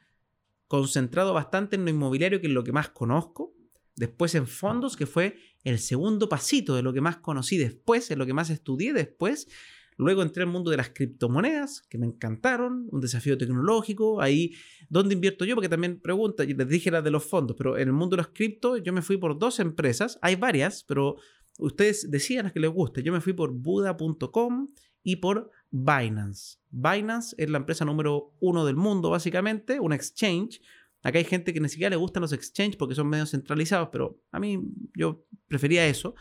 concentrado 0.68 1.34
bastante 1.34 1.76
en 1.76 1.84
lo 1.84 1.90
inmobiliario, 1.90 2.40
que 2.40 2.46
es 2.46 2.52
lo 2.52 2.62
que 2.62 2.72
más 2.72 2.90
conozco. 2.90 3.54
Después 3.96 4.34
en 4.36 4.46
fondos, 4.46 4.96
que 4.96 5.06
fue 5.06 5.36
el 5.64 5.78
segundo 5.80 6.28
pasito 6.28 6.76
de 6.76 6.82
lo 6.82 6.92
que 6.92 7.00
más 7.00 7.16
conocí 7.16 7.56
después, 7.56 8.10
en 8.10 8.18
lo 8.18 8.26
que 8.26 8.34
más 8.34 8.50
estudié 8.50 8.92
después. 8.92 9.48
Luego 9.96 10.22
entré 10.22 10.44
al 10.44 10.48
mundo 10.48 10.70
de 10.70 10.76
las 10.76 10.90
criptomonedas, 10.90 11.82
que 11.90 11.98
me 11.98 12.06
encantaron, 12.06 12.86
un 12.92 13.00
desafío 13.00 13.36
tecnológico. 13.36 14.20
Ahí, 14.20 14.52
¿dónde 14.88 15.14
invierto 15.14 15.44
yo? 15.44 15.56
Porque 15.56 15.68
también 15.68 16.00
pregunta, 16.00 16.44
les 16.44 16.68
dije 16.68 16.92
las 16.92 17.02
de 17.02 17.10
los 17.10 17.24
fondos, 17.24 17.56
pero 17.58 17.76
en 17.76 17.88
el 17.88 17.94
mundo 17.94 18.14
de 18.14 18.22
las 18.22 18.28
criptos 18.28 18.80
yo 18.84 18.92
me 18.92 19.02
fui 19.02 19.16
por 19.16 19.36
dos 19.36 19.58
empresas. 19.58 20.16
Hay 20.22 20.36
varias, 20.36 20.84
pero 20.84 21.16
ustedes 21.58 22.08
decían 22.08 22.44
las 22.44 22.52
que 22.52 22.60
les 22.60 22.70
guste. 22.70 23.02
Yo 23.02 23.12
me 23.12 23.20
fui 23.20 23.32
por 23.32 23.50
Buda.com 23.52 24.68
y 25.08 25.16
por 25.16 25.50
Binance. 25.70 26.58
Binance 26.70 27.34
es 27.38 27.48
la 27.48 27.56
empresa 27.56 27.86
número 27.86 28.34
uno 28.40 28.66
del 28.66 28.76
mundo, 28.76 29.08
básicamente, 29.08 29.80
un 29.80 29.94
exchange. 29.94 30.60
Acá 31.02 31.18
hay 31.18 31.24
gente 31.24 31.54
que 31.54 31.60
ni 31.60 31.70
siquiera 31.70 31.88
le 31.88 31.96
gustan 31.96 32.20
los 32.20 32.34
exchanges 32.34 32.76
porque 32.76 32.94
son 32.94 33.08
medios 33.08 33.30
centralizados, 33.30 33.88
pero 33.90 34.20
a 34.32 34.38
mí 34.38 34.60
yo 34.94 35.24
prefería 35.46 35.86
eso. 35.86 36.14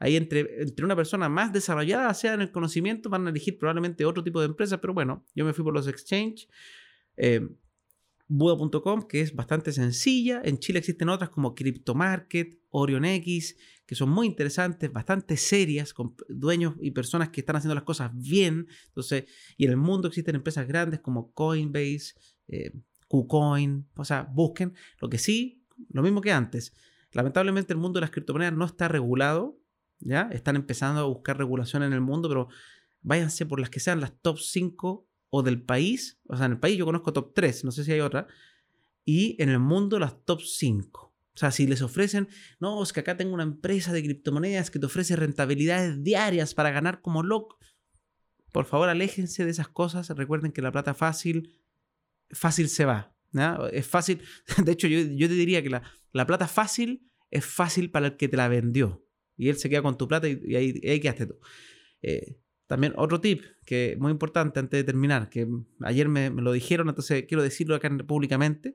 Ahí 0.00 0.16
entre, 0.16 0.60
entre 0.60 0.84
una 0.84 0.96
persona 0.96 1.28
más 1.28 1.52
desarrollada, 1.52 2.12
sea 2.14 2.34
en 2.34 2.40
el 2.40 2.50
conocimiento, 2.50 3.08
van 3.08 3.28
a 3.28 3.30
elegir 3.30 3.58
probablemente 3.58 4.04
otro 4.04 4.24
tipo 4.24 4.40
de 4.40 4.46
empresas, 4.46 4.80
pero 4.80 4.92
bueno, 4.92 5.24
yo 5.36 5.44
me 5.44 5.52
fui 5.52 5.62
por 5.62 5.72
los 5.72 5.86
exchanges. 5.86 6.48
Eh, 7.16 7.48
Buda.com, 8.34 9.02
que 9.02 9.20
es 9.20 9.34
bastante 9.34 9.72
sencilla. 9.72 10.40
En 10.44 10.58
Chile 10.58 10.78
existen 10.78 11.10
otras 11.10 11.30
como 11.30 11.54
CryptoMarket, 11.54 12.60
OrionX, 12.70 13.56
que 13.84 13.94
son 13.94 14.08
muy 14.08 14.26
interesantes, 14.26 14.90
bastante 14.90 15.36
serias, 15.36 15.92
con 15.92 16.14
dueños 16.28 16.74
y 16.80 16.92
personas 16.92 17.28
que 17.28 17.40
están 17.40 17.56
haciendo 17.56 17.74
las 17.74 17.84
cosas 17.84 18.10
bien. 18.14 18.66
Entonces, 18.86 19.24
y 19.58 19.66
en 19.66 19.72
el 19.72 19.76
mundo 19.76 20.08
existen 20.08 20.34
empresas 20.34 20.66
grandes 20.66 21.00
como 21.00 21.32
Coinbase, 21.32 22.14
eh, 22.48 22.72
KuCoin, 23.06 23.86
o 23.96 24.04
sea, 24.04 24.22
busquen. 24.22 24.72
Lo 24.98 25.10
que 25.10 25.18
sí, 25.18 25.66
lo 25.90 26.02
mismo 26.02 26.22
que 26.22 26.32
antes. 26.32 26.72
Lamentablemente 27.12 27.74
el 27.74 27.78
mundo 27.78 27.98
de 27.98 28.02
las 28.02 28.10
criptomonedas 28.10 28.54
no 28.54 28.64
está 28.64 28.88
regulado, 28.88 29.58
¿ya? 30.00 30.30
Están 30.32 30.56
empezando 30.56 31.00
a 31.02 31.04
buscar 31.04 31.36
regulación 31.36 31.82
en 31.82 31.92
el 31.92 32.00
mundo, 32.00 32.30
pero 32.30 32.48
váyanse 33.02 33.44
por 33.44 33.60
las 33.60 33.68
que 33.68 33.80
sean 33.80 34.00
las 34.00 34.18
top 34.22 34.38
5 34.38 35.06
o 35.34 35.42
del 35.42 35.62
país, 35.62 36.20
o 36.28 36.36
sea, 36.36 36.44
en 36.44 36.52
el 36.52 36.60
país 36.60 36.76
yo 36.76 36.84
conozco 36.84 37.10
top 37.10 37.32
3, 37.34 37.64
no 37.64 37.72
sé 37.72 37.84
si 37.84 37.92
hay 37.92 38.00
otra, 38.00 38.26
y 39.06 39.40
en 39.42 39.48
el 39.48 39.60
mundo 39.60 39.98
las 39.98 40.22
top 40.26 40.42
5. 40.42 41.00
O 41.34 41.38
sea, 41.38 41.50
si 41.50 41.66
les 41.66 41.80
ofrecen, 41.80 42.28
no, 42.60 42.82
es 42.82 42.92
que 42.92 43.00
acá 43.00 43.16
tengo 43.16 43.32
una 43.32 43.42
empresa 43.42 43.94
de 43.94 44.02
criptomonedas 44.02 44.70
que 44.70 44.78
te 44.78 44.84
ofrece 44.84 45.16
rentabilidades 45.16 46.04
diarias 46.04 46.52
para 46.52 46.70
ganar 46.70 47.00
como 47.00 47.22
loco. 47.22 47.58
por 48.52 48.66
favor 48.66 48.90
aléjense 48.90 49.46
de 49.46 49.50
esas 49.50 49.68
cosas. 49.68 50.10
Recuerden 50.10 50.52
que 50.52 50.60
la 50.60 50.70
plata 50.70 50.92
fácil, 50.92 51.58
fácil 52.30 52.68
se 52.68 52.84
va. 52.84 53.16
Es 53.72 53.86
fácil. 53.86 54.20
De 54.62 54.72
hecho, 54.72 54.86
yo, 54.86 55.28
te 55.28 55.34
diría 55.34 55.62
que 55.62 55.70
la, 55.70 55.82
la, 56.12 56.26
plata 56.26 56.46
fácil 56.46 57.10
es 57.30 57.46
fácil 57.46 57.90
para 57.90 58.08
el 58.08 58.16
que 58.18 58.28
te 58.28 58.36
la 58.36 58.48
vendió. 58.48 59.02
Y 59.38 59.48
él 59.48 59.56
se 59.56 59.70
queda 59.70 59.80
con 59.80 59.96
tu 59.96 60.06
plata 60.06 60.28
y, 60.28 60.54
ahí, 60.54 60.78
ahí, 60.86 61.00
quedaste 61.00 61.26
tú. 61.26 61.38
Eh, 62.02 62.36
también 62.72 62.94
otro 62.96 63.20
tip 63.20 63.42
que 63.66 63.98
muy 64.00 64.10
importante 64.10 64.58
antes 64.58 64.78
de 64.78 64.82
terminar, 64.82 65.28
que 65.28 65.46
ayer 65.82 66.08
me, 66.08 66.30
me, 66.30 66.40
lo 66.40 66.52
dijeron, 66.52 66.88
entonces 66.88 67.26
quiero 67.28 67.42
decirlo 67.42 67.74
acá 67.74 67.90
públicamente. 68.06 68.74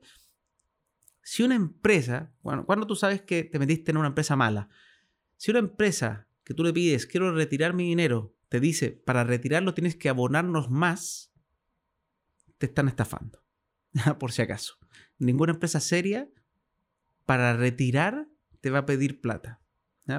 Si 1.20 1.42
una 1.42 1.56
empresa, 1.56 2.32
bueno, 2.42 2.64
cuando 2.64 2.86
tú 2.86 2.94
sabes 2.94 3.22
que 3.22 3.42
te 3.42 3.58
metiste 3.58 3.90
en 3.90 3.96
una 3.96 4.06
empresa 4.06 4.36
mala, 4.36 4.68
si 5.36 5.50
una 5.50 5.58
empresa 5.58 6.28
que 6.44 6.54
tú 6.54 6.62
le 6.62 6.72
pides, 6.72 7.06
quiero 7.06 7.34
retirar 7.34 7.74
mi 7.74 7.88
dinero, 7.88 8.36
te 8.48 8.60
dice, 8.60 8.92
para 8.92 9.24
retirarlo 9.24 9.74
tienes 9.74 9.96
que 9.96 10.08
abonarnos 10.08 10.70
más, 10.70 11.32
te 12.56 12.66
están 12.66 12.86
estafando. 12.86 13.42
Por 14.20 14.30
si 14.30 14.42
acaso. 14.42 14.78
Ninguna 15.18 15.54
empresa 15.54 15.80
seria 15.80 16.30
para 17.26 17.56
retirar 17.56 18.28
te 18.60 18.70
va 18.70 18.78
a 18.78 18.86
pedir 18.86 19.20
plata. 19.20 19.60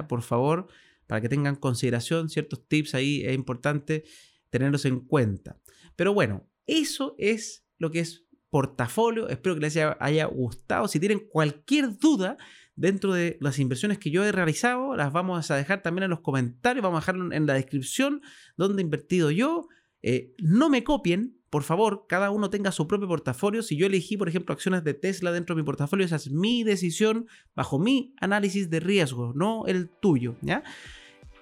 Por 0.06 0.20
favor, 0.20 0.68
para 1.10 1.20
que 1.20 1.28
tengan 1.28 1.56
consideración, 1.56 2.28
ciertos 2.28 2.68
tips 2.68 2.94
ahí 2.94 3.24
es 3.26 3.34
importante 3.34 4.04
tenerlos 4.48 4.84
en 4.84 5.00
cuenta. 5.00 5.60
Pero 5.96 6.14
bueno, 6.14 6.48
eso 6.68 7.16
es 7.18 7.66
lo 7.78 7.90
que 7.90 7.98
es 7.98 8.28
portafolio. 8.48 9.28
Espero 9.28 9.56
que 9.56 9.62
les 9.62 9.76
haya, 9.76 10.24
gustado. 10.26 10.86
Si 10.86 11.00
tienen 11.00 11.18
cualquier 11.28 11.98
duda 11.98 12.36
dentro 12.76 13.12
de 13.12 13.38
las 13.40 13.58
inversiones 13.58 13.98
que 13.98 14.12
yo 14.12 14.22
he 14.24 14.30
realizado, 14.30 14.94
las 14.94 15.12
vamos 15.12 15.50
a 15.50 15.56
dejar 15.56 15.82
también 15.82 16.04
en 16.04 16.10
los 16.10 16.20
comentarios. 16.20 16.80
Vamos 16.84 16.98
a 16.98 17.00
dejarlo 17.00 17.34
en 17.34 17.44
la 17.44 17.54
descripción 17.54 18.22
donde 18.56 18.80
he 18.80 18.84
invertido 18.84 19.32
yo. 19.32 19.66
Eh, 20.02 20.36
no 20.38 20.70
me 20.70 20.84
copien, 20.84 21.40
por 21.50 21.64
favor, 21.64 22.06
cada 22.08 22.30
uno 22.30 22.50
tenga 22.50 22.70
su 22.70 22.86
propio 22.86 23.08
portafolio. 23.08 23.64
Si 23.64 23.76
yo 23.76 23.86
elegí, 23.86 24.16
por 24.16 24.28
ejemplo, 24.28 24.52
acciones 24.52 24.84
de 24.84 24.94
Tesla 24.94 25.32
dentro 25.32 25.56
de 25.56 25.62
mi 25.62 25.66
portafolio, 25.66 26.06
esa 26.06 26.14
es 26.14 26.30
mi 26.30 26.62
decisión 26.62 27.26
bajo 27.56 27.80
mi 27.80 28.14
análisis 28.20 28.70
de 28.70 28.78
riesgo, 28.78 29.32
no 29.34 29.66
el 29.66 29.88
tuyo, 29.88 30.36
¿ya? 30.40 30.62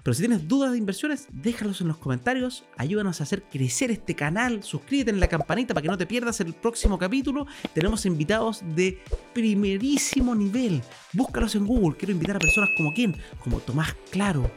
Pero 0.09 0.15
si 0.15 0.23
tienes 0.23 0.49
dudas 0.49 0.73
de 0.73 0.79
inversiones, 0.79 1.27
déjalos 1.31 1.83
en 1.83 1.89
los 1.89 1.99
comentarios, 1.99 2.65
ayúdanos 2.79 3.21
a 3.21 3.25
hacer 3.25 3.43
crecer 3.43 3.91
este 3.91 4.15
canal, 4.15 4.63
suscríbete 4.63 5.11
en 5.11 5.21
la 5.21 5.29
campanita 5.29 5.75
para 5.75 5.83
que 5.83 5.89
no 5.89 5.99
te 5.99 6.07
pierdas 6.07 6.41
el 6.41 6.55
próximo 6.55 6.99
capítulo. 6.99 7.47
Tenemos 7.75 8.07
invitados 8.07 8.63
de 8.75 9.03
primerísimo 9.35 10.35
nivel. 10.35 10.81
Búscalos 11.13 11.57
en 11.57 11.67
Google, 11.67 11.99
quiero 11.99 12.13
invitar 12.13 12.37
a 12.37 12.39
personas 12.39 12.71
como 12.75 12.95
quién, 12.95 13.17
como 13.45 13.61
Tomás 13.61 13.95
Claro. 14.11 14.51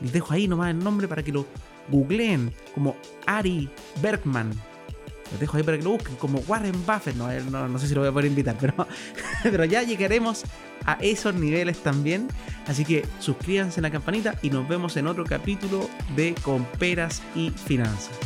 Les 0.00 0.12
dejo 0.12 0.34
ahí 0.34 0.48
nomás 0.48 0.70
el 0.70 0.80
nombre 0.80 1.06
para 1.06 1.22
que 1.22 1.30
lo 1.30 1.46
googleen, 1.88 2.52
como 2.74 2.96
Ari 3.26 3.70
Bergman. 4.02 4.50
Los 5.32 5.40
dejo 5.40 5.56
ahí 5.56 5.62
para 5.62 5.78
que 5.78 5.82
lo 5.84 5.90
busquen, 5.90 6.16
como 6.16 6.38
Warren 6.40 6.84
Buffett. 6.86 7.16
No, 7.16 7.68
no, 7.68 7.78
sé 7.78 7.88
si 7.88 7.94
lo 7.94 8.00
voy 8.00 8.10
a 8.10 8.12
poder 8.12 8.26
invitar, 8.26 8.56
pero, 8.60 8.74
pero 9.42 9.64
ya 9.64 9.82
llegaremos 9.82 10.44
a 10.86 10.94
esos 11.00 11.34
niveles 11.34 11.82
también. 11.82 12.28
Así 12.66 12.84
que 12.84 13.06
suscríbanse 13.18 13.80
en 13.80 13.82
la 13.82 13.90
campanita 13.90 14.36
y 14.42 14.50
nos 14.50 14.68
vemos 14.68 14.96
en 14.96 15.06
otro 15.06 15.24
capítulo 15.24 15.88
de 16.14 16.34
Comperas 16.42 17.22
y 17.34 17.50
Finanzas. 17.50 18.18